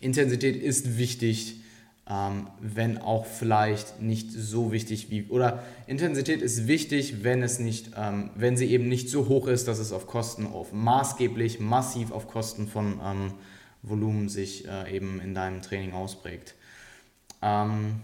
Intensität 0.00 0.54
ist 0.56 0.98
wichtig, 0.98 1.62
ähm, 2.08 2.46
wenn 2.60 2.98
auch 2.98 3.26
vielleicht 3.26 4.00
nicht 4.00 4.30
so 4.30 4.70
wichtig 4.70 5.10
wie, 5.10 5.24
oder 5.24 5.64
Intensität 5.88 6.42
ist 6.42 6.68
wichtig, 6.68 7.24
wenn 7.24 7.42
es 7.42 7.58
nicht, 7.58 7.90
ähm, 7.96 8.30
wenn 8.36 8.56
sie 8.56 8.66
eben 8.66 8.88
nicht 8.88 9.10
so 9.10 9.26
hoch 9.26 9.48
ist, 9.48 9.66
dass 9.66 9.80
es 9.80 9.92
auf 9.92 10.06
Kosten, 10.06 10.46
auf 10.46 10.72
maßgeblich, 10.72 11.58
massiv 11.58 12.12
auf 12.12 12.28
Kosten 12.28 12.68
von 12.68 13.00
ähm, 13.04 13.32
Volumen 13.86 14.28
sich 14.28 14.68
äh, 14.68 14.94
eben 14.94 15.20
in 15.20 15.34
deinem 15.34 15.62
Training 15.62 15.92
ausprägt. 15.92 16.54
Ähm, 17.40 18.00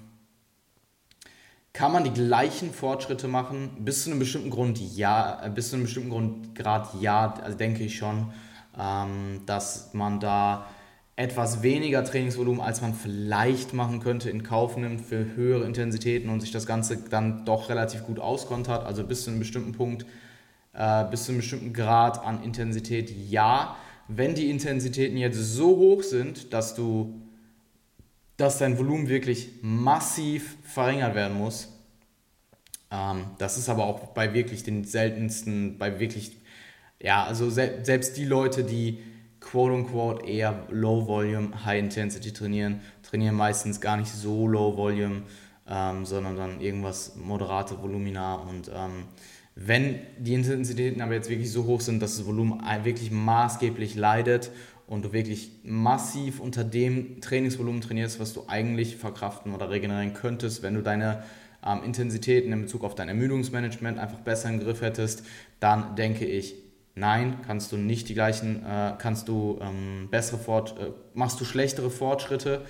kann 1.73 1.93
man 1.93 2.05
die 2.05 2.13
gleichen 2.13 2.73
Fortschritte 2.73 3.29
machen? 3.29 3.71
Bis 3.81 4.05
zu 4.05 4.11
einem 4.11 4.19
bestimmten 4.19 4.51
Grund 4.51 4.79
ja, 4.79 5.45
äh, 5.45 5.51
bis 5.51 5.71
zu 5.71 5.77
einem 5.77 5.85
bestimmten 5.85 6.11
Grund 6.11 6.55
gerade 6.55 6.89
ja, 7.01 7.35
also 7.43 7.57
denke 7.57 7.83
ich 7.83 7.97
schon, 7.97 8.33
ähm, 8.79 9.41
dass 9.47 9.93
man 9.95 10.21
da 10.21 10.67
etwas 11.17 11.63
weniger 11.63 12.05
Trainingsvolumen, 12.05 12.61
als 12.61 12.81
man 12.81 12.95
vielleicht 12.95 13.75
machen 13.75 14.01
könnte, 14.01 14.31
in 14.31 14.43
Kauf 14.43 14.77
nimmt 14.77 15.01
für 15.01 15.35
höhere 15.35 15.65
Intensitäten 15.65 16.31
und 16.31 16.41
sich 16.41 16.53
das 16.53 16.67
Ganze 16.67 16.97
dann 16.97 17.45
doch 17.45 17.69
relativ 17.69 18.05
gut 18.05 18.19
auskontert. 18.19 18.85
Also 18.85 19.05
bis 19.05 19.25
zu 19.25 19.31
einem 19.31 19.39
bestimmten 19.39 19.73
Punkt, 19.73 20.07
äh, 20.75 21.05
bis 21.11 21.25
zu 21.25 21.33
einem 21.33 21.41
bestimmten 21.41 21.73
Grad 21.73 22.25
an 22.25 22.43
Intensität 22.43 23.11
ja 23.29 23.77
wenn 24.09 24.35
die 24.35 24.51
Intensitäten 24.51 25.17
jetzt 25.17 25.39
so 25.39 25.77
hoch 25.77 26.03
sind, 26.03 26.53
dass 26.53 26.75
du, 26.75 27.21
dass 28.37 28.59
dein 28.59 28.79
Volumen 28.79 29.09
wirklich 29.09 29.51
massiv 29.63 30.57
verringert 30.63 31.15
werden 31.15 31.37
muss, 31.37 31.69
ähm, 32.91 33.25
das 33.39 33.57
ist 33.57 33.69
aber 33.69 33.85
auch 33.85 34.09
bei 34.09 34.35
wirklich 34.35 34.63
den 34.63 34.85
seltensten, 34.85 35.79
bei 35.79 35.99
wirklich, 35.99 36.37
ja, 37.01 37.25
also 37.25 37.51
se 37.51 37.81
selbst 37.83 38.17
die 38.17 38.27
Leute, 38.27 38.65
die 38.65 39.03
quote 39.41 39.73
unquote 39.73 40.27
eher 40.27 40.67
Low 40.71 41.07
Volume, 41.07 41.65
High 41.65 41.81
Intensity 41.81 42.33
trainieren, 42.33 42.81
trainieren 43.03 43.35
meistens 43.35 43.81
gar 43.81 43.97
nicht 43.97 44.11
so 44.11 44.47
Low 44.47 44.77
Volume, 44.77 45.23
ähm, 45.67 46.05
sondern 46.05 46.37
dann 46.37 46.61
irgendwas 46.61 47.17
moderate 47.17 47.81
Volumina 47.81 48.35
und 48.35 48.71
ähm, 48.73 49.05
wenn 49.55 50.01
die 50.19 50.35
Intensitäten 50.35 51.03
aber 51.03 51.15
jetzt 51.15 51.29
wirklich 51.29 51.53
so 51.53 51.65
hoch 51.65 51.81
sind, 51.81 52.01
dass 52.01 52.17
das 52.17 52.27
Volumen 52.27 52.63
wirklich 52.85 53.11
maßgeblich 53.11 53.95
leidet 53.95 54.51
und 54.87 55.05
du 55.05 55.13
wirklich 55.13 55.51
massiv 55.63 56.41
unter 56.41 56.65
dem 56.65 57.21
Trainingsvolumen 57.21 57.81
trainierst, 57.81 58.19
was 58.19 58.33
du 58.33 58.45
eigentlich 58.49 58.97
verkraften 58.97 59.55
oder 59.55 59.71
regenerieren 59.71 60.15
könntest, 60.15 60.63
wenn 60.63 60.75
du 60.75 60.83
deine 60.83 61.23
ähm, 61.65 61.83
Intensitäten 61.85 62.53
in 62.53 62.63
Bezug 62.63 62.85
auf 62.85 62.95
dein 62.95 63.09
Ermüdungsmanagement 63.09 63.99
einfach 63.99 64.19
besser 64.19 64.49
im 64.49 64.61
Griff 64.61 64.81
hättest, 64.81 65.25
dann 65.61 65.97
denke 65.97 66.25
ich, 66.25 66.55
nein, 66.95 67.39
kannst 67.47 67.73
du 67.73 67.77
nicht 67.77 68.09
die 68.09 68.15
gleichen, 68.15 68.65
äh, 68.65 68.93
kannst 68.99 69.29
du 69.29 69.59
ähm, 69.61 70.09
bessere 70.11 70.39
Fort, 70.39 70.75
äh, 70.79 70.91
machst 71.15 71.41
du 71.41 71.45
schlechtere 71.45 71.91
Fortschritte, 71.91 72.63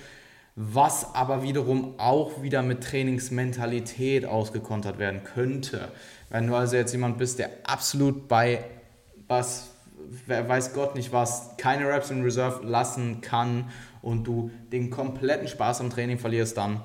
was 0.55 1.15
aber 1.15 1.41
wiederum 1.41 1.95
auch 1.97 2.43
wieder 2.43 2.61
mit 2.61 2.83
Trainingsmentalität 2.83 4.25
ausgekontert 4.25 4.99
werden 4.99 5.23
könnte. 5.23 5.91
Wenn 6.29 6.47
du 6.47 6.55
also 6.55 6.75
jetzt 6.75 6.91
jemand 6.91 7.17
bist, 7.17 7.39
der 7.39 7.49
absolut 7.63 8.27
bei 8.27 8.63
was, 9.27 9.71
wer 10.27 10.47
weiß 10.47 10.73
Gott 10.73 10.95
nicht 10.95 11.11
was, 11.11 11.57
keine 11.57 11.87
Reps 11.87 12.11
in 12.11 12.21
Reserve 12.21 12.65
lassen 12.65 13.21
kann 13.21 13.69
und 14.01 14.25
du 14.25 14.51
den 14.71 14.89
kompletten 14.89 15.47
Spaß 15.47 15.81
am 15.81 15.89
Training 15.89 16.19
verlierst 16.19 16.57
dann 16.57 16.83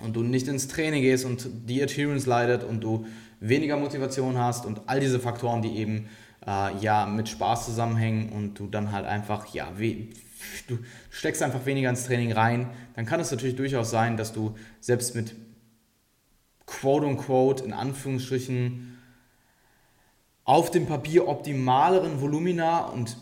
und 0.00 0.14
du 0.14 0.22
nicht 0.22 0.48
ins 0.48 0.68
Training 0.68 1.02
gehst 1.02 1.24
und 1.24 1.48
die 1.68 1.82
Adherence 1.82 2.26
leidet 2.26 2.64
und 2.64 2.80
du 2.80 3.06
weniger 3.40 3.78
Motivation 3.78 4.36
hast 4.36 4.66
und 4.66 4.82
all 4.86 5.00
diese 5.00 5.20
Faktoren, 5.20 5.62
die 5.62 5.76
eben 5.78 6.08
äh, 6.46 6.76
ja 6.80 7.06
mit 7.06 7.28
Spaß 7.28 7.64
zusammenhängen 7.64 8.30
und 8.30 8.58
du 8.58 8.66
dann 8.66 8.92
halt 8.92 9.06
einfach, 9.06 9.46
ja, 9.54 9.68
we 9.76 10.08
du 10.68 10.78
steckst 11.10 11.42
einfach 11.42 11.66
weniger 11.66 11.90
ins 11.90 12.04
Training 12.04 12.32
rein, 12.32 12.68
dann 12.94 13.06
kann 13.06 13.20
es 13.20 13.30
natürlich 13.30 13.56
durchaus 13.56 13.90
sein, 13.90 14.16
dass 14.16 14.32
du 14.32 14.56
selbst 14.80 15.14
mit 15.14 15.34
quote 16.66 17.06
unquote 17.06 17.64
in 17.64 17.72
Anführungsstrichen 17.72 18.98
auf 20.44 20.70
dem 20.70 20.86
Papier 20.86 21.28
optimaleren 21.28 22.20
Volumina 22.20 22.86
und 22.86 23.16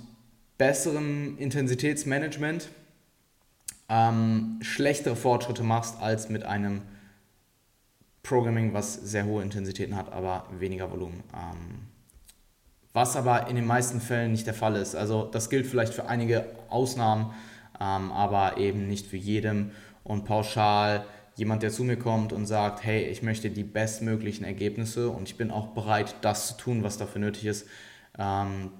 besserem 0.56 1.38
Intensitätsmanagement 1.38 2.68
ähm, 3.88 4.58
schlechtere 4.60 5.16
Fortschritte 5.16 5.62
machst 5.62 6.00
als 6.00 6.28
mit 6.28 6.44
einem 6.44 6.82
Programming, 8.22 8.74
was 8.74 8.94
sehr 8.94 9.24
hohe 9.24 9.42
Intensitäten 9.42 9.96
hat, 9.96 10.12
aber 10.12 10.46
weniger 10.58 10.90
Volumen. 10.90 11.22
Ähm, 11.32 11.87
was 12.92 13.16
aber 13.16 13.48
in 13.48 13.56
den 13.56 13.66
meisten 13.66 14.00
Fällen 14.00 14.32
nicht 14.32 14.46
der 14.46 14.54
Fall 14.54 14.76
ist. 14.76 14.94
Also 14.94 15.24
das 15.24 15.50
gilt 15.50 15.66
vielleicht 15.66 15.94
für 15.94 16.06
einige 16.08 16.46
Ausnahmen, 16.68 17.32
ähm, 17.80 18.10
aber 18.12 18.56
eben 18.58 18.86
nicht 18.86 19.06
für 19.06 19.16
jedem. 19.16 19.70
Und 20.04 20.24
pauschal 20.24 21.04
jemand, 21.36 21.62
der 21.62 21.70
zu 21.70 21.84
mir 21.84 21.96
kommt 21.96 22.32
und 22.32 22.46
sagt, 22.46 22.84
hey, 22.84 23.04
ich 23.04 23.22
möchte 23.22 23.50
die 23.50 23.62
bestmöglichen 23.62 24.44
Ergebnisse 24.44 25.10
und 25.10 25.28
ich 25.28 25.36
bin 25.36 25.50
auch 25.50 25.68
bereit, 25.68 26.16
das 26.22 26.48
zu 26.48 26.56
tun, 26.56 26.82
was 26.82 26.98
dafür 26.98 27.20
nötig 27.20 27.46
ist. 27.46 27.68
Ähm, 28.18 28.72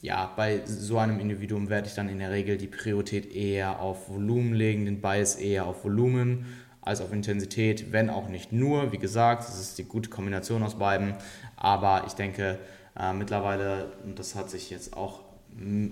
ja, 0.00 0.32
bei 0.36 0.62
so 0.64 0.98
einem 0.98 1.18
Individuum 1.18 1.68
werde 1.68 1.88
ich 1.88 1.94
dann 1.94 2.08
in 2.08 2.20
der 2.20 2.30
Regel 2.30 2.56
die 2.56 2.68
Priorität 2.68 3.34
eher 3.34 3.80
auf 3.80 4.08
Volumen 4.08 4.54
legen, 4.54 4.84
den 4.84 5.00
Bias 5.00 5.34
eher 5.34 5.66
auf 5.66 5.84
Volumen 5.84 6.46
als 6.80 7.00
auf 7.00 7.12
Intensität, 7.12 7.92
wenn 7.92 8.08
auch 8.08 8.28
nicht 8.28 8.52
nur. 8.52 8.92
Wie 8.92 8.98
gesagt, 8.98 9.46
es 9.46 9.60
ist 9.60 9.76
die 9.76 9.84
gute 9.84 10.08
Kombination 10.08 10.62
aus 10.62 10.78
beiden, 10.78 11.14
aber 11.56 12.04
ich 12.06 12.14
denke 12.14 12.58
äh, 12.98 13.12
mittlerweile, 13.12 13.92
und 14.04 14.18
das 14.18 14.34
hat 14.34 14.50
sich 14.50 14.70
jetzt 14.70 14.96
auch 14.96 15.20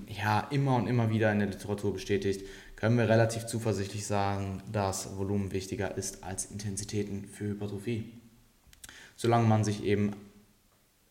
ja, 0.09 0.41
immer 0.51 0.77
und 0.77 0.87
immer 0.87 1.11
wieder 1.11 1.33
in 1.33 1.39
der 1.39 1.49
Literatur 1.49 1.93
bestätigt, 1.95 2.47
können 2.77 2.99
wir 2.99 3.09
relativ 3.09 3.47
zuversichtlich 3.47 4.07
sagen, 4.07 4.63
dass 4.71 5.17
Volumen 5.17 5.53
wichtiger 5.53 5.97
ist 5.97 6.23
als 6.23 6.47
Intensitäten 6.47 7.25
für 7.25 7.47
Hypertrophie. 7.47 8.13
Solange 9.17 9.47
man 9.47 9.65
sich 9.65 9.83
eben 9.83 10.15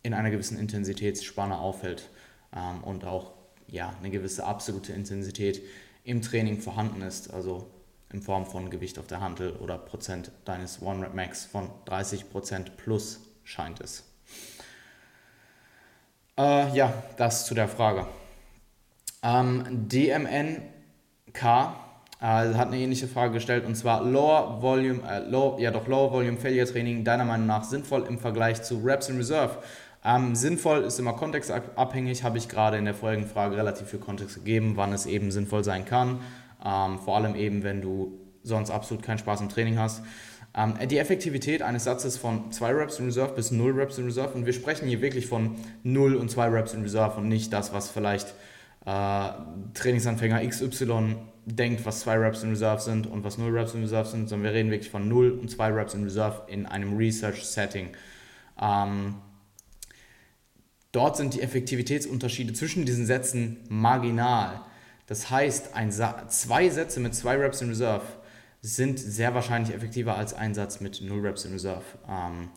in 0.04 0.14
einer 0.14 0.30
gewissen 0.30 0.60
Intensitätsspanne 0.60 1.58
aufhält 1.58 2.10
ähm, 2.56 2.84
und 2.84 3.04
auch 3.04 3.34
ja, 3.68 3.96
eine 4.00 4.12
gewisse 4.12 4.46
absolute 4.46 4.94
Intensität 4.94 5.64
im 6.04 6.22
Training 6.22 6.62
vorhanden 6.62 7.02
ist, 7.02 7.34
also 7.34 7.68
in 8.14 8.22
Form 8.22 8.46
von 8.46 8.70
Gewicht 8.70 9.00
auf 9.00 9.08
der 9.08 9.22
Handel 9.22 9.54
oder 9.54 9.80
Prozent 9.80 10.32
deines 10.46 10.84
One 10.84 11.04
Rep 11.04 11.16
Max 11.16 11.46
von 11.46 11.72
30 11.86 12.30
Prozent 12.30 12.78
plus 12.78 13.22
scheint 13.44 13.82
es. 13.82 14.04
Äh, 16.38 16.76
ja, 16.76 16.94
das 17.18 17.46
zu 17.46 17.54
der 17.54 17.68
Frage. 17.68 18.06
Ähm, 19.24 19.64
DMN 19.88 20.62
K 21.34 21.76
äh, 22.20 22.26
hat 22.26 22.68
eine 22.68 22.78
ähnliche 22.78 23.08
Frage 23.08 23.34
gestellt 23.34 23.66
und 23.66 23.76
zwar 23.76 24.04
Lower 24.04 24.62
Volume, 24.62 25.02
äh, 25.10 25.20
low, 25.20 25.58
ja 25.60 25.72
doch 25.72 25.88
Lower 25.88 26.12
Volume 26.12 26.38
Failure 26.38 26.66
Training 26.66 27.04
deiner 27.04 27.26
Meinung 27.26 27.48
nach 27.48 27.64
sinnvoll 27.64 28.06
im 28.08 28.20
Vergleich 28.20 28.62
zu 28.64 28.82
Reps 28.84 29.10
in 29.10 29.18
Reserve? 29.18 29.58
Ähm, 30.04 30.36
sinnvoll 30.36 30.84
ist 30.84 31.00
immer 31.00 31.14
kontextabhängig, 31.14 32.24
habe 32.24 32.38
ich 32.38 32.50
gerade 32.50 32.78
in 32.78 32.86
der 32.86 32.94
vorigen 32.94 33.26
Frage 33.26 33.58
relativ 33.58 33.88
viel 33.90 34.00
Kontext 34.00 34.36
gegeben, 34.36 34.74
wann 34.76 34.94
es 34.94 35.06
eben 35.06 35.32
sinnvoll 35.32 35.64
sein 35.64 35.86
kann. 35.86 36.20
Ähm, 36.64 37.00
vor 37.00 37.16
allem 37.16 37.36
eben, 37.36 37.64
wenn 37.64 37.82
du 37.82 38.20
sonst 38.44 38.70
absolut 38.70 39.04
keinen 39.04 39.18
Spaß 39.18 39.42
im 39.42 39.50
Training 39.50 39.80
hast. 39.80 40.04
Ähm, 40.56 40.76
die 40.88 40.98
Effektivität 40.98 41.62
eines 41.62 41.84
Satzes 41.84 42.18
von 42.18 42.52
2 42.52 42.72
Reps 42.72 43.00
in 43.00 43.06
Reserve 43.06 43.34
bis 43.34 43.52
0 43.52 43.72
Reps 43.74 43.98
in 43.98 44.06
Reserve 44.06 44.34
und 44.34 44.46
wir 44.46 44.54
sprechen 44.54 44.88
hier 44.88 45.02
wirklich 45.02 45.28
von 45.28 45.56
0 45.84 46.16
und 46.16 46.32
2 46.32 46.48
Reps 46.48 46.74
in 46.74 46.82
Reserve 46.82 47.18
und 47.18 47.28
nicht 47.28 47.52
das, 47.52 47.74
was 47.74 47.90
vielleicht 47.90 48.34
äh, 48.86 49.30
Trainingsanfänger 49.74 50.48
XY 50.48 51.16
denkt, 51.46 51.86
was 51.86 52.02
zwei 52.02 52.18
Reps 52.18 52.44
in 52.44 52.50
Reserve 52.50 52.82
sind 52.82 53.08
und 53.08 53.24
was 53.24 53.38
null 53.38 53.56
Reps 53.56 53.74
in 53.74 53.82
Reserve 53.82 54.10
sind, 54.10 54.30
sondern 54.30 54.52
wir 54.52 54.58
reden 54.58 54.72
wirklich 54.72 54.90
von 54.90 55.08
null 55.08 55.32
und 55.32 55.50
zwei 55.50 55.70
Reps 55.70 55.94
in 55.94 56.04
Reserve 56.04 56.44
in 56.48 56.66
einem 56.66 56.98
Research-Setting. 56.98 57.90
Ähm, 58.60 59.16
dort 60.92 61.18
sind 61.18 61.34
die 61.34 61.42
Effektivitätsunterschiede 61.42 62.54
zwischen 62.54 62.86
diesen 62.86 63.06
Sätzen 63.06 63.58
marginal. 63.70 64.62
Das 65.08 65.30
heißt, 65.30 65.70
Sa 65.90 66.28
zwei 66.30 66.70
Sätze 66.70 67.00
mit 67.00 67.14
zwei 67.14 67.38
Reps 67.38 67.62
in 67.62 67.70
Reserve 67.70 68.06
sind 68.66 69.00
sehr 69.00 69.34
wahrscheinlich 69.34 69.76
effektiver 69.76 70.18
als 70.18 70.34
ein 70.34 70.54
Satz 70.54 70.80
mit 70.80 71.02
null 71.02 71.22
Reps 71.22 71.46
in 71.46 71.54
Reserve. 71.54 71.84
Ähm, 72.10 72.50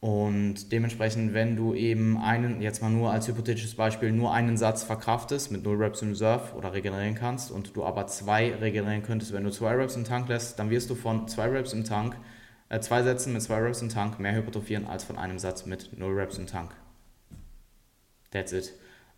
und 0.00 0.70
dementsprechend, 0.70 1.34
wenn 1.34 1.56
du 1.56 1.74
eben 1.74 2.18
einen, 2.18 2.62
jetzt 2.62 2.82
mal 2.82 2.90
nur 2.90 3.10
als 3.10 3.26
hypothetisches 3.26 3.74
Beispiel, 3.74 4.12
nur 4.12 4.32
einen 4.32 4.56
Satz 4.56 4.84
verkraftest 4.84 5.50
mit 5.50 5.64
0 5.64 5.76
Reps 5.76 6.02
in 6.02 6.10
Reserve 6.10 6.54
oder 6.54 6.72
regenerieren 6.72 7.16
kannst 7.16 7.50
und 7.50 7.74
du 7.74 7.84
aber 7.84 8.06
zwei 8.06 8.54
regenerieren 8.54 9.02
könntest, 9.02 9.32
wenn 9.32 9.42
du 9.42 9.50
zwei 9.50 9.74
Reps 9.74 9.96
im 9.96 10.04
Tank 10.04 10.28
lässt, 10.28 10.56
dann 10.60 10.70
wirst 10.70 10.88
du 10.88 10.94
von 10.94 11.26
zwei 11.26 11.48
Reps 11.48 11.72
im 11.72 11.82
Tank, 11.82 12.16
äh, 12.68 12.78
zwei 12.78 13.02
Sätzen 13.02 13.32
mit 13.32 13.42
zwei 13.42 13.58
Reps 13.58 13.82
im 13.82 13.88
Tank 13.88 14.20
mehr 14.20 14.34
hypertrophieren 14.36 14.86
als 14.86 15.02
von 15.02 15.18
einem 15.18 15.40
Satz 15.40 15.66
mit 15.66 15.98
0 15.98 16.14
Reps 16.14 16.38
im 16.38 16.46
Tank. 16.46 16.70
That's 18.30 18.52
it. 18.52 18.72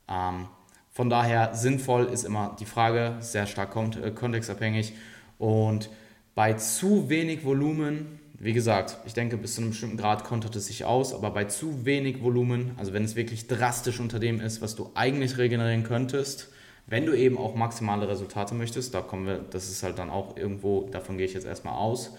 Ähm, 0.08 0.48
von 0.88 1.10
daher 1.10 1.54
sinnvoll 1.54 2.06
ist 2.06 2.24
immer 2.24 2.56
die 2.58 2.64
Frage, 2.64 3.16
sehr 3.20 3.46
stark 3.46 3.76
äh, 3.76 4.12
kontextabhängig 4.12 4.94
und 5.40 5.90
bei 6.36 6.52
zu 6.52 7.08
wenig 7.08 7.44
Volumen 7.44 8.20
wie 8.42 8.54
gesagt, 8.54 8.96
ich 9.04 9.12
denke, 9.12 9.36
bis 9.36 9.54
zu 9.54 9.60
einem 9.60 9.70
bestimmten 9.70 9.98
Grad 9.98 10.24
kontert 10.24 10.56
es 10.56 10.66
sich 10.66 10.86
aus, 10.86 11.12
aber 11.12 11.30
bei 11.30 11.44
zu 11.44 11.84
wenig 11.84 12.22
Volumen, 12.22 12.70
also 12.78 12.94
wenn 12.94 13.04
es 13.04 13.14
wirklich 13.14 13.48
drastisch 13.48 14.00
unter 14.00 14.18
dem 14.18 14.40
ist, 14.40 14.62
was 14.62 14.74
du 14.74 14.90
eigentlich 14.94 15.36
regenerieren 15.36 15.84
könntest, 15.84 16.48
wenn 16.86 17.04
du 17.04 17.12
eben 17.12 17.36
auch 17.36 17.54
maximale 17.54 18.08
Resultate 18.08 18.54
möchtest, 18.54 18.94
da 18.94 19.02
kommen 19.02 19.26
wir, 19.26 19.38
das 19.40 19.68
ist 19.68 19.82
halt 19.82 19.98
dann 19.98 20.08
auch 20.08 20.38
irgendwo, 20.38 20.88
davon 20.88 21.18
gehe 21.18 21.26
ich 21.26 21.34
jetzt 21.34 21.44
erstmal 21.44 21.74
aus. 21.74 22.16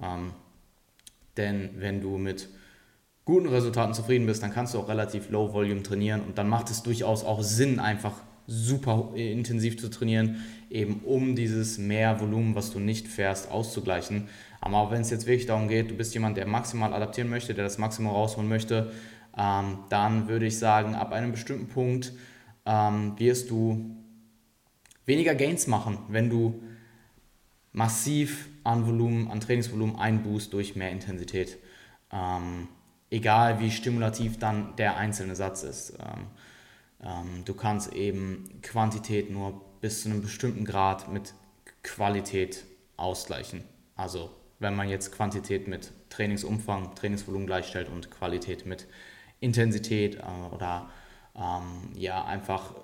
Ähm, 0.00 0.30
denn 1.36 1.70
wenn 1.78 2.00
du 2.00 2.16
mit 2.16 2.48
guten 3.24 3.48
Resultaten 3.48 3.92
zufrieden 3.92 4.26
bist, 4.26 4.44
dann 4.44 4.54
kannst 4.54 4.72
du 4.72 4.78
auch 4.78 4.88
relativ 4.88 5.30
Low 5.30 5.52
Volume 5.52 5.82
trainieren 5.82 6.20
und 6.20 6.38
dann 6.38 6.48
macht 6.48 6.70
es 6.70 6.84
durchaus 6.84 7.24
auch 7.24 7.42
Sinn, 7.42 7.80
einfach 7.80 8.14
super 8.46 9.12
intensiv 9.14 9.78
zu 9.78 9.88
trainieren, 9.88 10.44
eben 10.70 11.00
um 11.04 11.34
dieses 11.36 11.78
mehr 11.78 12.20
Volumen, 12.20 12.54
was 12.54 12.72
du 12.72 12.78
nicht 12.78 13.08
fährst, 13.08 13.50
auszugleichen. 13.50 14.28
Aber 14.60 14.90
wenn 14.90 15.00
es 15.00 15.10
jetzt 15.10 15.26
wirklich 15.26 15.46
darum 15.46 15.68
geht, 15.68 15.90
du 15.90 15.94
bist 15.94 16.14
jemand, 16.14 16.36
der 16.36 16.46
maximal 16.46 16.92
adaptieren 16.92 17.30
möchte, 17.30 17.54
der 17.54 17.64
das 17.64 17.78
Maximum 17.78 18.12
rausholen 18.12 18.48
möchte, 18.48 18.92
ähm, 19.36 19.78
dann 19.88 20.28
würde 20.28 20.46
ich 20.46 20.58
sagen, 20.58 20.94
ab 20.94 21.12
einem 21.12 21.32
bestimmten 21.32 21.68
Punkt 21.68 22.12
ähm, 22.64 23.14
wirst 23.18 23.50
du 23.50 23.96
weniger 25.04 25.34
Gains 25.34 25.66
machen, 25.66 25.98
wenn 26.08 26.30
du 26.30 26.62
massiv 27.72 28.48
an 28.64 28.86
Volumen, 28.86 29.28
an 29.30 29.40
Trainingsvolumen 29.40 29.96
einboost 29.96 30.52
durch 30.52 30.74
mehr 30.76 30.90
Intensität. 30.90 31.58
Ähm, 32.10 32.68
egal 33.10 33.60
wie 33.60 33.70
stimulativ 33.70 34.38
dann 34.38 34.74
der 34.76 34.96
einzelne 34.96 35.36
Satz 35.36 35.62
ist. 35.62 35.92
Ähm, 37.06 37.44
du 37.44 37.54
kannst 37.54 37.92
eben 37.92 38.60
Quantität 38.62 39.30
nur 39.30 39.60
bis 39.80 40.02
zu 40.02 40.08
einem 40.08 40.22
bestimmten 40.22 40.64
Grad 40.64 41.08
mit 41.12 41.34
Qualität 41.82 42.64
ausgleichen. 42.96 43.64
Also 43.94 44.30
wenn 44.58 44.74
man 44.74 44.88
jetzt 44.88 45.12
Quantität 45.12 45.68
mit 45.68 45.92
Trainingsumfang, 46.10 46.94
Trainingsvolumen 46.94 47.46
gleichstellt 47.46 47.88
und 47.88 48.10
Qualität 48.10 48.66
mit 48.66 48.86
Intensität 49.38 50.16
äh, 50.16 50.54
oder 50.54 50.90
ähm, 51.36 51.90
ja 51.94 52.24
einfach 52.24 52.74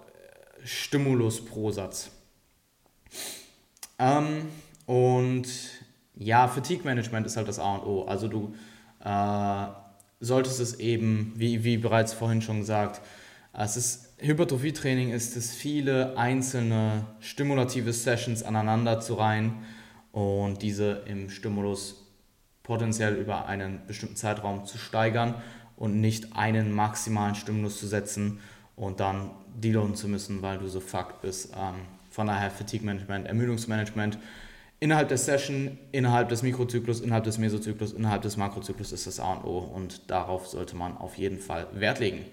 Stimulus 0.65 1.45
pro 1.45 1.73
Satz. 1.73 2.11
Ähm, 3.99 4.49
und 4.87 5.49
ja, 6.15 6.47
Fatigue 6.47 6.85
Management 6.85 7.27
ist 7.27 7.37
halt 7.37 7.49
das 7.49 7.59
A 7.59 7.77
und 7.77 7.87
O. 7.87 8.05
Also 8.05 8.29
du 8.29 8.55
äh, 9.03 9.67
solltest 10.21 10.61
es 10.61 10.79
eben, 10.79 11.33
wie, 11.35 11.65
wie 11.65 11.79
bereits 11.79 12.13
vorhin 12.13 12.43
schon 12.43 12.61
gesagt, 12.61 13.01
es 13.53 13.77
ist 13.77 14.12
Hypertrophie-Training 14.23 15.11
ist 15.11 15.37
es, 15.37 15.53
viele 15.53 16.17
einzelne 16.17 17.07
stimulative 17.19 17.93
Sessions 17.93 18.45
aneinander 18.45 19.01
zu 19.01 19.15
reihen 19.15 19.65
und 20.13 20.63
diese 20.63 21.03
im 21.07 21.29
Stimulus 21.29 22.07
potenziell 22.63 23.17
über 23.17 23.47
einen 23.47 23.81
bestimmten 23.89 24.15
Zeitraum 24.15 24.65
zu 24.65 24.79
steigern 24.79 25.35
und 25.77 26.01
nicht 26.01 26.37
einen 26.37 26.73
maximalen 26.73 27.35
Stimulus 27.35 27.81
zu 27.81 27.89
setzen 27.89 28.39
und 28.77 29.01
dann 29.01 29.33
deloaden 29.57 29.97
zu 29.97 30.07
müssen, 30.07 30.41
weil 30.41 30.59
du 30.59 30.69
so 30.69 30.79
fucked 30.79 31.21
bist. 31.23 31.53
Ähm, 31.57 31.81
von 32.11 32.29
daher 32.29 32.53
Fatigue 32.53 32.87
Management, 32.87 33.27
Ermüdungsmanagement 33.27 34.19
innerhalb 34.79 35.09
der 35.09 35.19
Session, 35.19 35.79
innerhalb 35.91 36.29
des 36.29 36.43
Mikrozyklus, 36.43 37.01
innerhalb 37.01 37.25
des 37.25 37.39
Mesozyklus, 37.39 37.93
innerhalb 37.93 38.23
des 38.23 38.37
Makrozyklus 38.37 38.93
ist 38.93 39.09
das 39.09 39.19
A 39.19 39.33
und 39.33 39.45
O 39.45 39.59
und 39.59 40.11
darauf 40.11 40.47
sollte 40.47 40.77
man 40.77 40.97
auf 40.97 41.19
jeden 41.19 41.39
Fall 41.39 41.67
Wert 41.73 41.99
legen. 41.99 42.25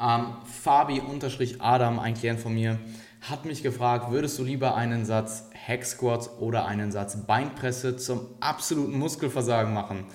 Ähm, 0.00 0.36
Fabi-Adam, 0.62 1.98
ein 1.98 2.14
Klient 2.14 2.40
von 2.40 2.54
mir, 2.54 2.78
hat 3.20 3.44
mich 3.44 3.62
gefragt, 3.62 4.10
würdest 4.10 4.38
du 4.38 4.44
lieber 4.44 4.74
einen 4.74 5.04
Satz 5.04 5.50
Hack 5.66 5.84
Squats 5.84 6.30
oder 6.38 6.64
einen 6.64 6.90
Satz 6.90 7.26
Beinpresse 7.26 7.96
zum 7.96 8.26
absoluten 8.40 8.98
Muskelversagen 8.98 9.74
machen? 9.74 10.06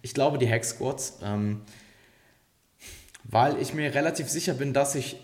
Ich 0.00 0.14
glaube 0.14 0.38
die 0.38 0.48
Hack 0.48 0.64
Squats, 0.64 1.18
ähm, 1.22 1.62
weil 3.24 3.58
ich 3.58 3.74
mir 3.74 3.94
relativ 3.94 4.28
sicher 4.28 4.54
bin, 4.54 4.72
dass 4.72 4.94
ich, 4.94 5.16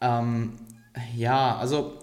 ähm, 0.00 0.52
ja, 1.16 1.56
also 1.56 1.98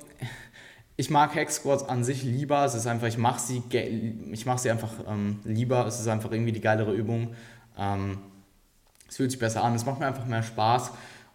ich 0.97 1.09
mag 1.09 1.33
Hack 1.33 1.49
Squats 1.49 1.87
an 1.87 2.03
sich 2.03 2.23
lieber. 2.23 2.65
Es 2.65 2.75
ist 2.75 2.85
einfach, 2.85 3.07
ich 3.07 3.17
mache 3.17 3.39
sie, 3.39 3.63
ich 4.31 4.45
mache 4.45 4.59
sie 4.59 4.69
einfach 4.69 4.91
ähm, 5.07 5.39
lieber. 5.45 5.85
Es 5.85 5.97
ist 5.97 6.09
einfach 6.09 6.31
irgendwie 6.31 6.51
die 6.51 6.59
geilere 6.59 6.93
Übung. 6.93 7.35
Ähm, 7.77 8.17
es 9.09 9.17
fühlt 9.17 9.31
sich 9.31 9.39
besser 9.39 9.63
an. 9.63 9.75
Es 9.75 9.85
macht 9.85 9.99
mir 9.99 10.07
einfach 10.07 10.25
mehr 10.25 10.43
Spaß. 10.43 10.91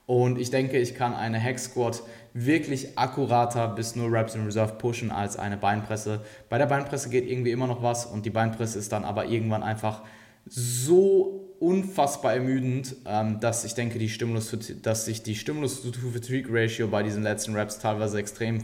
Und 0.07 0.39
ich 0.39 0.51
denke, 0.51 0.79
ich 0.79 0.95
kann 0.95 1.15
eine 1.15 1.43
Hack 1.43 1.59
Squat 1.59 2.03
wirklich 2.35 2.99
akkurater 2.99 3.69
bis 3.69 3.97
nur 3.97 4.13
Reps 4.13 4.35
in 4.35 4.45
Reserve 4.45 4.75
pushen 4.75 5.11
als 5.11 5.39
eine 5.39 5.57
Beinpresse. 5.57 6.21
Bei 6.49 6.59
der 6.59 6.67
Beinpresse 6.67 7.09
geht 7.09 7.29
irgendwie 7.29 7.53
immer 7.53 7.67
noch 7.67 7.83
was 7.83 8.07
und 8.07 8.27
die 8.27 8.31
Beinpresse 8.31 8.79
ist 8.79 8.93
dann 8.93 9.05
aber 9.05 9.27
irgendwann 9.27 9.63
einfach 9.63 10.03
so 10.47 11.57
unfassbar 11.61 12.35
ermüdend, 12.35 12.97
ähm, 13.07 13.41
dass 13.41 13.65
ich 13.65 13.75
denke, 13.75 13.99
die 13.99 14.11
Stimulus, 14.11 14.55
dass 14.83 15.07
sich 15.07 15.23
die 15.23 15.37
Stimulus-to-Fatigue-Ratio 15.37 16.89
bei 16.89 17.03
diesen 17.03 17.23
letzten 17.23 17.55
Reps 17.55 17.79
teilweise 17.79 18.19
extrem 18.19 18.63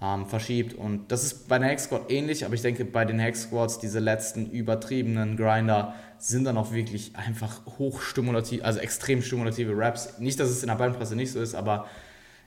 ähm, 0.00 0.26
verschiebt. 0.26 0.74
Und 0.74 1.10
das 1.10 1.24
ist 1.24 1.48
bei 1.48 1.58
den 1.58 1.68
Hack 1.68 1.80
Squat 1.80 2.10
ähnlich, 2.10 2.44
aber 2.44 2.54
ich 2.54 2.62
denke, 2.62 2.84
bei 2.84 3.04
den 3.04 3.20
Hack 3.20 3.36
Squats, 3.36 3.78
diese 3.78 4.00
letzten 4.00 4.50
übertriebenen 4.50 5.36
Grinder, 5.36 5.94
sind 6.18 6.44
dann 6.44 6.56
auch 6.56 6.72
wirklich 6.72 7.16
einfach 7.16 7.60
hochstimulativ, 7.78 8.64
also 8.64 8.80
extrem 8.80 9.22
stimulative 9.22 9.76
Raps. 9.76 10.18
Nicht, 10.18 10.40
dass 10.40 10.48
es 10.48 10.62
in 10.62 10.68
der 10.68 10.76
Beinpresse 10.76 11.16
nicht 11.16 11.32
so 11.32 11.40
ist, 11.40 11.54
aber 11.54 11.86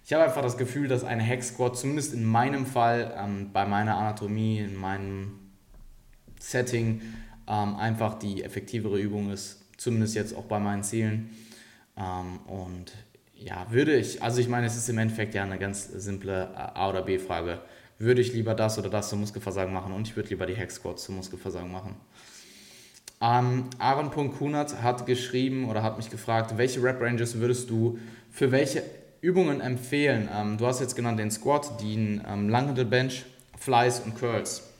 ich 0.06 0.14
habe 0.14 0.24
einfach 0.24 0.42
das 0.42 0.58
Gefühl, 0.58 0.88
dass 0.88 1.04
ein 1.04 1.26
Hack 1.26 1.44
Squat, 1.44 1.78
zumindest 1.78 2.14
in 2.14 2.24
meinem 2.24 2.66
Fall, 2.66 3.14
ähm, 3.18 3.52
bei 3.52 3.66
meiner 3.66 3.98
Anatomie, 3.98 4.60
in 4.60 4.76
meinem 4.76 5.40
Setting, 6.40 7.02
ähm, 7.48 7.76
einfach 7.76 8.18
die 8.18 8.44
effektivere 8.44 9.00
Übung 9.00 9.32
ist. 9.32 9.64
Zumindest 9.78 10.16
jetzt 10.16 10.36
auch 10.36 10.46
bei 10.46 10.60
meinen 10.60 10.84
Zielen. 10.84 11.30
Ähm, 11.98 12.40
und 12.48 12.94
ja, 13.40 13.68
würde 13.70 13.96
ich, 13.96 14.22
also 14.22 14.40
ich 14.40 14.48
meine, 14.48 14.68
es 14.68 14.76
ist 14.76 14.90
im 14.90 14.98
Endeffekt 14.98 15.36
ja 15.36 15.44
eine 15.44 15.58
ganz 15.58 15.88
simple 15.88 16.50
A- 16.56 16.90
oder 16.90 17.04
B-Frage. 17.04 17.60
Würde 18.00 18.22
ich 18.22 18.34
lieber 18.34 18.54
das 18.54 18.78
oder 18.78 18.90
das 18.90 19.10
zum 19.10 19.22
Muskelversagen 19.22 19.74
machen 19.74 19.94
und 19.94 20.08
ich 20.08 20.16
würde 20.16 20.30
lieber 20.30 20.46
die 20.46 20.56
Hack 20.56 20.72
Squats 20.72 21.06
zum 21.06 21.16
Muskelversagen 21.16 21.72
machen. 21.72 21.96
Ähm, 23.20 23.66
Aaron.kunert 23.80 24.82
hat 24.84 25.08
geschrieben 25.08 25.68
oder 25.70 25.82
hat 25.82 25.98
mich 25.98 26.10
gefragt, 26.10 26.58
welche 26.58 26.84
Rap-Ranges 26.84 27.40
würdest 27.40 27.70
du 27.70 27.98
für 28.32 28.52
welche 28.52 28.84
Übungen 29.22 29.62
empfehlen? 29.62 30.30
Ähm, 30.32 30.58
du 30.58 30.68
hast 30.68 30.80
jetzt 30.80 30.96
genannt 30.96 31.20
den 31.20 31.32
Squat, 31.32 31.82
den 31.82 32.24
ähm, 32.28 32.50
Langhandel 32.50 32.86
Bench, 32.86 33.26
Flies 33.58 34.00
und 34.00 34.16
Curls. 34.16 34.72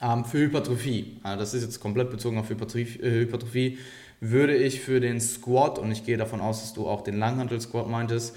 Ähm, 0.00 0.24
für 0.24 0.38
Hypertrophie, 0.38 1.20
äh, 1.24 1.36
das 1.36 1.52
ist 1.52 1.62
jetzt 1.62 1.80
komplett 1.80 2.10
bezogen 2.10 2.38
auf 2.38 2.48
Hypertrophie, 2.48 3.00
äh, 3.00 3.20
Hypertrophie, 3.20 3.78
würde 4.20 4.56
ich 4.56 4.80
für 4.80 5.00
den 5.00 5.20
Squat, 5.20 5.78
und 5.78 5.90
ich 5.90 6.04
gehe 6.04 6.16
davon 6.16 6.40
aus, 6.40 6.60
dass 6.60 6.72
du 6.74 6.86
auch 6.86 7.02
den 7.02 7.18
Langhandel 7.18 7.60
Squat 7.60 7.88
meintest, 7.88 8.34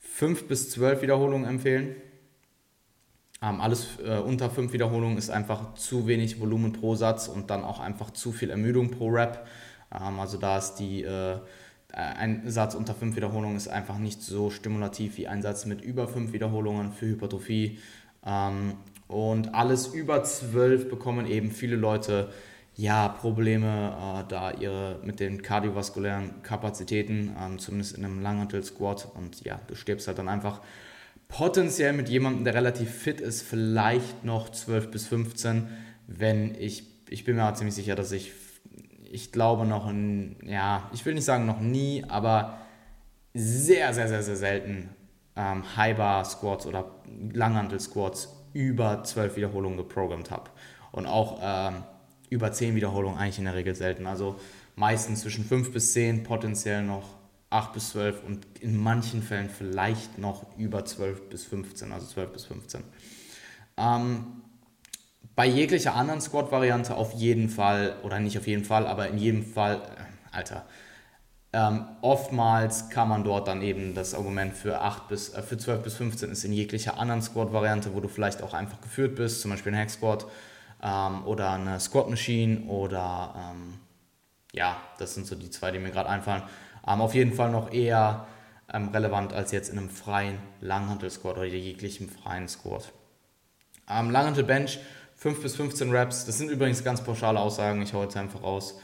5 0.00 0.48
bis 0.48 0.70
12 0.70 1.02
Wiederholungen 1.02 1.48
empfehlen. 1.48 1.96
Ähm, 3.42 3.60
alles 3.60 3.98
äh, 4.04 4.18
unter 4.18 4.50
5 4.50 4.72
Wiederholungen 4.72 5.18
ist 5.18 5.30
einfach 5.30 5.74
zu 5.74 6.06
wenig 6.06 6.40
Volumen 6.40 6.72
pro 6.72 6.94
Satz 6.94 7.28
und 7.28 7.50
dann 7.50 7.64
auch 7.64 7.80
einfach 7.80 8.10
zu 8.10 8.30
viel 8.30 8.50
Ermüdung 8.50 8.90
pro 8.90 9.08
Rep. 9.08 9.46
Ähm, 9.92 10.20
also 10.20 10.38
da 10.38 10.58
ist 10.58 10.76
die, 10.76 11.02
äh, 11.02 11.38
ein 11.92 12.48
Satz 12.50 12.74
unter 12.74 12.94
5 12.94 13.16
Wiederholungen 13.16 13.56
ist 13.56 13.68
einfach 13.68 13.98
nicht 13.98 14.22
so 14.22 14.50
stimulativ 14.50 15.18
wie 15.18 15.28
ein 15.28 15.42
Satz 15.42 15.66
mit 15.66 15.82
über 15.82 16.08
5 16.08 16.32
Wiederholungen 16.32 16.92
für 16.92 17.06
Hypertrophie. 17.06 17.78
Ähm, 18.24 18.74
und 19.08 19.54
alles 19.54 19.88
über 19.88 20.22
12 20.22 20.88
bekommen 20.88 21.26
eben 21.26 21.50
viele 21.50 21.76
Leute 21.76 22.30
ja, 22.74 23.08
Probleme 23.08 24.22
äh, 24.22 24.28
da 24.28 24.52
ihre 24.52 24.98
mit 25.04 25.20
den 25.20 25.42
kardiovaskulären 25.42 26.42
Kapazitäten, 26.42 27.36
ähm, 27.38 27.58
zumindest 27.58 27.96
in 27.96 28.04
einem 28.04 28.20
Langhantel 28.20 28.64
Squat 28.64 29.08
und 29.14 29.44
ja, 29.44 29.60
du 29.66 29.74
stirbst 29.74 30.06
halt 30.08 30.18
dann 30.18 30.28
einfach 30.28 30.60
potenziell 31.28 31.92
mit 31.92 32.08
jemandem, 32.08 32.44
der 32.44 32.54
relativ 32.54 32.90
fit 32.90 33.20
ist, 33.20 33.42
vielleicht 33.42 34.24
noch 34.24 34.50
12 34.50 34.90
bis 34.90 35.06
15, 35.06 35.68
wenn 36.06 36.54
ich, 36.54 36.84
ich 37.08 37.24
bin 37.24 37.36
mir 37.36 37.44
halt 37.44 37.56
ziemlich 37.56 37.74
sicher, 37.74 37.94
dass 37.94 38.12
ich 38.12 38.32
ich 39.12 39.30
glaube 39.30 39.66
noch, 39.66 39.92
ja, 40.42 40.88
ich 40.94 41.04
will 41.04 41.12
nicht 41.12 41.26
sagen 41.26 41.44
noch 41.44 41.60
nie, 41.60 42.02
aber 42.08 42.58
sehr, 43.34 43.92
sehr, 43.92 44.08
sehr, 44.08 44.22
sehr 44.22 44.36
selten 44.36 44.88
ähm, 45.36 45.76
High-Bar-Squats 45.76 46.66
oder 46.66 46.94
Langhantel-Squats 47.34 48.34
über 48.54 49.04
12 49.04 49.36
Wiederholungen 49.36 49.76
geprogrammt 49.76 50.30
habe. 50.30 50.50
Und 50.92 51.06
auch 51.06 51.38
ähm, 51.42 51.84
über 52.32 52.50
10 52.50 52.74
Wiederholungen 52.74 53.18
eigentlich 53.18 53.38
in 53.38 53.44
der 53.44 53.54
Regel 53.54 53.74
selten. 53.74 54.06
Also 54.06 54.40
meistens 54.74 55.20
zwischen 55.20 55.44
5 55.44 55.72
bis 55.72 55.92
10, 55.92 56.22
potenziell 56.22 56.82
noch 56.82 57.04
8 57.50 57.74
bis 57.74 57.90
12 57.90 58.24
und 58.24 58.46
in 58.60 58.76
manchen 58.76 59.22
Fällen 59.22 59.50
vielleicht 59.50 60.18
noch 60.18 60.46
über 60.56 60.84
12 60.84 61.28
bis 61.28 61.44
15, 61.44 61.92
also 61.92 62.06
12 62.06 62.32
bis 62.32 62.44
15. 62.46 62.82
Ähm, 63.76 64.24
bei 65.34 65.46
jeglicher 65.46 65.94
anderen 65.94 66.22
Squat-Variante 66.22 66.94
auf 66.94 67.12
jeden 67.12 67.50
Fall, 67.50 67.96
oder 68.02 68.18
nicht 68.18 68.38
auf 68.38 68.46
jeden 68.46 68.64
Fall, 68.64 68.86
aber 68.86 69.08
in 69.08 69.18
jedem 69.18 69.44
Fall, 69.44 69.76
äh, 69.76 70.34
Alter, 70.34 70.64
ähm, 71.52 71.84
oftmals 72.00 72.88
kann 72.88 73.08
man 73.08 73.24
dort 73.24 73.46
dann 73.46 73.60
eben 73.60 73.94
das 73.94 74.14
Argument 74.14 74.54
für, 74.54 74.80
8 74.80 75.08
bis, 75.08 75.34
äh, 75.34 75.42
für 75.42 75.58
12 75.58 75.82
bis 75.82 75.94
15 75.96 76.30
ist 76.30 76.44
in 76.44 76.52
jeglicher 76.54 76.98
anderen 76.98 77.20
Squat-Variante, 77.20 77.94
wo 77.94 78.00
du 78.00 78.08
vielleicht 78.08 78.42
auch 78.42 78.54
einfach 78.54 78.80
geführt 78.80 79.16
bist, 79.16 79.42
zum 79.42 79.50
Beispiel 79.50 79.74
ein 79.74 79.78
Hack-Squat 79.78 80.26
ähm, 80.82 81.24
oder 81.26 81.52
eine 81.52 81.80
Squat-Machine 81.80 82.62
oder 82.66 83.34
ähm, 83.36 83.74
ja, 84.52 84.76
das 84.98 85.14
sind 85.14 85.26
so 85.26 85.34
die 85.34 85.50
zwei, 85.50 85.70
die 85.70 85.78
mir 85.78 85.90
gerade 85.90 86.08
einfallen. 86.08 86.42
Ähm, 86.86 87.00
auf 87.00 87.14
jeden 87.14 87.32
Fall 87.32 87.50
noch 87.50 87.72
eher 87.72 88.26
ähm, 88.72 88.88
relevant 88.88 89.32
als 89.32 89.52
jetzt 89.52 89.70
in 89.70 89.78
einem 89.78 89.90
freien 89.90 90.38
Langhantel-Squat 90.60 91.36
oder 91.36 91.46
jeglichem 91.46 92.08
freien 92.08 92.48
Squat. 92.48 92.92
Ähm, 93.88 94.10
Langhantel 94.10 94.44
Bench 94.44 94.78
5 95.16 95.40
bis 95.40 95.56
15 95.56 95.90
Reps, 95.90 96.24
das 96.24 96.38
sind 96.38 96.50
übrigens 96.50 96.82
ganz 96.82 97.02
pauschale 97.02 97.38
Aussagen, 97.38 97.80
ich 97.82 97.92
hau 97.92 98.02
jetzt 98.02 98.16
einfach 98.16 98.42
raus. 98.42 98.78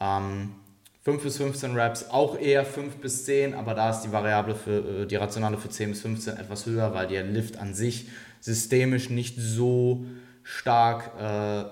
Ähm, 0.00 0.54
5 1.02 1.22
bis 1.22 1.38
15 1.38 1.74
Reps, 1.74 2.10
auch 2.10 2.38
eher 2.38 2.64
5 2.64 2.96
bis 2.96 3.24
10, 3.24 3.54
aber 3.54 3.74
da 3.74 3.90
ist 3.90 4.02
die 4.02 4.12
Variable 4.12 4.54
für 4.54 5.02
äh, 5.02 5.06
die 5.06 5.16
Rationale 5.16 5.56
für 5.56 5.70
10 5.70 5.90
bis 5.90 6.02
15 6.02 6.36
etwas 6.36 6.66
höher, 6.66 6.94
weil 6.94 7.08
der 7.08 7.24
Lift 7.24 7.58
an 7.58 7.74
sich 7.74 8.08
systemisch 8.40 9.10
nicht 9.10 9.36
so 9.38 10.04
stark 10.42 11.12
äh, 11.18 11.64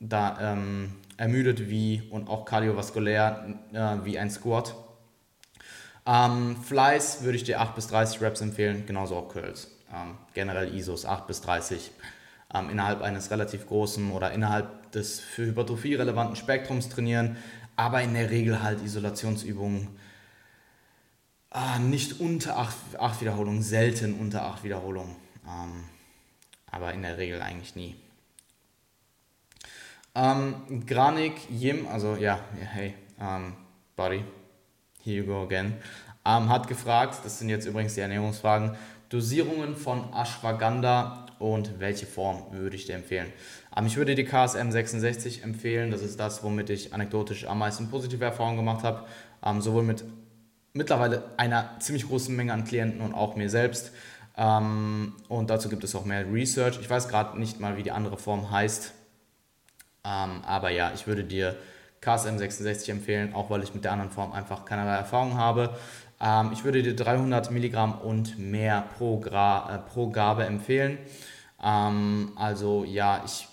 da, 0.00 0.38
ähm, 0.40 0.94
ermüdet 1.16 1.68
wie 1.68 2.02
und 2.10 2.28
auch 2.28 2.44
kardiovaskulär 2.44 3.58
äh, 3.72 4.04
wie 4.04 4.18
ein 4.18 4.30
Squat. 4.30 4.74
Ähm, 6.06 6.56
Flies 6.62 7.22
würde 7.22 7.36
ich 7.36 7.44
dir 7.44 7.60
8 7.60 7.74
bis 7.74 7.86
30 7.88 8.20
Reps 8.20 8.40
empfehlen, 8.40 8.84
genauso 8.86 9.16
auch 9.16 9.28
Curls. 9.28 9.70
Ähm, 9.94 10.16
generell 10.34 10.74
ISOs 10.74 11.06
8 11.06 11.26
bis 11.26 11.40
30 11.42 11.92
ähm, 12.54 12.70
innerhalb 12.70 13.02
eines 13.02 13.30
relativ 13.30 13.66
großen 13.66 14.10
oder 14.10 14.32
innerhalb 14.32 14.90
des 14.92 15.20
für 15.20 15.46
Hypertrophie 15.46 15.94
relevanten 15.94 16.36
Spektrums 16.36 16.88
trainieren 16.88 17.36
aber 17.76 18.02
in 18.02 18.14
der 18.14 18.30
Regel 18.30 18.62
halt 18.62 18.82
Isolationsübungen 18.82 19.88
ah, 21.50 21.78
nicht 21.78 22.20
unter 22.20 22.58
8, 22.58 22.74
8 22.98 23.20
Wiederholungen, 23.20 23.62
selten 23.62 24.14
unter 24.14 24.44
8 24.44 24.64
Wiederholungen, 24.64 25.16
ähm, 25.46 25.84
aber 26.70 26.92
in 26.92 27.02
der 27.02 27.18
Regel 27.18 27.42
eigentlich 27.42 27.76
nie. 27.76 27.96
Ähm, 30.14 30.84
Granik 30.86 31.34
Yim, 31.50 31.86
also 31.86 32.16
ja, 32.16 32.40
hey, 32.58 32.94
ähm, 33.18 33.54
Buddy, 33.96 34.24
here 35.02 35.16
you 35.16 35.24
go 35.24 35.42
again, 35.42 35.74
ähm, 36.26 36.50
hat 36.50 36.68
gefragt, 36.68 37.20
das 37.24 37.38
sind 37.38 37.48
jetzt 37.48 37.66
übrigens 37.66 37.94
die 37.94 38.00
Ernährungsfragen, 38.00 38.76
Dosierungen 39.08 39.74
von 39.74 40.12
Ashwagandha 40.12 41.26
und 41.38 41.80
welche 41.80 42.06
Form 42.06 42.44
würde 42.52 42.76
ich 42.76 42.86
dir 42.86 42.94
empfehlen? 42.94 43.32
Ich 43.84 43.96
würde 43.96 44.14
die 44.14 44.24
KSM 44.24 44.70
66 44.70 45.42
empfehlen. 45.42 45.90
Das 45.90 46.00
ist 46.00 46.20
das, 46.20 46.44
womit 46.44 46.70
ich 46.70 46.94
anekdotisch 46.94 47.46
am 47.46 47.58
meisten 47.58 47.90
positive 47.90 48.24
Erfahrungen 48.24 48.56
gemacht 48.56 48.84
habe. 48.84 49.06
Sowohl 49.60 49.82
mit 49.82 50.04
mittlerweile 50.72 51.24
einer 51.36 51.78
ziemlich 51.80 52.06
großen 52.06 52.34
Menge 52.36 52.52
an 52.52 52.64
Klienten 52.64 53.00
und 53.00 53.12
auch 53.12 53.34
mir 53.34 53.50
selbst. 53.50 53.92
Und 54.36 55.46
dazu 55.48 55.68
gibt 55.68 55.84
es 55.84 55.94
auch 55.94 56.04
mehr 56.04 56.32
Research. 56.32 56.78
Ich 56.80 56.88
weiß 56.88 57.08
gerade 57.08 57.38
nicht 57.40 57.60
mal, 57.60 57.76
wie 57.76 57.82
die 57.82 57.90
andere 57.92 58.18
Form 58.18 58.50
heißt. 58.50 58.92
Aber 60.02 60.70
ja, 60.70 60.92
ich 60.94 61.06
würde 61.06 61.24
dir 61.24 61.56
KSM 62.00 62.38
66 62.38 62.88
empfehlen, 62.88 63.34
auch 63.34 63.50
weil 63.50 63.62
ich 63.62 63.74
mit 63.74 63.84
der 63.84 63.92
anderen 63.92 64.10
Form 64.10 64.32
einfach 64.32 64.64
keinerlei 64.64 64.96
Erfahrung 64.96 65.36
habe. 65.36 65.76
ich 66.52 66.64
würde 66.64 66.82
dir 66.82 66.96
300 66.96 67.50
Milligramm 67.50 68.00
und 68.00 68.38
mehr 68.38 68.84
pro, 68.96 69.18
Gra, 69.20 69.74
äh, 69.74 69.78
pro 69.78 70.10
Gabe 70.10 70.44
empfehlen. 70.44 70.98
also 71.58 72.84
ja, 72.84 73.22
ich 73.24 73.46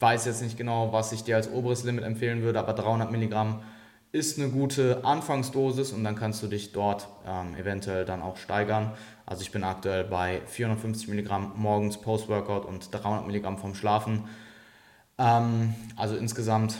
weiß 0.00 0.26
jetzt 0.26 0.42
nicht 0.42 0.56
genau, 0.56 0.92
was 0.92 1.12
ich 1.12 1.24
dir 1.24 1.36
als 1.36 1.50
oberes 1.50 1.84
Limit 1.84 2.04
empfehlen 2.04 2.42
würde, 2.42 2.58
aber 2.58 2.72
300 2.72 3.10
Milligramm 3.10 3.62
ist 4.10 4.38
eine 4.38 4.48
gute 4.48 5.04
Anfangsdosis 5.04 5.92
und 5.92 6.02
dann 6.04 6.16
kannst 6.16 6.42
du 6.42 6.46
dich 6.46 6.72
dort 6.72 7.08
ähm, 7.26 7.54
eventuell 7.56 8.04
dann 8.04 8.22
auch 8.22 8.36
steigern. 8.36 8.92
Also 9.26 9.42
ich 9.42 9.52
bin 9.52 9.64
aktuell 9.64 10.04
bei 10.04 10.40
450 10.46 11.08
Milligramm 11.08 11.52
morgens 11.56 12.00
Post-Workout 12.00 12.64
und 12.64 12.88
300 12.92 13.26
Milligramm 13.26 13.58
vom 13.58 13.74
Schlafen. 13.74 14.24
Ähm, 15.18 15.74
also 15.96 16.16
insgesamt 16.16 16.76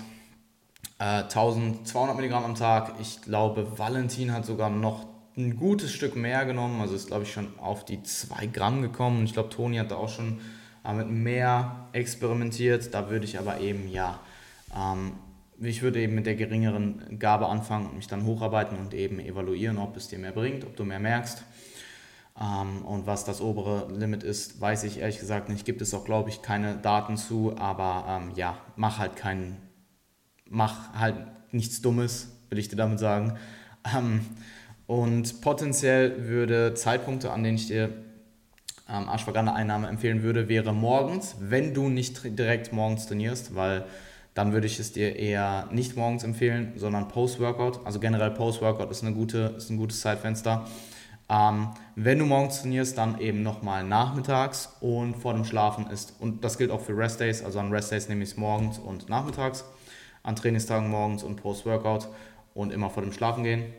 äh, 0.99 1.23
1200 1.23 2.17
Milligramm 2.17 2.45
am 2.45 2.55
Tag. 2.55 2.95
Ich 3.01 3.23
glaube, 3.23 3.79
Valentin 3.79 4.33
hat 4.33 4.47
sogar 4.47 4.71
noch 4.71 5.07
ein 5.37 5.57
gutes 5.57 5.93
Stück 5.93 6.17
mehr 6.17 6.45
genommen, 6.47 6.81
also 6.81 6.97
ist 6.97 7.07
glaube 7.07 7.23
ich 7.23 7.33
schon 7.33 7.59
auf 7.61 7.85
die 7.85 8.03
2 8.03 8.47
Gramm 8.47 8.83
gekommen. 8.83 9.25
Ich 9.25 9.33
glaube, 9.33 9.51
Toni 9.51 9.77
hat 9.77 9.91
da 9.91 9.97
auch 9.97 10.09
schon 10.09 10.41
mit 10.95 11.11
mehr 11.11 11.89
experimentiert. 11.93 12.95
Da 12.95 13.11
würde 13.11 13.25
ich 13.25 13.39
aber 13.39 13.61
eben, 13.61 13.89
ja, 13.89 14.21
ähm, 14.75 15.13
ich 15.61 15.83
würde 15.83 16.01
eben 16.01 16.15
mit 16.15 16.27
der 16.27 16.37
geringeren 16.37 17.19
Gabe 17.19 17.49
anfangen 17.49 17.87
und 17.87 17.97
mich 17.97 18.07
dann 18.07 18.25
hocharbeiten 18.25 18.79
und 18.79 18.95
eben 18.95 19.19
evaluieren, 19.19 19.79
ob 19.79 19.97
es 19.97 20.09
dir 20.09 20.19
mehr 20.19 20.33
bringt, 20.33 20.65
ob 20.65 20.77
du 20.77 20.85
mehr 20.85 21.01
merkst. 21.01 21.43
Ähm, 22.41 22.85
und 22.85 23.07
was 23.07 23.25
das 23.25 23.41
obere 23.41 23.91
Limit 23.93 24.23
ist, 24.23 24.61
weiß 24.61 24.85
ich 24.85 25.01
ehrlich 25.01 25.19
gesagt 25.19 25.49
nicht. 25.49 25.65
Gibt 25.65 25.83
es 25.83 25.93
auch, 25.95 26.05
glaube 26.05 26.31
ich, 26.31 26.43
keine 26.43 26.77
Daten 26.77 27.17
zu, 27.17 27.57
aber 27.59 28.05
ähm, 28.09 28.33
ja, 28.37 28.59
mach 28.77 28.99
halt 28.99 29.17
keinen, 29.17 29.57
mach 30.49 30.95
halt 30.95 31.17
nichts 31.53 31.81
Dummes, 31.83 32.29
will 32.49 32.59
ich 32.59 32.69
dir 32.69 32.77
damit 32.77 32.99
sagen. 32.99 33.39
Ähm, 33.97 34.21
und 34.87 35.41
potenziell 35.41 36.29
würde 36.29 36.75
Zeitpunkte, 36.75 37.31
an 37.31 37.43
denen 37.43 37.57
ich 37.57 37.67
dir 37.67 37.93
ähm, 38.89 39.09
Ashwagandha-Einnahme 39.09 39.89
empfehlen 39.89 40.23
würde, 40.23 40.49
wäre 40.49 40.73
morgens, 40.73 41.37
wenn 41.41 41.75
du 41.75 41.89
nicht 41.89 42.39
direkt 42.39 42.73
morgens 42.73 43.07
trainierst, 43.07 43.55
weil 43.55 43.85
dann 44.35 44.53
würde 44.53 44.67
ich 44.67 44.79
es 44.79 44.93
dir 44.93 45.17
eher 45.17 45.69
nicht 45.73 45.97
morgens 45.97 46.23
empfehlen, 46.23 46.73
sondern 46.77 47.09
Post-Workout. 47.09 47.85
Also 47.85 47.99
generell 47.99 48.31
Post-Workout 48.31 48.91
ist, 48.91 49.03
eine 49.03 49.13
gute, 49.13 49.55
ist 49.57 49.69
ein 49.71 49.77
gutes 49.77 50.01
Zeitfenster. 50.01 50.67
Ähm, 51.31 51.71
wenn 51.95 52.19
du 52.19 52.25
morgens 52.25 52.63
trainierst, 52.63 52.97
dann 52.97 53.21
eben 53.21 53.43
nochmal 53.43 53.85
nachmittags 53.85 54.77
und 54.81 55.15
vor 55.15 55.35
dem 55.35 55.45
Schlafen 55.45 55.89
ist, 55.91 56.15
und 56.21 56.43
das 56.43 56.57
gilt 56.57 56.71
auch 56.71 56.81
für 56.81 56.97
Rest-Days, 56.97 57.45
also 57.45 57.59
an 57.59 57.71
Rest-Days 57.71 58.09
nehme 58.09 58.23
ich 58.23 58.31
es 58.31 58.37
morgens 58.37 58.79
und 58.79 59.09
nachmittags, 59.09 59.65
an 60.23 60.37
Trainingstagen 60.37 60.89
morgens 60.89 61.23
und 61.23 61.37
Post-Workout 61.37 62.09
und 62.55 62.73
immer 62.73 62.91
vor 62.91 63.03
dem 63.03 63.13
Schlafen 63.13 63.45
gehen. 63.45 63.73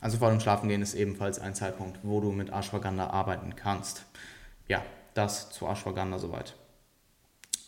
Also 0.00 0.18
vor 0.18 0.30
dem 0.30 0.40
Schlafen 0.40 0.68
gehen 0.68 0.82
ist 0.82 0.94
ebenfalls 0.94 1.38
ein 1.38 1.54
Zeitpunkt, 1.54 1.98
wo 2.02 2.20
du 2.20 2.30
mit 2.30 2.50
Ashwagandha 2.50 3.08
arbeiten 3.08 3.56
kannst 3.56 4.04
ja, 4.68 4.82
das 5.14 5.50
zu 5.50 5.66
Ashwagandha 5.66 6.18
soweit. 6.18 6.54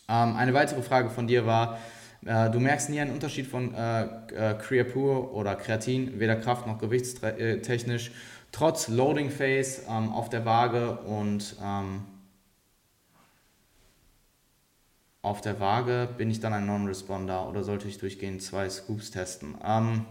Ähm, 0.07 0.35
eine 0.35 0.53
weitere 0.53 0.81
Frage 0.81 1.09
von 1.09 1.27
dir 1.27 1.45
war, 1.45 1.79
äh, 2.25 2.49
du 2.49 2.59
merkst 2.59 2.89
nie 2.89 2.99
einen 2.99 3.11
Unterschied 3.11 3.47
von 3.47 3.73
äh, 3.73 4.03
äh, 4.03 4.53
Creapure 4.55 5.31
oder 5.31 5.55
Kreatin, 5.55 6.19
weder 6.19 6.35
Kraft 6.35 6.67
noch 6.67 6.79
gewichtstechnisch, 6.79 8.11
trotz 8.51 8.87
Loading 8.87 9.29
Phase 9.29 9.83
ähm, 9.89 10.11
auf 10.11 10.29
der 10.29 10.45
Waage 10.45 10.97
und 10.99 11.55
ähm, 11.63 12.03
auf 15.21 15.41
der 15.41 15.59
Waage 15.59 16.07
bin 16.17 16.31
ich 16.31 16.39
dann 16.39 16.53
ein 16.53 16.65
Non-Responder 16.65 17.47
oder 17.47 17.63
sollte 17.63 17.87
ich 17.87 17.97
durchgehend 17.97 18.41
zwei 18.41 18.69
Scoops 18.69 19.11
testen? 19.11 19.55
Ähm, 19.63 20.05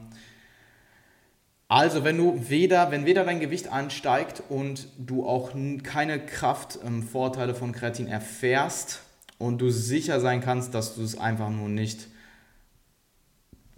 also, 1.71 2.03
wenn 2.03 2.17
du 2.17 2.49
weder, 2.49 2.91
wenn 2.91 3.05
weder 3.05 3.25
dein 3.25 3.41
Gewicht 3.41 3.71
ansteigt 3.71 4.43
und 4.49 4.89
du 4.97 5.27
auch 5.27 5.53
keine 5.83 6.19
Kraftvorteile 6.19 7.53
ähm, 7.53 7.59
von 7.59 7.73
Kreatin 7.73 8.07
erfährst 8.07 9.03
und 9.39 9.59
du 9.59 9.71
sicher 9.71 10.21
sein 10.21 10.41
kannst, 10.41 10.75
dass 10.75 10.95
du 10.95 11.03
es 11.03 11.19
einfach 11.19 11.51
nur 11.51 11.69
nicht 11.69 12.09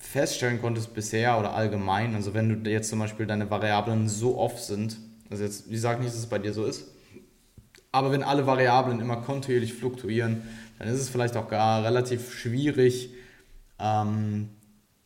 feststellen 0.00 0.60
konntest 0.60 0.94
bisher 0.94 1.38
oder 1.38 1.54
allgemein, 1.54 2.14
also 2.14 2.34
wenn 2.34 2.64
du 2.64 2.70
jetzt 2.70 2.88
zum 2.88 2.98
Beispiel 2.98 3.26
deine 3.26 3.50
Variablen 3.50 4.08
so 4.08 4.38
oft 4.38 4.58
sind, 4.58 4.96
also 5.28 5.44
jetzt, 5.44 5.70
ich 5.70 5.80
sage 5.80 6.00
nicht, 6.00 6.12
dass 6.12 6.18
es 6.18 6.26
bei 6.26 6.38
dir 6.38 6.52
so 6.52 6.64
ist, 6.64 6.88
aber 7.92 8.10
wenn 8.10 8.22
alle 8.22 8.46
Variablen 8.46 9.00
immer 9.00 9.16
kontinuierlich 9.16 9.74
fluktuieren, 9.74 10.42
dann 10.78 10.88
ist 10.88 11.00
es 11.00 11.10
vielleicht 11.10 11.36
auch 11.36 11.48
gar 11.48 11.84
relativ 11.84 12.32
schwierig, 12.32 13.10
ähm, 13.78 14.48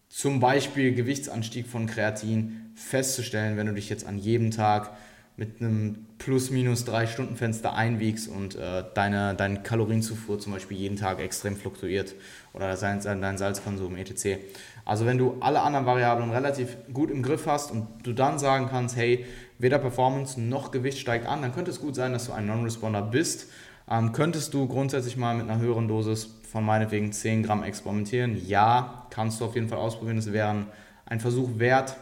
zum 0.09 0.39
Beispiel 0.39 0.95
Gewichtsanstieg 0.95 1.67
von 1.67 1.87
Kreatin 1.87 2.71
festzustellen, 2.77 3.57
wenn 3.57 3.67
du 3.67 3.75
dich 3.75 3.89
jetzt 3.89 4.07
an 4.07 4.17
jedem 4.17 4.53
Tag 4.53 4.97
mit 5.37 5.61
einem 5.61 6.07
plus 6.19 6.51
minus 6.51 6.85
drei 6.85 7.07
Stunden 7.07 7.37
Fenster 7.37 7.75
einwiegst 7.75 8.29
und 8.29 8.55
äh, 8.55 8.85
deine, 8.95 9.35
deine 9.35 9.63
Kalorienzufuhr 9.63 10.39
zum 10.39 10.53
Beispiel 10.53 10.77
jeden 10.77 10.97
Tag 10.97 11.21
extrem 11.21 11.57
fluktuiert 11.57 12.15
oder 12.53 12.77
dein, 12.77 13.01
dein 13.03 13.37
Salzkonsum 13.37 13.97
etc. 13.97 14.39
Also 14.85 15.07
wenn 15.07 15.19
du 15.19 15.37
alle 15.41 15.61
anderen 15.63 15.87
Variablen 15.87 16.31
relativ 16.31 16.77
gut 16.93 17.11
im 17.11 17.23
Griff 17.23 17.47
hast 17.47 17.73
und 17.73 17.87
du 18.05 18.13
dann 18.13 18.39
sagen 18.39 18.69
kannst, 18.71 18.97
hey, 18.97 19.27
weder 19.59 19.79
Performance 19.79 20.41
noch 20.41 20.71
Gewicht 20.71 20.99
steigt 20.99 21.27
an, 21.27 21.43
dann 21.43 21.53
könnte 21.53 21.71
es 21.71 21.81
gut 21.81 21.97
sein, 21.97 22.13
dass 22.13 22.27
du 22.27 22.33
ein 22.33 22.47
Non-Responder 22.47 23.03
bist. 23.03 23.49
Ähm, 23.91 24.13
könntest 24.13 24.55
du 24.55 24.69
grundsätzlich 24.69 25.17
mal 25.17 25.35
mit 25.35 25.49
einer 25.49 25.61
höheren 25.61 25.89
Dosis 25.89 26.29
von 26.51 26.65
meinetwegen 26.65 27.13
10 27.13 27.43
Gramm 27.43 27.63
experimentieren? 27.65 28.41
Ja, 28.47 29.07
kannst 29.11 29.41
du 29.41 29.47
auf 29.47 29.57
jeden 29.57 29.69
Fall 29.69 29.79
ausprobieren. 29.79 30.19
Es 30.19 30.33
wäre 30.33 30.67
ein 31.07 31.21
Versuch 31.21 31.59
wert. 31.59 31.97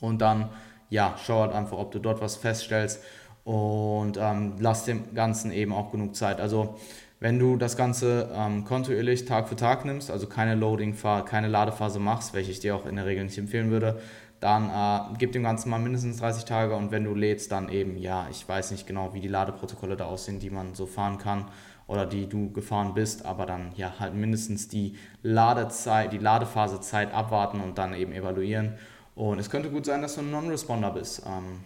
Und 0.00 0.20
dann 0.20 0.50
ja, 0.94 1.16
schau 1.26 1.40
halt 1.40 1.52
einfach, 1.52 1.76
ob 1.76 1.90
du 1.90 1.98
dort 1.98 2.20
was 2.20 2.36
feststellst 2.36 3.02
und 3.42 4.16
ähm, 4.16 4.54
lass 4.60 4.84
dem 4.84 5.12
Ganzen 5.12 5.50
eben 5.50 5.72
auch 5.72 5.90
genug 5.90 6.14
Zeit. 6.14 6.40
Also 6.40 6.76
wenn 7.18 7.40
du 7.40 7.56
das 7.56 7.76
Ganze 7.76 8.30
ähm, 8.32 8.64
kontinuierlich 8.64 9.24
Tag 9.24 9.48
für 9.48 9.56
Tag 9.56 9.84
nimmst, 9.84 10.08
also 10.08 10.28
keine 10.28 10.54
Loading-Phase, 10.54 11.24
keine 11.24 11.48
Ladephase 11.48 11.98
machst, 11.98 12.32
welche 12.32 12.52
ich 12.52 12.60
dir 12.60 12.76
auch 12.76 12.86
in 12.86 12.94
der 12.94 13.06
Regel 13.06 13.24
nicht 13.24 13.36
empfehlen 13.36 13.72
würde, 13.72 14.00
dann 14.38 14.70
äh, 14.70 15.16
gib 15.18 15.32
dem 15.32 15.42
Ganzen 15.42 15.68
mal 15.68 15.80
mindestens 15.80 16.18
30 16.18 16.44
Tage 16.44 16.76
und 16.76 16.92
wenn 16.92 17.02
du 17.02 17.14
lädst, 17.14 17.50
dann 17.50 17.70
eben, 17.70 17.96
ja, 17.98 18.28
ich 18.30 18.48
weiß 18.48 18.70
nicht 18.70 18.86
genau, 18.86 19.14
wie 19.14 19.20
die 19.20 19.28
Ladeprotokolle 19.28 19.96
da 19.96 20.04
aussehen, 20.04 20.38
die 20.38 20.50
man 20.50 20.76
so 20.76 20.86
fahren 20.86 21.18
kann 21.18 21.46
oder 21.88 22.06
die 22.06 22.28
du 22.28 22.52
gefahren 22.52 22.94
bist, 22.94 23.26
aber 23.26 23.46
dann 23.46 23.72
ja 23.74 23.94
halt 23.98 24.14
mindestens 24.14 24.68
die 24.68 24.94
Ladezeit, 25.22 26.12
die 26.12 26.18
Ladephasezeit 26.18 27.12
abwarten 27.12 27.60
und 27.60 27.78
dann 27.78 27.94
eben 27.94 28.12
evaluieren 28.12 28.74
und 29.14 29.38
es 29.38 29.48
könnte 29.48 29.70
gut 29.70 29.86
sein, 29.86 30.02
dass 30.02 30.16
du 30.16 30.20
ein 30.20 30.30
Non-Responder 30.30 30.90
bist. 30.90 31.22
Ähm, 31.26 31.60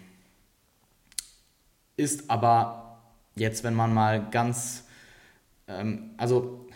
ist 1.97 2.31
aber 2.31 3.01
jetzt, 3.35 3.65
wenn 3.65 3.75
man 3.75 3.93
mal 3.95 4.29
ganz, 4.31 4.85
ähm, 5.67 6.11
also 6.17 6.67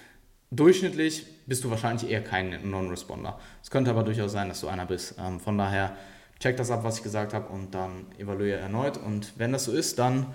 durchschnittlich 0.50 1.26
bist 1.46 1.64
du 1.64 1.70
wahrscheinlich 1.70 2.10
eher 2.10 2.22
kein 2.22 2.70
Non-Responder. 2.70 3.38
Es 3.62 3.70
könnte 3.70 3.90
aber 3.90 4.02
durchaus 4.02 4.32
sein, 4.32 4.48
dass 4.48 4.60
du 4.60 4.68
einer 4.68 4.86
bist. 4.86 5.16
Ähm, 5.18 5.40
von 5.40 5.58
daher 5.58 5.96
check 6.40 6.56
das 6.56 6.70
ab, 6.70 6.84
was 6.84 6.98
ich 6.98 7.02
gesagt 7.02 7.34
habe 7.34 7.48
und 7.48 7.74
dann 7.74 8.06
evaluiere 8.18 8.58
erneut. 8.58 8.96
Und 8.96 9.32
wenn 9.38 9.52
das 9.52 9.64
so 9.64 9.72
ist, 9.72 9.98
dann 9.98 10.34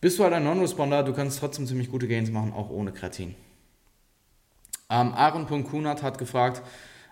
bist 0.00 0.18
du 0.18 0.24
halt 0.24 0.34
ein 0.34 0.44
Non-Responder. 0.44 1.02
Du 1.02 1.12
kannst 1.12 1.40
trotzdem 1.40 1.66
ziemlich 1.66 1.90
gute 1.90 2.06
Gains 2.06 2.30
machen, 2.30 2.52
auch 2.52 2.70
ohne 2.70 2.92
Kreatin. 2.92 3.34
Ähm, 4.90 5.12
Aaron.kunert 5.14 6.02
hat 6.02 6.18
gefragt, 6.18 6.62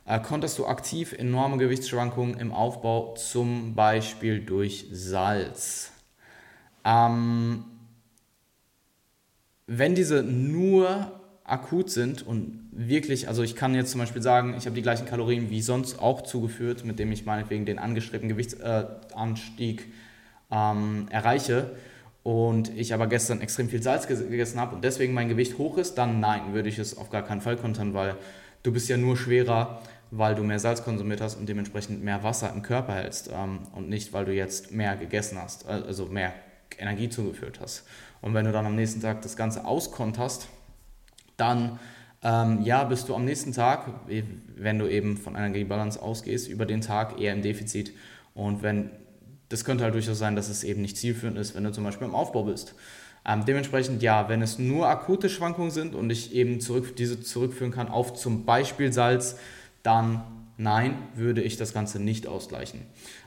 äh, 0.05 0.21
konterst 0.21 0.59
du 0.59 0.67
aktiv 0.67 1.13
enorme 1.13 1.59
Gewichtsschwankungen 1.59 2.39
im 2.39 2.53
Aufbau, 2.53 3.15
zum 3.15 3.75
Beispiel 3.75 4.41
durch 4.41 4.87
Salz. 4.91 5.93
Ähm, 6.85 7.65
wenn 9.67 9.95
diese 9.95 10.23
nur 10.23 11.21
akut 11.45 11.91
sind 11.91 12.27
und 12.27 12.69
wirklich, 12.73 13.29
also 13.29 13.43
ich 13.43 13.57
kann 13.57 13.75
jetzt 13.75 13.91
zum 13.91 14.01
Beispiel 14.01 14.23
sagen, 14.23 14.55
ich 14.57 14.67
habe 14.67 14.75
die 14.75 14.83
gleichen 14.83 15.07
Kalorien 15.07 15.51
wie 15.51 15.61
sonst 15.61 15.99
auch 15.99 16.23
zugeführt, 16.23 16.85
mit 16.85 16.99
dem 16.99 17.13
ich 17.13 17.25
meinetwegen 17.25 17.67
den 17.67 17.79
angestrebten 17.79 18.29
Gewichtsanstieg 18.29 19.83
äh, 19.83 20.55
ähm, 20.55 21.07
erreiche 21.11 21.71
und 22.23 22.77
ich 22.77 22.95
aber 22.95 23.07
gestern 23.07 23.41
extrem 23.41 23.69
viel 23.69 23.83
Salz 23.83 24.07
gegessen 24.07 24.61
habe 24.61 24.77
und 24.77 24.85
deswegen 24.85 25.15
mein 25.15 25.29
Gewicht 25.29 25.59
hoch 25.59 25.79
ist, 25.79 25.95
dann 25.95 26.21
nein, 26.21 26.55
würde 26.55 26.69
ich 26.69 26.79
es 26.79 26.97
auf 26.97 27.11
gar 27.11 27.23
keinen 27.23 27.41
Fall 27.41 27.57
kontern, 27.57 27.95
weil 27.95 28.17
du 28.63 28.73
bist 28.73 28.89
ja 28.89 28.97
nur 28.97 29.17
schwerer, 29.17 29.83
weil 30.11 30.35
du 30.35 30.43
mehr 30.43 30.59
Salz 30.59 30.85
konsumiert 30.85 31.21
hast 31.21 31.37
und 31.37 31.49
dementsprechend 31.49 32.03
mehr 32.03 32.23
Wasser 32.23 32.53
im 32.53 32.63
Körper 32.63 32.95
hältst 32.95 33.31
ähm, 33.33 33.61
und 33.75 33.89
nicht, 33.89 34.13
weil 34.13 34.25
du 34.25 34.33
jetzt 34.33 34.73
mehr 34.73 34.97
gegessen 34.97 35.39
hast, 35.41 35.67
äh, 35.67 35.83
also 35.87 36.07
mehr 36.07 36.33
Energie 36.79 37.09
zugeführt 37.09 37.61
hast. 37.61 37.85
Und 38.21 38.35
wenn 38.35 38.45
du 38.45 38.53
dann 38.53 38.67
am 38.67 38.77
nächsten 38.77 39.01
Tag 39.01 39.23
das 39.23 39.37
Ganze 39.37 39.65
auskonterst, 39.65 40.49
dann 41.37 41.79
ähm, 42.23 42.63
ja, 42.63 42.85
bist 42.85 43.09
du 43.09 43.15
am 43.15 43.25
nächsten 43.25 43.53
Tag, 43.53 43.89
wenn 44.07 44.79
du 44.79 44.87
eben 44.87 45.17
von 45.17 45.35
Energiebalance 45.35 46.01
ausgehst, 46.01 46.49
über 46.49 46.67
den 46.67 46.81
Tag 46.81 47.21
eher 47.21 47.33
im 47.33 47.43
Defizit. 47.43 47.93
Und 48.35 48.63
wenn 48.63 48.91
das 49.53 49.67
könnte 49.67 49.85
halt 49.85 49.95
durchaus 49.95 50.19
sein, 50.19 50.35
dass 50.35 50.49
es 50.49 50.65
eben 50.65 50.81
nicht 50.81 50.97
zielführend 50.97 51.37
ist, 51.37 51.55
wenn 51.55 51.63
du 51.63 51.73
zum 51.73 51.85
Beispiel 51.85 52.07
im 52.07 52.15
Aufbau 52.15 52.45
bist. 52.45 52.75
Ähm, 53.25 53.45
dementsprechend 53.45 54.03
ja, 54.03 54.29
wenn 54.29 54.43
es 54.43 54.59
nur 54.59 54.89
akute 54.89 55.29
Schwankungen 55.29 55.71
sind 55.71 55.95
und 55.95 56.11
ich 56.11 56.35
eben 56.35 56.61
zurück, 56.61 56.97
diese 56.97 57.21
zurückführen 57.21 57.73
kann 57.73 57.89
auf 57.89 58.15
zum 58.15 58.45
Beispiel 58.45 58.93
Salz, 58.93 59.37
dann 59.83 60.23
nein, 60.57 60.97
würde 61.15 61.43
ich 61.43 61.57
das 61.57 61.73
Ganze 61.73 62.01
nicht 62.01 62.27
ausgleichen. 62.27 62.81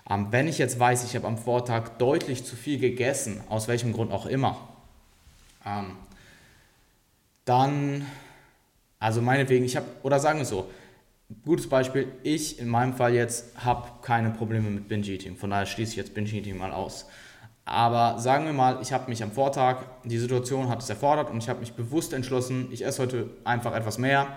Ähm, 0.10 0.28
wenn 0.32 0.48
ich 0.48 0.58
jetzt 0.58 0.80
weiß, 0.80 1.06
ich 1.06 1.16
habe 1.16 1.28
am 1.28 1.38
Vortag 1.38 1.98
deutlich 1.98 2.43
zu 2.46 2.56
viel 2.56 2.80
gegessen, 2.80 3.41
aus 3.50 3.68
welchem 3.68 3.93
Grund 3.93 4.12
auch 4.12 4.26
immer, 4.26 4.70
ähm, 5.66 5.96
dann, 7.46 8.06
also 9.00 9.22
meinetwegen, 9.22 9.66
ich 9.66 9.76
habe, 9.76 9.88
oder 10.04 10.20
sagen 10.20 10.39
wir 10.39 10.43
es 10.43 10.50
so, 10.50 10.70
gutes 11.43 11.68
Beispiel, 11.68 12.08
ich 12.24 12.60
in 12.60 12.68
meinem 12.68 12.93
Fall 12.93 13.14
jetzt 13.14 13.64
habe 13.64 13.88
keine 14.02 14.32
Probleme 14.32 14.70
mit 14.70 14.88
Binge-Eating, 14.88 15.38
von 15.38 15.50
daher 15.50 15.66
schließe 15.66 15.91
ich 15.91 15.98
jetzt 15.98 16.14
Binge-Eating 16.14 16.58
mal 16.58 16.72
aus. 16.72 17.06
Aber 17.66 18.20
sagen 18.20 18.45
wir 18.45 18.53
mal, 18.53 18.78
ich 18.82 18.93
habe 18.93 19.09
mich 19.09 19.24
am 19.24 19.32
Vortag, 19.32 19.78
die 20.03 20.20
Situation 20.20 20.70
hat 20.70 20.84
es 20.84 20.89
erfordert 20.89 21.32
und 21.32 21.38
ich 21.39 21.49
habe 21.49 21.59
mich 21.59 21.74
bewusst 21.74 22.13
entschlossen, 22.13 22.68
ich 22.72 22.86
esse 22.86 23.01
heute 23.01 23.30
einfach 23.43 23.76
etwas 23.76 23.97
mehr 23.97 24.28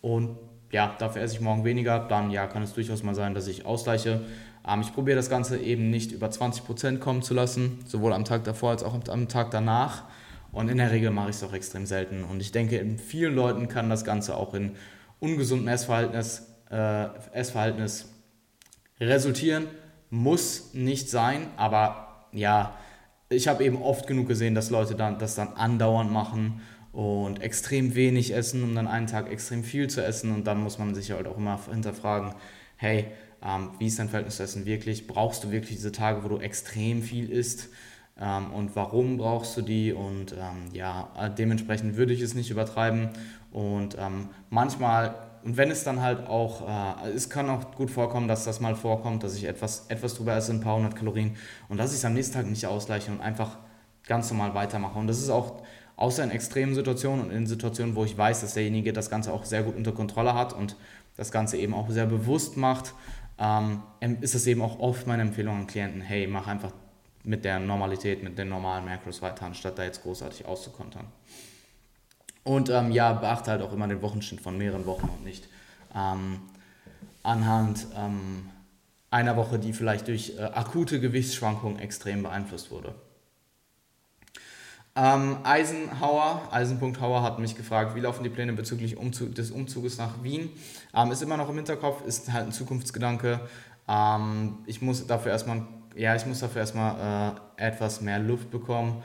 und 0.00 0.36
ja, 0.72 0.96
dafür 0.98 1.22
esse 1.22 1.34
ich 1.34 1.40
morgen 1.40 1.64
weniger, 1.64 2.00
dann 2.00 2.30
ja, 2.30 2.46
kann 2.46 2.62
es 2.62 2.72
durchaus 2.72 3.02
mal 3.02 3.14
sein, 3.14 3.34
dass 3.34 3.46
ich 3.46 3.66
ausgleiche. 3.66 4.22
Ähm, 4.66 4.80
ich 4.80 4.92
probiere 4.92 5.16
das 5.16 5.30
Ganze 5.30 5.58
eben 5.58 5.90
nicht 5.90 6.12
über 6.12 6.28
20% 6.28 6.98
kommen 6.98 7.22
zu 7.22 7.34
lassen, 7.34 7.78
sowohl 7.86 8.12
am 8.12 8.24
Tag 8.24 8.44
davor 8.44 8.70
als 8.70 8.82
auch 8.82 8.94
am 9.08 9.28
Tag 9.28 9.50
danach. 9.50 10.04
Und 10.50 10.68
in 10.68 10.78
der 10.78 10.90
Regel 10.90 11.10
mache 11.10 11.30
ich 11.30 11.36
es 11.36 11.44
auch 11.44 11.52
extrem 11.52 11.86
selten. 11.86 12.24
Und 12.24 12.40
ich 12.40 12.52
denke, 12.52 12.76
in 12.78 12.98
vielen 12.98 13.34
Leuten 13.34 13.68
kann 13.68 13.88
das 13.88 14.04
Ganze 14.04 14.36
auch 14.36 14.54
in 14.54 14.72
ungesundem 15.20 15.68
Essverhältnis, 15.68 16.48
äh, 16.70 17.06
Essverhältnis 17.32 18.10
resultieren. 18.98 19.66
Muss 20.10 20.74
nicht 20.74 21.08
sein, 21.08 21.46
aber 21.56 22.11
ja, 22.32 22.74
ich 23.28 23.48
habe 23.48 23.64
eben 23.64 23.80
oft 23.80 24.06
genug 24.06 24.28
gesehen, 24.28 24.54
dass 24.54 24.70
Leute 24.70 24.94
dann, 24.94 25.18
das 25.18 25.34
dann 25.34 25.48
andauernd 25.54 26.12
machen 26.12 26.60
und 26.92 27.40
extrem 27.40 27.94
wenig 27.94 28.34
essen, 28.34 28.62
um 28.62 28.74
dann 28.74 28.86
einen 28.86 29.06
Tag 29.06 29.30
extrem 29.30 29.64
viel 29.64 29.88
zu 29.88 30.04
essen. 30.04 30.34
Und 30.34 30.46
dann 30.46 30.62
muss 30.62 30.78
man 30.78 30.94
sich 30.94 31.10
halt 31.12 31.26
auch 31.26 31.38
immer 31.38 31.58
hinterfragen, 31.70 32.34
hey, 32.76 33.06
ähm, 33.44 33.70
wie 33.78 33.86
ist 33.86 33.98
dein 33.98 34.08
Verhältnis 34.08 34.36
zu 34.36 34.42
Essen 34.42 34.66
wirklich? 34.66 35.06
Brauchst 35.06 35.44
du 35.44 35.50
wirklich 35.50 35.76
diese 35.76 35.92
Tage, 35.92 36.22
wo 36.22 36.28
du 36.28 36.38
extrem 36.38 37.02
viel 37.02 37.30
isst? 37.30 37.70
Ähm, 38.20 38.52
und 38.52 38.76
warum 38.76 39.16
brauchst 39.16 39.56
du 39.56 39.62
die? 39.62 39.92
Und 39.92 40.32
ähm, 40.32 40.68
ja, 40.72 41.08
dementsprechend 41.36 41.96
würde 41.96 42.12
ich 42.12 42.20
es 42.20 42.34
nicht 42.34 42.50
übertreiben. 42.50 43.08
Und 43.50 43.96
ähm, 43.98 44.28
manchmal 44.50 45.14
und 45.44 45.56
wenn 45.56 45.70
es 45.70 45.84
dann 45.84 46.00
halt 46.00 46.26
auch, 46.26 47.04
äh, 47.04 47.10
es 47.10 47.28
kann 47.28 47.50
auch 47.50 47.74
gut 47.74 47.90
vorkommen, 47.90 48.28
dass 48.28 48.44
das 48.44 48.60
mal 48.60 48.74
vorkommt, 48.74 49.22
dass 49.24 49.34
ich 49.34 49.44
etwas, 49.44 49.86
etwas 49.88 50.14
drüber 50.14 50.36
esse, 50.36 50.52
ein 50.52 50.60
paar 50.60 50.76
hundert 50.76 50.96
Kalorien 50.96 51.36
und 51.68 51.78
dass 51.78 51.90
ich 51.92 51.98
es 51.98 52.04
am 52.04 52.14
nächsten 52.14 52.34
Tag 52.34 52.46
nicht 52.46 52.66
ausgleiche 52.66 53.10
und 53.10 53.20
einfach 53.20 53.58
ganz 54.06 54.30
normal 54.30 54.54
weitermache. 54.54 54.98
Und 54.98 55.06
das 55.06 55.18
ist 55.18 55.30
auch, 55.30 55.62
außer 55.96 56.22
in 56.22 56.30
extremen 56.30 56.74
Situationen 56.74 57.26
und 57.26 57.30
in 57.30 57.46
Situationen, 57.46 57.96
wo 57.96 58.04
ich 58.04 58.16
weiß, 58.16 58.40
dass 58.40 58.54
derjenige 58.54 58.92
das 58.92 59.10
Ganze 59.10 59.32
auch 59.32 59.44
sehr 59.44 59.62
gut 59.62 59.76
unter 59.76 59.92
Kontrolle 59.92 60.34
hat 60.34 60.52
und 60.52 60.76
das 61.16 61.30
Ganze 61.30 61.56
eben 61.56 61.74
auch 61.74 61.90
sehr 61.90 62.06
bewusst 62.06 62.56
macht, 62.56 62.94
ähm, 63.38 63.82
ist 64.20 64.34
es 64.34 64.46
eben 64.46 64.62
auch 64.62 64.78
oft 64.78 65.06
meine 65.06 65.22
Empfehlung 65.22 65.56
an 65.56 65.66
Klienten, 65.66 66.00
hey, 66.00 66.26
mach 66.26 66.46
einfach 66.46 66.72
mit 67.24 67.44
der 67.44 67.58
Normalität, 67.58 68.22
mit 68.22 68.38
den 68.38 68.48
normalen 68.48 68.84
Macros 68.84 69.22
weiter, 69.22 69.46
anstatt 69.46 69.78
da 69.78 69.84
jetzt 69.84 70.02
großartig 70.02 70.46
auszukontern. 70.46 71.06
Und 72.44 72.70
ähm, 72.70 72.90
ja, 72.90 73.12
beachte 73.12 73.50
halt 73.50 73.62
auch 73.62 73.72
immer 73.72 73.86
den 73.86 74.02
Wochenschnitt 74.02 74.40
von 74.40 74.58
mehreren 74.58 74.86
Wochen 74.86 75.08
und 75.08 75.24
nicht 75.24 75.48
ähm, 75.94 76.40
anhand 77.22 77.86
ähm, 77.96 78.50
einer 79.10 79.36
Woche, 79.36 79.58
die 79.58 79.72
vielleicht 79.72 80.08
durch 80.08 80.38
äh, 80.38 80.42
akute 80.42 81.00
Gewichtsschwankungen 81.00 81.78
extrem 81.78 82.22
beeinflusst 82.22 82.70
wurde. 82.70 82.94
Ähm, 84.94 85.38
Eisenhauer, 85.44 86.42
Eisenpunkt.hauer 86.50 87.22
hat 87.22 87.38
mich 87.38 87.56
gefragt, 87.56 87.94
wie 87.94 88.00
laufen 88.00 88.24
die 88.24 88.28
Pläne 88.28 88.52
bezüglich 88.52 88.96
Umzug, 88.96 89.34
des 89.34 89.50
Umzuges 89.50 89.96
nach 89.96 90.22
Wien? 90.22 90.50
Ähm, 90.94 91.12
ist 91.12 91.22
immer 91.22 91.36
noch 91.36 91.48
im 91.48 91.56
Hinterkopf, 91.56 92.04
ist 92.04 92.32
halt 92.32 92.46
ein 92.46 92.52
Zukunftsgedanke. 92.52 93.40
Ähm, 93.88 94.58
ich 94.66 94.82
muss 94.82 95.06
dafür 95.06 95.32
erstmal, 95.32 95.62
ja, 95.94 96.14
ich 96.16 96.26
muss 96.26 96.40
dafür 96.40 96.60
erstmal 96.60 97.36
äh, 97.58 97.68
etwas 97.68 98.00
mehr 98.00 98.18
Luft 98.18 98.50
bekommen. 98.50 99.02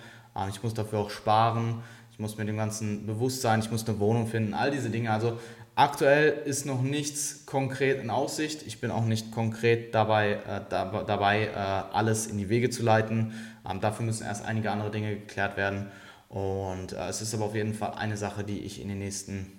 Ich 0.49 0.61
muss 0.61 0.75
dafür 0.75 0.99
auch 0.99 1.09
sparen 1.09 1.81
ich 2.17 2.19
muss 2.19 2.35
mir 2.35 2.45
dem 2.45 2.57
Ganzen 2.57 3.05
bewusst 3.05 3.43
sein, 3.43 3.59
ich 3.59 3.69
muss 3.69 3.87
eine 3.87 3.99
Wohnung 3.99 4.25
finden, 4.25 4.55
all 4.55 4.71
diese 4.71 4.89
Dinge. 4.89 5.11
Also 5.11 5.37
aktuell 5.75 6.29
ist 6.45 6.65
noch 6.65 6.81
nichts 6.81 7.45
konkret 7.45 8.01
in 8.01 8.09
Aussicht. 8.09 8.65
Ich 8.65 8.81
bin 8.81 8.89
auch 8.89 9.05
nicht 9.05 9.31
konkret 9.31 9.93
dabei, 9.93 10.31
äh, 10.31 10.61
da, 10.67 11.03
dabei 11.05 11.43
äh, 11.43 11.53
alles 11.53 12.25
in 12.25 12.39
die 12.39 12.49
Wege 12.49 12.71
zu 12.71 12.81
leiten. 12.81 13.33
Ähm, 13.69 13.81
dafür 13.81 14.03
müssen 14.03 14.25
erst 14.25 14.43
einige 14.43 14.71
andere 14.71 14.89
Dinge 14.89 15.13
geklärt 15.15 15.57
werden. 15.57 15.91
Und 16.27 16.93
äh, 16.93 17.07
es 17.07 17.21
ist 17.21 17.35
aber 17.35 17.45
auf 17.45 17.53
jeden 17.53 17.75
Fall 17.75 17.93
eine 17.93 18.17
Sache, 18.17 18.43
die 18.43 18.61
ich 18.61 18.81
in 18.81 18.87
den 18.87 18.97
nächsten, 18.97 19.51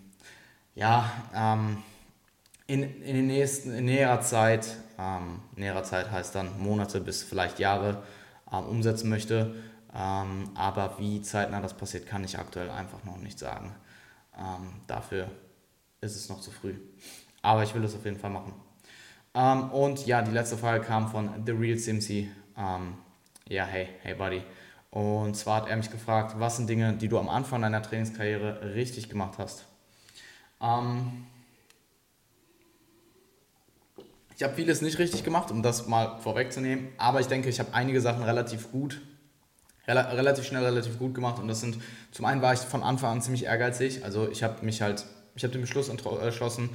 ja, 0.75 1.13
ähm, 1.33 1.79
in, 2.67 2.83
in 3.03 3.15
den 3.15 3.29
nächsten, 3.29 3.73
in 3.73 3.85
näherer 3.85 4.21
Zeit, 4.21 4.79
ähm, 4.99 5.43
näherer 5.55 5.85
Zeit 5.85 6.11
heißt 6.11 6.35
dann 6.35 6.59
Monate 6.59 7.01
bis 7.01 7.23
vielleicht 7.23 7.61
Jahre, 7.61 8.03
ähm, 8.53 8.65
umsetzen 8.65 9.09
möchte. 9.11 9.55
Ähm, 9.99 10.51
aber 10.55 10.97
wie 10.99 11.21
zeitnah 11.23 11.61
das 11.61 11.77
passiert, 11.77 12.07
kann 12.07 12.23
ich 12.23 12.39
aktuell 12.39 12.71
einfach 12.71 13.03
noch 13.05 13.17
nicht 13.17 13.39
sagen. 13.39 13.75
Ähm, 14.39 14.81
dafür 14.87 15.29
ist 16.01 16.15
es 16.15 16.29
noch 16.29 16.41
zu 16.41 16.53
früh. 16.53 16.75
Aber 17.43 17.65
ich 17.65 17.75
will 17.75 17.83
es 17.83 17.95
auf 17.95 18.05
jeden 18.05 18.19
Fall 18.19 18.31
machen. 18.31 18.55
Ähm, 19.35 19.71
und 19.71 20.07
ja, 20.07 20.23
die 20.23 20.31
letzte 20.31 20.57
Frage 20.57 20.85
kam 20.85 21.11
von 21.11 21.45
The 21.45 21.53
Real 21.53 21.79
Simsy. 21.79 22.31
Ähm, 22.57 22.95
ja, 23.49 23.65
hey, 23.65 23.89
hey 24.03 24.15
Buddy. 24.15 24.43
Und 24.91 25.37
zwar 25.37 25.63
hat 25.63 25.69
er 25.69 25.77
mich 25.77 25.91
gefragt, 25.91 26.37
was 26.39 26.57
sind 26.57 26.69
Dinge, 26.69 26.95
die 26.95 27.09
du 27.09 27.19
am 27.19 27.29
Anfang 27.29 27.63
deiner 27.63 27.83
Trainingskarriere 27.83 28.75
richtig 28.75 29.09
gemacht 29.09 29.39
hast? 29.39 29.67
Ähm, 30.61 31.27
ich 34.37 34.43
habe 34.45 34.55
vieles 34.55 34.81
nicht 34.81 34.99
richtig 34.99 35.25
gemacht, 35.25 35.51
um 35.51 35.63
das 35.63 35.89
mal 35.89 36.19
vorwegzunehmen, 36.21 36.89
aber 36.97 37.21
ich 37.21 37.27
denke, 37.27 37.49
ich 37.49 37.59
habe 37.59 37.75
einige 37.75 38.01
Sachen 38.01 38.23
relativ 38.23 38.71
gut, 38.71 39.01
rel 39.89 39.99
relativ 39.99 40.45
schnell, 40.45 40.65
relativ 40.65 40.99
gut 40.99 41.15
gemacht 41.15 41.41
und 41.41 41.49
das 41.49 41.61
sind, 41.61 41.79
zum 42.13 42.25
einen 42.27 42.43
war 42.43 42.53
ich 42.53 42.61
von 42.61 42.83
Anfang 42.83 43.13
an 43.13 43.23
ziemlich 43.23 43.45
ehrgeizig, 43.45 44.05
also 44.05 44.29
ich 44.31 44.43
habe 44.43 44.65
mich 44.65 44.83
halt, 44.83 45.05
ich 45.35 45.43
habe 45.43 45.53
den 45.53 45.63
Beschluss 45.63 45.89
entschlossen, 45.89 46.71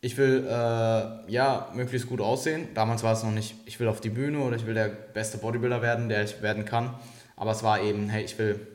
ich 0.00 0.16
will 0.16 0.46
äh, 0.46 1.32
ja 1.32 1.68
möglichst 1.74 2.08
gut 2.08 2.20
aussehen. 2.20 2.68
Damals 2.74 3.02
war 3.02 3.12
es 3.12 3.22
noch 3.22 3.32
nicht, 3.32 3.54
ich 3.64 3.80
will 3.80 3.88
auf 3.88 4.00
die 4.00 4.10
Bühne 4.10 4.38
oder 4.38 4.56
ich 4.56 4.66
will 4.66 4.74
der 4.74 4.88
beste 4.88 5.38
Bodybuilder 5.38 5.82
werden, 5.82 6.08
der 6.08 6.22
ich 6.22 6.42
werden 6.42 6.64
kann. 6.64 6.94
Aber 7.34 7.50
es 7.50 7.62
war 7.62 7.80
eben, 7.80 8.08
hey, 8.08 8.24
ich 8.24 8.38
will 8.38 8.66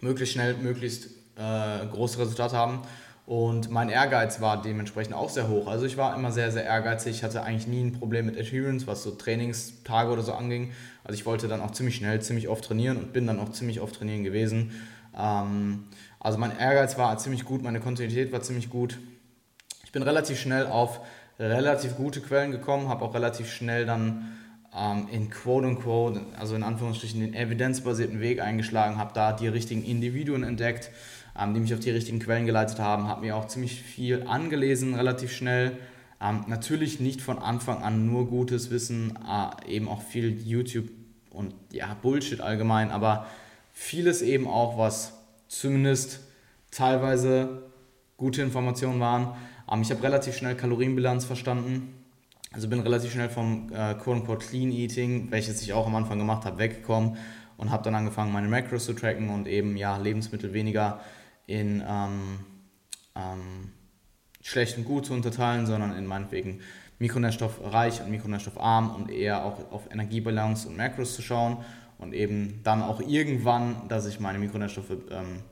möglichst 0.00 0.34
schnell, 0.34 0.54
möglichst 0.54 1.06
äh, 1.36 1.86
große 1.86 2.18
Resultate 2.18 2.56
haben. 2.56 2.82
Und 3.26 3.70
mein 3.72 3.88
Ehrgeiz 3.88 4.40
war 4.40 4.62
dementsprechend 4.62 5.12
auch 5.12 5.28
sehr 5.28 5.48
hoch. 5.48 5.66
Also 5.66 5.84
ich 5.84 5.96
war 5.96 6.14
immer 6.14 6.30
sehr, 6.30 6.52
sehr 6.52 6.64
ehrgeizig. 6.64 7.16
Ich 7.16 7.24
hatte 7.24 7.42
eigentlich 7.42 7.66
nie 7.66 7.82
ein 7.82 7.92
Problem 7.92 8.26
mit 8.26 8.38
Adherence, 8.38 8.86
was 8.86 9.02
so 9.02 9.10
Trainingstage 9.10 10.12
oder 10.12 10.22
so 10.22 10.32
anging. 10.32 10.70
Also 11.02 11.18
ich 11.18 11.26
wollte 11.26 11.48
dann 11.48 11.60
auch 11.60 11.72
ziemlich 11.72 11.96
schnell, 11.96 12.22
ziemlich 12.22 12.48
oft 12.48 12.64
trainieren 12.64 12.96
und 12.98 13.12
bin 13.12 13.26
dann 13.26 13.40
auch 13.40 13.50
ziemlich 13.50 13.80
oft 13.80 13.96
trainieren 13.96 14.22
gewesen. 14.22 14.70
Ähm, 15.18 15.84
also 16.20 16.38
mein 16.38 16.56
Ehrgeiz 16.56 16.96
war 16.98 17.18
ziemlich 17.18 17.44
gut, 17.44 17.62
meine 17.62 17.80
Kontinuität 17.80 18.30
war 18.30 18.42
ziemlich 18.42 18.70
gut. 18.70 18.98
Ich 19.84 19.90
bin 19.90 20.04
relativ 20.04 20.38
schnell 20.38 20.66
auf 20.66 21.00
relativ 21.40 21.96
gute 21.96 22.20
Quellen 22.20 22.52
gekommen, 22.52 22.88
habe 22.88 23.04
auch 23.04 23.14
relativ 23.14 23.50
schnell 23.50 23.86
dann 23.86 24.36
ähm, 24.76 25.08
in 25.10 25.30
quote 25.30 25.66
unquote, 25.66 26.20
also 26.38 26.54
in 26.54 26.62
Anführungsstrichen, 26.62 27.20
den 27.20 27.34
evidenzbasierten 27.34 28.20
Weg 28.20 28.40
eingeschlagen, 28.40 28.98
habe 28.98 29.12
da 29.14 29.32
die 29.32 29.48
richtigen 29.48 29.84
Individuen 29.84 30.44
entdeckt, 30.44 30.90
ähm, 31.38 31.54
die 31.54 31.60
mich 31.60 31.74
auf 31.74 31.80
die 31.80 31.90
richtigen 31.90 32.18
Quellen 32.18 32.46
geleitet 32.46 32.78
haben, 32.78 33.08
habe 33.08 33.22
mir 33.22 33.36
auch 33.36 33.46
ziemlich 33.46 33.80
viel 33.80 34.24
angelesen, 34.26 34.94
relativ 34.94 35.32
schnell. 35.32 35.78
Ähm, 36.20 36.44
natürlich 36.46 37.00
nicht 37.00 37.20
von 37.20 37.38
Anfang 37.38 37.82
an 37.82 38.06
nur 38.06 38.28
gutes 38.28 38.70
Wissen, 38.70 39.18
äh, 39.26 39.70
eben 39.70 39.88
auch 39.88 40.02
viel 40.02 40.40
YouTube 40.42 40.88
und 41.30 41.54
ja, 41.70 41.94
Bullshit 42.00 42.40
allgemein, 42.40 42.90
aber 42.90 43.26
vieles 43.72 44.22
eben 44.22 44.46
auch, 44.46 44.78
was 44.78 45.12
zumindest 45.48 46.20
teilweise 46.70 47.62
gute 48.16 48.42
Informationen 48.42 49.00
waren. 49.00 49.36
Ähm, 49.70 49.82
ich 49.82 49.90
habe 49.90 50.02
relativ 50.02 50.36
schnell 50.36 50.56
Kalorienbilanz 50.56 51.24
verstanden 51.24 51.92
also 52.56 52.68
bin 52.68 52.80
relativ 52.80 53.12
schnell 53.12 53.28
vom 53.28 53.70
äh, 53.70 53.94
quote-unquote 53.94 54.46
Clean 54.46 54.70
Eating, 54.70 55.30
welches 55.30 55.60
ich 55.60 55.74
auch 55.74 55.86
am 55.86 55.94
Anfang 55.94 56.18
gemacht 56.18 56.46
habe, 56.46 56.58
weggekommen 56.58 57.18
und 57.58 57.70
habe 57.70 57.82
dann 57.82 57.94
angefangen, 57.94 58.32
meine 58.32 58.48
Macros 58.48 58.86
zu 58.86 58.94
tracken 58.94 59.28
und 59.28 59.46
eben 59.46 59.76
ja, 59.76 59.98
Lebensmittel 59.98 60.54
weniger 60.54 61.00
in 61.46 61.82
ähm, 61.86 62.38
ähm, 63.14 63.72
schlecht 64.42 64.78
und 64.78 64.84
gut 64.84 65.06
zu 65.06 65.12
unterteilen, 65.12 65.66
sondern 65.66 65.96
in 65.96 66.06
meinetwegen 66.06 66.60
mikronährstoffreich 66.98 68.02
und 68.02 68.10
mikronährstoffarm 68.10 68.94
und 68.94 69.10
eher 69.10 69.44
auch 69.44 69.70
auf 69.70 69.90
Energiebalance 69.90 70.68
und 70.68 70.76
Macros 70.76 71.14
zu 71.14 71.22
schauen 71.22 71.58
und 71.98 72.14
eben 72.14 72.60
dann 72.62 72.82
auch 72.82 73.00
irgendwann, 73.00 73.88
dass 73.88 74.06
ich 74.06 74.20
meine 74.20 74.38
Mikronährstoffe 74.38 74.96
ähm, 75.10 75.42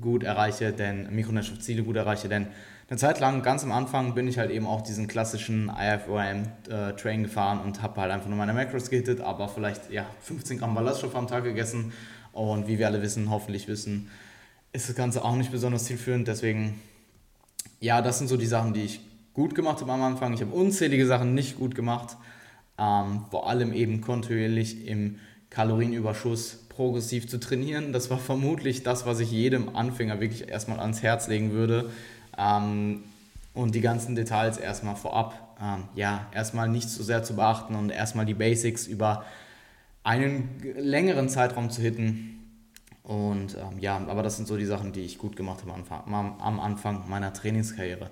gut 0.00 0.22
erreiche, 0.22 0.72
denn 0.72 1.14
Mikronährstoffziele 1.14 1.82
gut 1.82 1.96
erreiche, 1.96 2.28
denn 2.28 2.48
eine 2.90 2.96
Zeit 2.96 3.20
lang, 3.20 3.42
ganz 3.42 3.64
am 3.64 3.72
Anfang, 3.72 4.14
bin 4.14 4.26
ich 4.28 4.38
halt 4.38 4.50
eben 4.50 4.66
auch 4.66 4.80
diesen 4.80 5.08
klassischen 5.08 5.70
IFOM-Train 5.70 7.20
äh, 7.20 7.22
gefahren 7.22 7.60
und 7.60 7.82
habe 7.82 8.00
halt 8.00 8.10
einfach 8.10 8.28
nur 8.28 8.38
meine 8.38 8.54
Macros 8.54 8.88
gehittet, 8.88 9.20
aber 9.20 9.48
vielleicht 9.48 9.90
ja, 9.90 10.06
15 10.22 10.58
Gramm 10.58 10.74
Ballaststoff 10.74 11.14
am 11.14 11.26
Tag 11.26 11.44
gegessen. 11.44 11.92
Und 12.32 12.66
wie 12.66 12.78
wir 12.78 12.86
alle 12.86 13.02
wissen, 13.02 13.28
hoffentlich 13.28 13.68
wissen, 13.68 14.08
ist 14.72 14.88
das 14.88 14.96
Ganze 14.96 15.24
auch 15.24 15.36
nicht 15.36 15.50
besonders 15.50 15.84
zielführend. 15.84 16.28
Deswegen, 16.28 16.80
ja, 17.80 18.02
das 18.02 18.18
sind 18.18 18.28
so 18.28 18.36
die 18.36 18.46
Sachen, 18.46 18.74
die 18.74 18.82
ich 18.82 19.00
gut 19.34 19.54
gemacht 19.54 19.80
habe 19.80 19.92
am 19.92 20.02
Anfang. 20.02 20.32
Ich 20.34 20.40
habe 20.40 20.52
unzählige 20.52 21.06
Sachen 21.06 21.34
nicht 21.34 21.58
gut 21.58 21.74
gemacht. 21.74 22.16
Ähm, 22.78 23.24
vor 23.30 23.48
allem 23.48 23.72
eben 23.72 24.00
kontinuierlich 24.00 24.86
im 24.86 25.18
Kalorienüberschuss 25.50 26.66
progressiv 26.68 27.28
zu 27.28 27.40
trainieren. 27.40 27.92
Das 27.92 28.10
war 28.10 28.18
vermutlich 28.18 28.82
das, 28.82 29.06
was 29.06 29.20
ich 29.20 29.32
jedem 29.32 29.74
Anfänger 29.74 30.20
wirklich 30.20 30.48
erstmal 30.48 30.78
ans 30.78 31.02
Herz 31.02 31.26
legen 31.28 31.52
würde. 31.52 31.90
Ähm, 32.36 33.02
und 33.54 33.74
die 33.74 33.80
ganzen 33.80 34.14
Details 34.14 34.58
erstmal 34.58 34.94
vorab, 34.94 35.56
ähm, 35.60 35.84
ja, 35.96 36.26
erstmal 36.32 36.68
nicht 36.68 36.88
so 36.88 37.02
sehr 37.02 37.24
zu 37.24 37.34
beachten 37.34 37.74
und 37.74 37.90
erstmal 37.90 38.24
die 38.24 38.34
Basics 38.34 38.86
über 38.86 39.24
einen 40.04 40.48
längeren 40.76 41.28
Zeitraum 41.28 41.68
zu 41.70 41.82
hitten. 41.82 42.37
Und 43.08 43.56
ähm, 43.56 43.78
ja, 43.80 43.96
aber 43.96 44.22
das 44.22 44.36
sind 44.36 44.46
so 44.46 44.56
die 44.58 44.66
Sachen, 44.66 44.92
die 44.92 45.00
ich 45.00 45.16
gut 45.16 45.34
gemacht 45.34 45.64
habe 45.66 45.82
am 46.06 46.60
Anfang, 46.60 47.08
meiner 47.08 47.32
Trainingskarriere. 47.32 48.10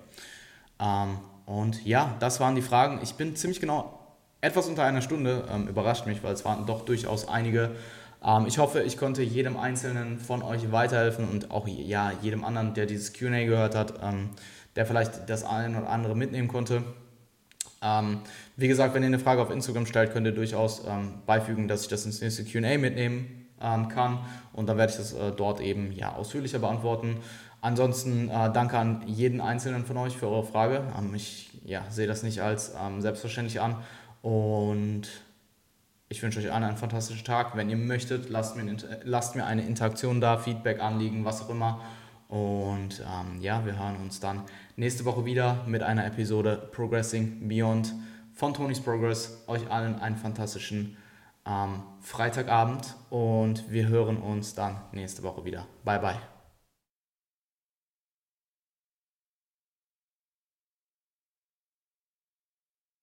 Ähm, 0.80 1.18
und 1.44 1.84
ja, 1.84 2.16
das 2.18 2.40
waren 2.40 2.54
die 2.54 2.62
Fragen. 2.62 3.00
Ich 3.02 3.14
bin 3.14 3.36
ziemlich 3.36 3.60
genau 3.60 4.00
etwas 4.40 4.66
unter 4.66 4.84
einer 4.84 5.02
Stunde, 5.02 5.44
ähm, 5.52 5.68
überrascht 5.68 6.06
mich, 6.06 6.24
weil 6.24 6.32
es 6.32 6.46
waren 6.46 6.64
doch 6.64 6.84
durchaus 6.84 7.28
einige 7.28 7.76
ähm, 8.24 8.46
ich 8.46 8.58
hoffe, 8.58 8.82
ich 8.82 8.96
konnte 8.96 9.22
jedem 9.22 9.58
Einzelnen 9.58 10.18
von 10.18 10.42
euch 10.42 10.72
weiterhelfen 10.72 11.28
und 11.28 11.50
auch 11.50 11.68
ja, 11.68 12.12
jedem 12.22 12.44
anderen, 12.44 12.72
der 12.72 12.86
dieses 12.86 13.12
QA 13.12 13.44
gehört 13.44 13.74
hat, 13.74 14.00
ähm, 14.02 14.30
der 14.76 14.86
vielleicht 14.86 15.28
das 15.28 15.44
eine 15.44 15.78
oder 15.78 15.90
andere 15.90 16.16
mitnehmen 16.16 16.48
konnte. 16.48 16.82
Ähm, 17.82 18.20
wie 18.56 18.68
gesagt, 18.68 18.94
wenn 18.94 19.02
ihr 19.02 19.08
eine 19.08 19.18
Frage 19.18 19.42
auf 19.42 19.50
Instagram 19.50 19.84
stellt, 19.84 20.12
könnt 20.12 20.26
ihr 20.26 20.32
durchaus 20.32 20.82
ähm, 20.86 21.20
beifügen, 21.26 21.68
dass 21.68 21.82
ich 21.82 21.88
das 21.88 22.06
ins 22.06 22.22
nächste 22.22 22.44
QA 22.44 22.78
mitnehmen 22.78 23.45
ähm, 23.60 23.88
kann 23.88 24.18
und 24.52 24.68
dann 24.68 24.78
werde 24.78 24.92
ich 24.92 24.98
das 24.98 25.12
äh, 25.12 25.32
dort 25.32 25.60
eben 25.60 25.92
ja, 25.92 26.14
ausführlicher 26.14 26.58
beantworten. 26.58 27.18
Ansonsten 27.60 28.28
äh, 28.28 28.52
danke 28.52 28.78
an 28.78 29.02
jeden 29.06 29.40
Einzelnen 29.40 29.84
von 29.84 29.96
euch 29.96 30.16
für 30.16 30.28
eure 30.28 30.44
Frage. 30.44 30.82
Ähm, 30.98 31.14
ich 31.14 31.50
ja, 31.64 31.82
sehe 31.90 32.06
das 32.06 32.22
nicht 32.22 32.40
als 32.40 32.74
selbstverständlich 32.98 33.60
an 33.60 33.76
und 34.22 35.08
ich 36.08 36.22
wünsche 36.22 36.38
euch 36.38 36.52
allen 36.52 36.62
einen 36.62 36.76
fantastischen 36.76 37.24
Tag. 37.24 37.56
Wenn 37.56 37.68
ihr 37.68 37.76
möchtet, 37.76 38.30
lasst 38.30 38.56
mir, 38.56 38.76
lasst 39.02 39.34
mir 39.34 39.44
eine 39.44 39.66
Interaktion 39.66 40.20
da, 40.20 40.38
Feedback, 40.38 40.80
Anliegen, 40.80 41.24
was 41.24 41.42
auch 41.42 41.50
immer. 41.50 41.80
Und 42.28 43.00
ähm, 43.00 43.40
ja, 43.40 43.64
wir 43.64 43.78
hören 43.78 43.96
uns 43.96 44.20
dann 44.20 44.42
nächste 44.76 45.04
Woche 45.04 45.24
wieder 45.24 45.64
mit 45.66 45.82
einer 45.82 46.06
Episode 46.06 46.68
Progressing 46.72 47.48
Beyond 47.48 47.92
von 48.34 48.54
Tony's 48.54 48.80
Progress. 48.80 49.44
Euch 49.46 49.70
allen 49.70 50.00
einen 50.00 50.16
fantastischen 50.16 50.96
ähm, 51.46 51.82
Freitagabend 52.00 52.94
und 53.10 53.70
wir 53.70 53.88
hören 53.88 54.18
uns 54.18 54.54
dann 54.54 54.80
nächste 54.92 55.22
Woche 55.22 55.44
wieder. 55.44 55.66
Bye, 55.84 56.00
bye. 56.00 56.35